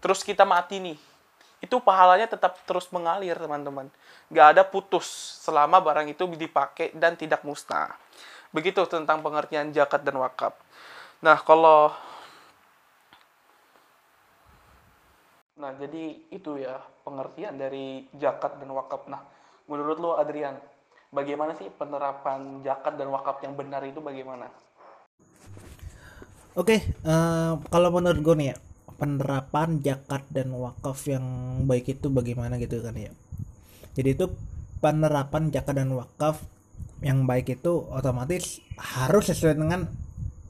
terus 0.00 0.20
kita 0.20 0.44
mati 0.44 0.80
nih, 0.80 0.98
itu 1.60 1.76
pahalanya 1.80 2.28
tetap 2.28 2.60
terus 2.68 2.88
mengalir 2.92 3.36
teman-teman. 3.36 3.88
Gak 4.32 4.56
ada 4.56 4.62
putus 4.64 5.06
selama 5.44 5.80
barang 5.80 6.08
itu 6.08 6.24
dipakai 6.24 6.92
dan 6.96 7.16
tidak 7.16 7.44
musnah. 7.44 7.92
Begitu 8.52 8.84
tentang 8.88 9.20
pengertian 9.20 9.72
zakat 9.72 10.04
dan 10.04 10.16
wakaf. 10.20 10.56
Nah, 11.22 11.38
kalau 11.40 11.92
Nah, 15.62 15.78
jadi 15.78 16.18
itu 16.34 16.58
ya 16.58 16.82
pengertian 17.06 17.54
dari 17.54 18.10
zakat 18.18 18.58
dan 18.58 18.74
wakaf. 18.74 19.06
Nah, 19.06 19.22
menurut 19.70 19.94
lo 20.02 20.18
Adrian, 20.18 20.58
bagaimana 21.14 21.54
sih 21.54 21.70
penerapan 21.70 22.66
zakat 22.66 22.98
dan 22.98 23.14
wakaf 23.14 23.38
yang 23.46 23.54
benar 23.54 23.86
itu 23.86 24.02
bagaimana? 24.02 24.50
Oke, 26.58 26.82
uh, 27.06 27.62
kalau 27.70 27.94
menurut 27.94 28.18
gue 28.18 28.34
nih 28.42 28.48
ya, 28.50 28.56
penerapan 28.98 29.78
zakat 29.78 30.26
dan 30.34 30.50
wakaf 30.50 30.98
yang 31.06 31.22
baik 31.70 31.94
itu 31.94 32.10
bagaimana 32.10 32.58
gitu 32.58 32.82
kan 32.82 32.98
ya. 32.98 33.14
Jadi 33.94 34.18
itu 34.18 34.34
penerapan 34.82 35.54
zakat 35.54 35.78
dan 35.78 35.94
wakaf 35.94 36.42
yang 37.06 37.22
baik 37.22 37.54
itu 37.54 37.86
otomatis 37.86 38.58
harus 38.82 39.30
sesuai 39.30 39.62
dengan 39.62 39.86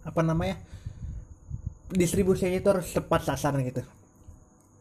apa 0.09 0.21
namanya 0.25 0.57
distribusinya 1.93 2.57
itu 2.57 2.69
harus 2.73 2.89
tepat 2.97 3.29
sasaran 3.29 3.61
gitu 3.61 3.85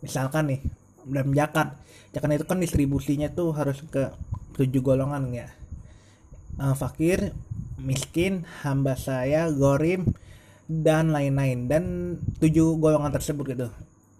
misalkan 0.02 0.52
nih 0.52 0.62
dalam 1.08 1.32
zakat. 1.34 1.78
Zakat 2.12 2.30
itu 2.36 2.46
kan 2.46 2.60
distribusinya 2.60 3.32
tuh 3.32 3.56
harus 3.56 3.80
ke 3.88 4.12
tujuh 4.58 4.84
golongan 4.84 5.32
ya. 5.32 5.48
Uh, 6.60 6.76
fakir 6.76 7.32
miskin 7.80 8.44
hamba 8.62 9.00
saya 9.00 9.48
gorim 9.50 10.12
dan 10.68 11.16
lain-lain. 11.16 11.72
Dan 11.72 11.84
tujuh 12.42 12.78
golongan 12.78 13.16
tersebut 13.16 13.46
gitu. 13.56 13.68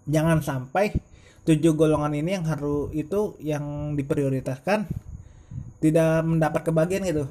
Jangan 0.08 0.40
sampai 0.40 0.96
tujuh 1.42 1.74
golongan 1.74 2.14
ini 2.16 2.38
yang 2.38 2.46
harus 2.46 2.90
itu 2.94 3.34
yang 3.42 3.94
diprioritaskan 3.98 4.86
tidak 5.82 6.22
mendapat 6.24 6.62
kebagian 6.64 7.04
gitu. 7.04 7.26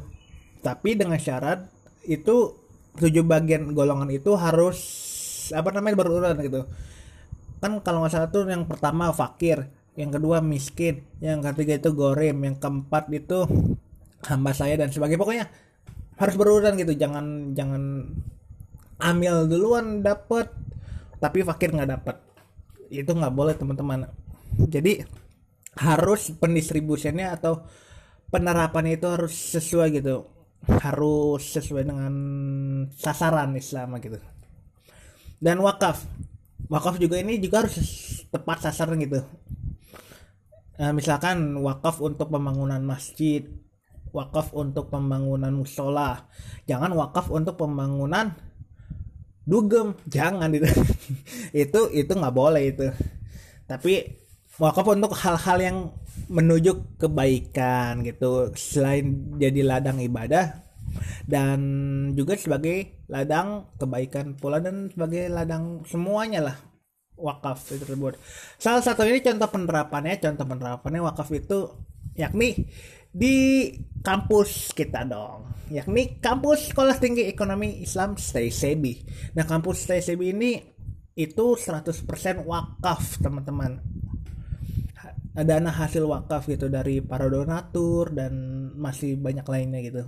Tapi 0.61 0.93
dengan 0.93 1.17
syarat 1.17 1.65
itu 2.05 2.53
tujuh 2.99 3.23
bagian 3.23 3.71
golongan 3.71 4.11
itu 4.11 4.35
harus 4.35 4.77
apa 5.51 5.71
namanya 5.71 5.95
berurutan 5.99 6.37
gitu 6.43 6.67
kan 7.61 7.77
kalau 7.85 8.01
nggak 8.01 8.11
salah 8.11 8.29
tuh 8.33 8.49
yang 8.49 8.65
pertama 8.65 9.13
fakir 9.13 9.69
yang 9.93 10.09
kedua 10.09 10.41
miskin 10.41 11.05
yang 11.21 11.45
ketiga 11.45 11.77
itu 11.77 11.93
gorem 11.93 12.41
yang 12.41 12.57
keempat 12.57 13.05
itu 13.13 13.45
hamba 14.25 14.51
saya 14.53 14.77
dan 14.77 14.89
sebagainya. 14.93 15.21
Pokoknya 15.21 15.45
harus 16.17 16.35
berurutan 16.37 16.77
gitu. 16.77 16.93
Jangan 16.93 17.55
jangan 17.57 18.05
ambil 19.01 19.49
duluan 19.49 20.05
dapat 20.05 20.49
tapi 21.17 21.41
fakir 21.41 21.73
nggak 21.73 21.89
dapat 21.89 22.15
itu 22.93 23.09
nggak 23.09 23.33
boleh 23.33 23.53
teman-teman. 23.57 24.09
Jadi 24.67 25.01
harus 25.79 26.35
pendistribusiannya 26.35 27.27
atau 27.31 27.63
penerapannya 28.27 28.99
itu 28.99 29.07
harus 29.07 29.33
sesuai 29.33 29.87
gitu. 29.95 30.27
Harus 30.61 31.57
sesuai 31.57 31.83
dengan 31.87 32.13
sasaran 32.93 33.55
Islam 33.57 33.97
gitu. 33.97 34.19
Dan 35.41 35.57
wakaf 35.65 36.05
wakaf 36.71 36.95
juga 36.95 37.19
ini 37.19 37.35
juga 37.43 37.67
harus 37.67 37.75
tepat 38.31 38.71
sasaran 38.71 38.95
gitu. 39.03 39.19
Nah, 40.79 40.95
misalkan 40.95 41.59
wakaf 41.59 41.99
untuk 41.99 42.31
pembangunan 42.31 42.79
masjid 42.79 43.43
wakaf 44.15 44.55
untuk 44.55 44.91
pembangunan 44.91 45.51
musola. 45.51 46.27
Jangan 46.67 46.95
wakaf 46.95 47.27
untuk 47.31 47.59
pembangunan 47.59 48.31
dugem. 49.43 49.99
Jangan 50.07 50.51
itu. 50.55 50.67
Itu 51.67 51.91
itu 51.91 52.11
nggak 52.11 52.35
boleh 52.35 52.63
itu. 52.71 52.87
Tapi 53.67 54.07
wakaf 54.55 54.87
untuk 54.87 55.11
hal-hal 55.15 55.57
yang 55.59 55.77
menuju 56.31 56.99
kebaikan 56.99 58.03
gitu. 58.07 58.51
Selain 58.55 59.35
jadi 59.35 59.63
ladang 59.63 59.99
ibadah 59.99 60.70
dan 61.25 61.59
juga 62.13 62.37
sebagai 62.37 63.05
ladang 63.07 63.71
kebaikan 63.77 64.37
pula 64.37 64.63
dan 64.63 64.89
sebagai 64.91 65.27
ladang 65.31 65.85
semuanya 65.87 66.51
lah 66.51 66.57
wakaf 67.21 67.69
itu 67.69 67.85
tersebut. 67.85 68.17
Salah 68.57 68.81
satu 68.81 69.05
ini 69.05 69.21
contoh 69.21 69.47
penerapannya, 69.47 70.17
contoh 70.17 70.45
penerapannya 70.45 71.01
wakaf 71.05 71.29
itu 71.31 71.69
yakni 72.17 72.67
di 73.11 73.67
kampus 74.01 74.73
kita 74.73 75.05
dong, 75.05 75.69
yakni 75.69 76.17
kampus 76.17 76.73
Sekolah 76.73 76.97
Tinggi 76.97 77.29
Ekonomi 77.29 77.83
Islam 77.83 78.17
STSEBI. 78.17 78.93
Nah, 79.37 79.45
kampus 79.45 79.85
STSEBI 79.85 80.27
ini 80.33 80.51
itu 81.13 81.45
100% 81.59 82.07
wakaf, 82.47 83.19
teman-teman 83.19 83.83
dana 85.31 85.71
hasil 85.71 86.03
wakaf 86.03 86.51
gitu 86.51 86.67
dari 86.67 86.99
para 86.99 87.31
donatur 87.31 88.11
dan 88.11 88.33
masih 88.75 89.15
banyak 89.15 89.47
lainnya 89.47 89.79
gitu. 89.79 90.03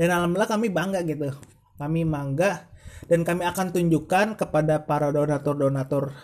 Dan 0.00 0.08
alhamdulillah 0.12 0.48
kami 0.48 0.72
bangga 0.72 1.00
gitu. 1.04 1.28
Kami 1.76 2.08
bangga 2.08 2.72
dan 3.04 3.20
kami 3.20 3.44
akan 3.44 3.76
tunjukkan 3.76 4.40
kepada 4.40 4.88
para 4.88 5.12
donatur-donatur 5.12 6.16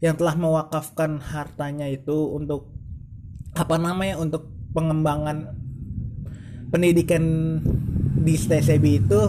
yang 0.00 0.16
telah 0.16 0.34
mewakafkan 0.38 1.20
hartanya 1.20 1.90
itu 1.90 2.32
untuk 2.32 2.72
apa 3.52 3.76
namanya 3.76 4.16
untuk 4.16 4.46
pengembangan 4.72 5.52
pendidikan 6.70 7.24
di 8.18 8.34
STCB 8.34 8.84
itu 9.06 9.20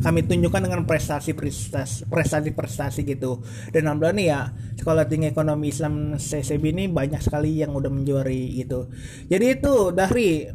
kami 0.00 0.24
tunjukkan 0.24 0.64
dengan 0.64 0.82
prestasi 0.88 1.36
prestasi 1.36 2.08
prestasi 2.08 2.50
prestasi 2.56 3.00
gitu. 3.04 3.44
Dan 3.68 3.88
alhamdulillah 3.88 4.16
nih 4.16 4.26
ya 4.32 4.40
sekolah 4.80 5.04
tinggi 5.06 5.28
ekonomi 5.30 5.68
Islam 5.68 6.16
STCB 6.16 6.64
ini 6.72 6.84
banyak 6.88 7.20
sekali 7.20 7.60
yang 7.60 7.76
udah 7.76 7.92
menjuari 7.92 8.60
gitu. 8.64 8.88
Jadi 9.28 9.46
itu 9.60 9.92
dari 9.92 10.48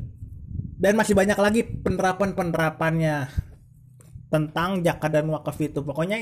dan 0.75 0.93
masih 0.99 1.15
banyak 1.15 1.39
lagi 1.39 1.61
penerapan 1.63 2.35
penerapannya 2.35 3.31
tentang 4.27 4.83
zakat 4.83 5.11
dan 5.13 5.29
wakaf 5.31 5.55
itu. 5.61 5.79
Pokoknya 5.85 6.17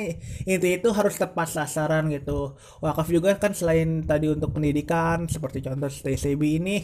itu 0.45 0.65
itu 0.67 0.89
harus 0.93 1.15
tepat 1.17 1.49
sasaran 1.49 2.11
gitu. 2.11 2.59
Wakaf 2.83 3.07
juga 3.09 3.33
kan 3.39 3.55
selain 3.55 4.03
tadi 4.03 4.29
untuk 4.29 4.53
pendidikan 4.53 5.25
seperti 5.25 5.65
contoh 5.65 5.89
STCB 5.89 6.41
ini 6.59 6.77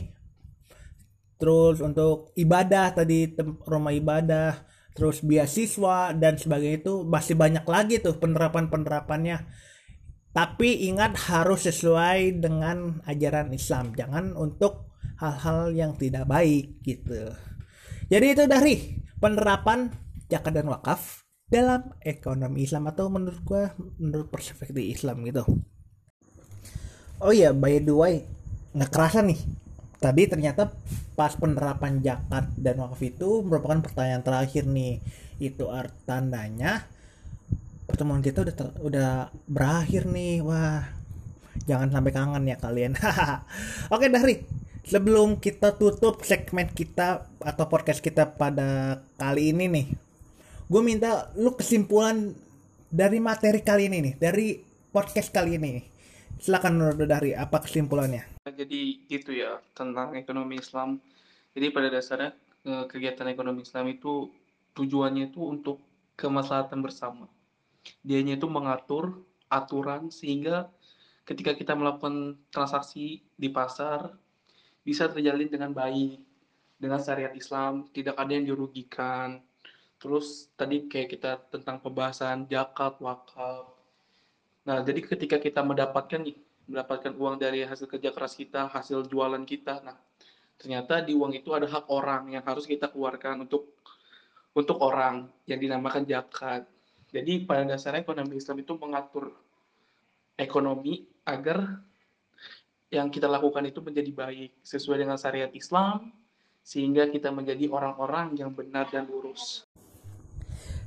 terus 1.40 1.80
untuk 1.80 2.36
ibadah 2.36 2.92
tadi 2.92 3.32
rumah 3.64 3.96
ibadah 3.96 4.60
terus 5.00 5.24
beasiswa 5.24 6.12
dan 6.12 6.36
sebagainya 6.36 6.84
itu 6.84 7.08
masih 7.08 7.40
banyak 7.40 7.64
lagi 7.64 8.04
tuh 8.04 8.20
penerapan-penerapannya. 8.20 9.48
Tapi 10.36 10.92
ingat 10.92 11.16
harus 11.32 11.64
sesuai 11.66 12.44
dengan 12.44 13.00
ajaran 13.08 13.56
Islam. 13.56 13.96
Jangan 13.96 14.36
untuk 14.36 14.92
hal-hal 15.24 15.72
yang 15.72 15.96
tidak 15.96 16.28
baik 16.28 16.84
gitu. 16.84 17.32
Jadi 18.12 18.26
itu 18.36 18.44
dari 18.44 19.00
penerapan 19.24 19.88
zakat 20.28 20.52
dan 20.52 20.68
wakaf 20.68 21.24
dalam 21.50 21.96
ekonomi 22.06 22.68
Islam 22.68 22.92
atau 22.92 23.10
menurut 23.10 23.42
gua 23.42 23.74
menurut 23.98 24.30
perspektif 24.30 24.84
Islam 24.84 25.26
gitu. 25.26 25.48
Oh 27.24 27.34
iya 27.34 27.56
by 27.56 27.82
the 27.82 27.96
way 27.96 28.28
nggak 28.76 28.92
kerasa 28.94 29.26
nih 29.26 29.40
tadi 30.00 30.28
ternyata 30.32 30.72
pas 31.14 31.36
penerapan 31.36 32.00
zakat 32.00 32.48
dan 32.56 32.80
wakaf 32.80 33.02
itu 33.04 33.44
merupakan 33.44 33.84
pertanyaan 33.84 34.24
terakhir 34.24 34.64
nih 34.64 35.04
itu 35.44 35.68
art 35.68 35.92
tandanya 36.08 36.88
pertemuan 37.88 38.24
kita 38.24 38.48
udah 38.48 38.56
ter, 38.56 38.68
udah 38.80 39.12
berakhir 39.46 40.08
nih 40.08 40.40
wah 40.40 40.88
jangan 41.68 41.92
sampai 41.92 42.12
kangen 42.16 42.48
ya 42.48 42.56
kalian 42.56 42.96
oke 43.94 44.08
dari 44.08 44.60
sebelum 44.90 45.38
kita 45.38 45.78
tutup 45.78 46.26
segmen 46.26 46.66
kita 46.74 47.30
atau 47.46 47.66
podcast 47.70 48.02
kita 48.02 48.26
pada 48.34 48.98
kali 49.22 49.54
ini 49.54 49.70
nih, 49.70 49.88
gue 50.66 50.82
minta 50.82 51.30
lu 51.38 51.54
kesimpulan 51.54 52.34
dari 52.90 53.22
materi 53.22 53.62
kali 53.62 53.86
ini 53.86 53.98
nih, 54.02 54.14
dari 54.18 54.58
podcast 54.90 55.30
kali 55.30 55.62
ini. 55.62 55.86
Silakan 56.42 56.82
menurut 56.82 57.06
dari 57.06 57.38
apa 57.38 57.62
kesimpulannya? 57.62 58.39
Jadi 58.54 59.06
gitu 59.10 59.32
ya 59.34 59.62
tentang 59.74 60.16
ekonomi 60.18 60.60
Islam. 60.60 61.02
Jadi 61.54 61.68
pada 61.74 61.88
dasarnya 61.90 62.32
eh, 62.66 62.86
kegiatan 62.90 63.28
ekonomi 63.30 63.66
Islam 63.66 63.90
itu 63.90 64.30
tujuannya 64.78 65.34
itu 65.34 65.42
untuk 65.44 65.78
kemaslahatan 66.20 66.84
bersama. 66.84 67.26
Dianya 68.04 68.38
itu 68.38 68.46
mengatur 68.46 69.24
aturan 69.50 70.14
sehingga 70.14 70.70
ketika 71.26 71.58
kita 71.58 71.74
melakukan 71.74 72.38
transaksi 72.54 73.24
di 73.34 73.50
pasar 73.50 74.14
bisa 74.86 75.10
terjalin 75.10 75.50
dengan 75.50 75.72
baik 75.74 76.18
dengan 76.80 77.04
syariat 77.04 77.36
Islam, 77.36 77.92
tidak 77.92 78.16
ada 78.16 78.32
yang 78.32 78.48
dirugikan. 78.48 79.44
Terus 80.00 80.48
tadi 80.56 80.88
kayak 80.88 81.10
kita 81.12 81.32
tentang 81.52 81.84
pembahasan 81.84 82.48
zakat, 82.48 82.96
wakaf. 83.04 83.68
Nah, 84.64 84.80
jadi 84.80 85.04
ketika 85.04 85.38
kita 85.44 85.60
mendapatkan 85.60 86.24
mendapatkan 86.70 87.18
uang 87.18 87.42
dari 87.42 87.66
hasil 87.66 87.90
kerja 87.90 88.14
keras 88.14 88.38
kita, 88.38 88.70
hasil 88.70 89.10
jualan 89.10 89.42
kita, 89.44 89.82
nah 89.82 89.98
ternyata 90.62 91.02
di 91.02 91.18
uang 91.18 91.34
itu 91.34 91.50
ada 91.56 91.66
hak 91.66 91.90
orang 91.90 92.30
yang 92.36 92.44
harus 92.46 92.70
kita 92.70 92.92
keluarkan 92.94 93.50
untuk 93.50 93.74
untuk 94.54 94.78
orang 94.86 95.26
yang 95.50 95.58
dinamakan 95.58 96.06
zakat. 96.06 96.70
Jadi 97.10 97.50
pada 97.50 97.66
dasarnya 97.66 98.06
ekonomi 98.06 98.38
Islam 98.38 98.62
itu 98.62 98.78
mengatur 98.78 99.34
ekonomi 100.38 101.10
agar 101.26 101.82
yang 102.90 103.10
kita 103.10 103.26
lakukan 103.30 103.66
itu 103.66 103.82
menjadi 103.82 104.12
baik 104.14 104.52
sesuai 104.62 105.06
dengan 105.06 105.18
syariat 105.18 105.50
Islam 105.54 106.14
sehingga 106.62 107.10
kita 107.10 107.34
menjadi 107.34 107.66
orang-orang 107.70 108.38
yang 108.38 108.54
benar 108.54 108.90
dan 108.94 109.10
lurus. 109.10 109.66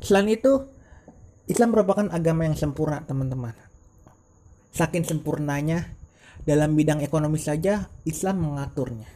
Selain 0.02 0.26
itu, 0.30 0.66
Islam 1.46 1.74
merupakan 1.74 2.06
agama 2.10 2.46
yang 2.46 2.58
sempurna, 2.58 3.02
teman-teman. 3.02 3.71
Saking 4.72 5.04
sempurnanya, 5.04 5.92
dalam 6.42 6.74
bidang 6.74 7.04
ekonomi 7.04 7.38
saja 7.38 7.86
Islam 8.02 8.50
mengaturnya. 8.50 9.06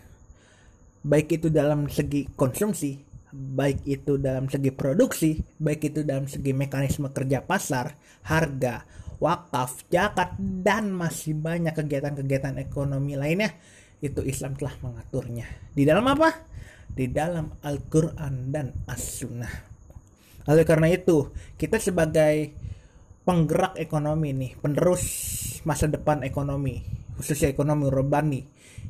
Baik 1.06 1.38
itu 1.42 1.48
dalam 1.50 1.90
segi 1.90 2.26
konsumsi, 2.34 2.98
baik 3.32 3.82
itu 3.86 4.18
dalam 4.18 4.46
segi 4.46 4.70
produksi, 4.74 5.38
baik 5.58 5.94
itu 5.94 6.00
dalam 6.06 6.30
segi 6.30 6.50
mekanisme 6.54 7.10
kerja 7.10 7.42
pasar, 7.42 7.94
harga, 8.26 8.86
wakaf, 9.18 9.86
zakat, 9.90 10.34
dan 10.38 10.90
masih 10.90 11.34
banyak 11.38 11.74
kegiatan-kegiatan 11.74 12.58
ekonomi 12.62 13.14
lainnya 13.14 13.54
itu 14.02 14.20
Islam 14.22 14.54
telah 14.58 14.74
mengaturnya. 14.82 15.46
Di 15.72 15.82
dalam 15.86 16.04
apa? 16.10 16.30
Di 16.90 17.08
dalam 17.10 17.50
Al-Quran 17.64 18.52
dan 18.52 18.70
As-Sunnah. 18.86 19.74
Oleh 20.46 20.62
karena 20.62 20.86
itu, 20.92 21.34
kita 21.58 21.82
sebagai 21.82 22.54
penggerak 23.26 23.74
ekonomi 23.76 24.30
nih, 24.30 24.52
penerus 24.62 25.04
masa 25.66 25.90
depan 25.90 26.22
ekonomi, 26.22 26.86
khususnya 27.18 27.50
ekonomi 27.50 27.90
urbani, 27.90 28.46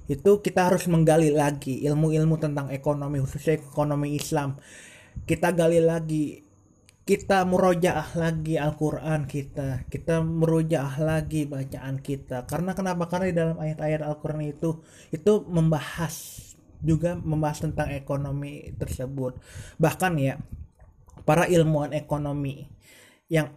itu 0.06 0.44
kita 0.44 0.68
harus 0.68 0.84
menggali 0.92 1.32
lagi 1.32 1.80
ilmu-ilmu 1.88 2.36
tentang 2.36 2.68
ekonomi, 2.68 3.24
khususnya 3.24 3.56
ekonomi 3.56 4.12
Islam. 4.12 4.60
Kita 5.24 5.56
gali 5.56 5.80
lagi 5.80 6.46
kita 7.06 7.46
merojaah 7.46 8.18
lagi 8.18 8.58
Al-Quran 8.58 9.30
kita 9.30 9.86
kita 9.86 10.26
merojaah 10.26 10.98
lagi 10.98 11.46
bacaan 11.46 12.02
kita. 12.02 12.44
Karena 12.50 12.74
kenapa? 12.74 13.06
Karena 13.06 13.30
di 13.30 13.36
dalam 13.38 13.56
ayat-ayat 13.56 14.02
Al-Quran 14.02 14.42
itu 14.42 14.82
itu 15.14 15.32
membahas 15.46 16.44
juga 16.82 17.14
membahas 17.16 17.62
tentang 17.62 17.94
ekonomi 17.94 18.74
tersebut. 18.74 19.38
Bahkan 19.78 20.12
ya 20.18 20.34
para 21.22 21.46
ilmuwan 21.46 21.94
ekonomi 21.94 22.66
yang 23.30 23.54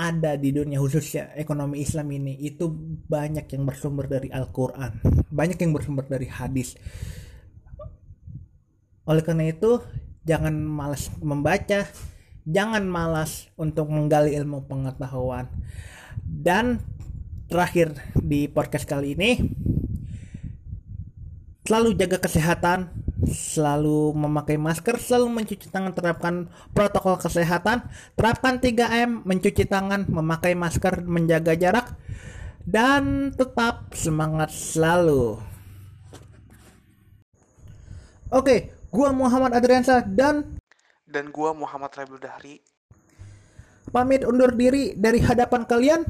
ada 0.00 0.40
di 0.40 0.56
dunia 0.56 0.80
khususnya 0.80 1.36
ekonomi 1.36 1.84
Islam 1.84 2.08
ini 2.16 2.40
itu 2.40 2.72
banyak 3.04 3.44
yang 3.52 3.68
bersumber 3.68 4.08
dari 4.08 4.32
Al-Quran 4.32 5.04
banyak 5.28 5.60
yang 5.60 5.76
bersumber 5.76 6.08
dari 6.08 6.24
hadis 6.24 6.72
oleh 9.04 9.20
karena 9.20 9.52
itu 9.52 9.84
jangan 10.24 10.56
malas 10.56 11.12
membaca 11.20 11.84
jangan 12.48 12.84
malas 12.88 13.48
untuk 13.54 13.88
menggali 13.92 14.34
ilmu 14.36 14.64
pengetahuan. 14.64 15.48
Dan 16.24 16.80
terakhir 17.50 17.94
di 18.18 18.50
podcast 18.50 18.86
kali 18.86 19.14
ini, 19.18 19.30
selalu 21.66 21.96
jaga 21.98 22.18
kesehatan, 22.22 22.90
selalu 23.28 24.16
memakai 24.16 24.56
masker, 24.56 24.96
selalu 24.96 25.42
mencuci 25.42 25.68
tangan, 25.68 25.92
terapkan 25.92 26.34
protokol 26.72 27.20
kesehatan, 27.20 27.84
terapkan 28.16 28.56
3M, 28.56 29.28
mencuci 29.28 29.68
tangan, 29.68 30.08
memakai 30.08 30.56
masker, 30.56 31.04
menjaga 31.04 31.52
jarak, 31.56 31.92
dan 32.64 33.34
tetap 33.36 33.92
semangat 33.92 34.48
selalu. 34.52 35.36
Oke, 38.30 38.70
gua 38.88 39.10
Muhammad 39.10 39.58
Adriansa 39.58 40.06
dan 40.06 40.56
dan 41.10 41.34
gua 41.34 41.50
Muhammad 41.50 41.90
Rabil 41.90 42.20
Dahri. 42.22 42.56
Pamit 43.90 44.22
undur 44.22 44.54
diri 44.54 44.94
dari 44.94 45.18
hadapan 45.18 45.66
kalian. 45.66 46.06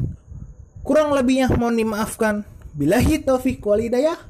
Kurang 0.85 1.17
lebihnya 1.17 1.49
mohon 1.57 1.81
dimaafkan. 1.81 2.45
Bilahi 2.77 3.25
taufik 3.25 3.65
walidayah 3.65 4.21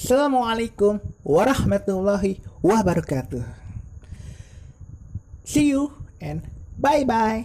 Assalamualaikum 0.00 0.96
warahmatullahi 1.20 2.40
wabarakatuh. 2.64 3.44
See 5.44 5.76
you 5.76 5.92
and 6.24 6.40
bye 6.80 7.04
bye 7.04 7.44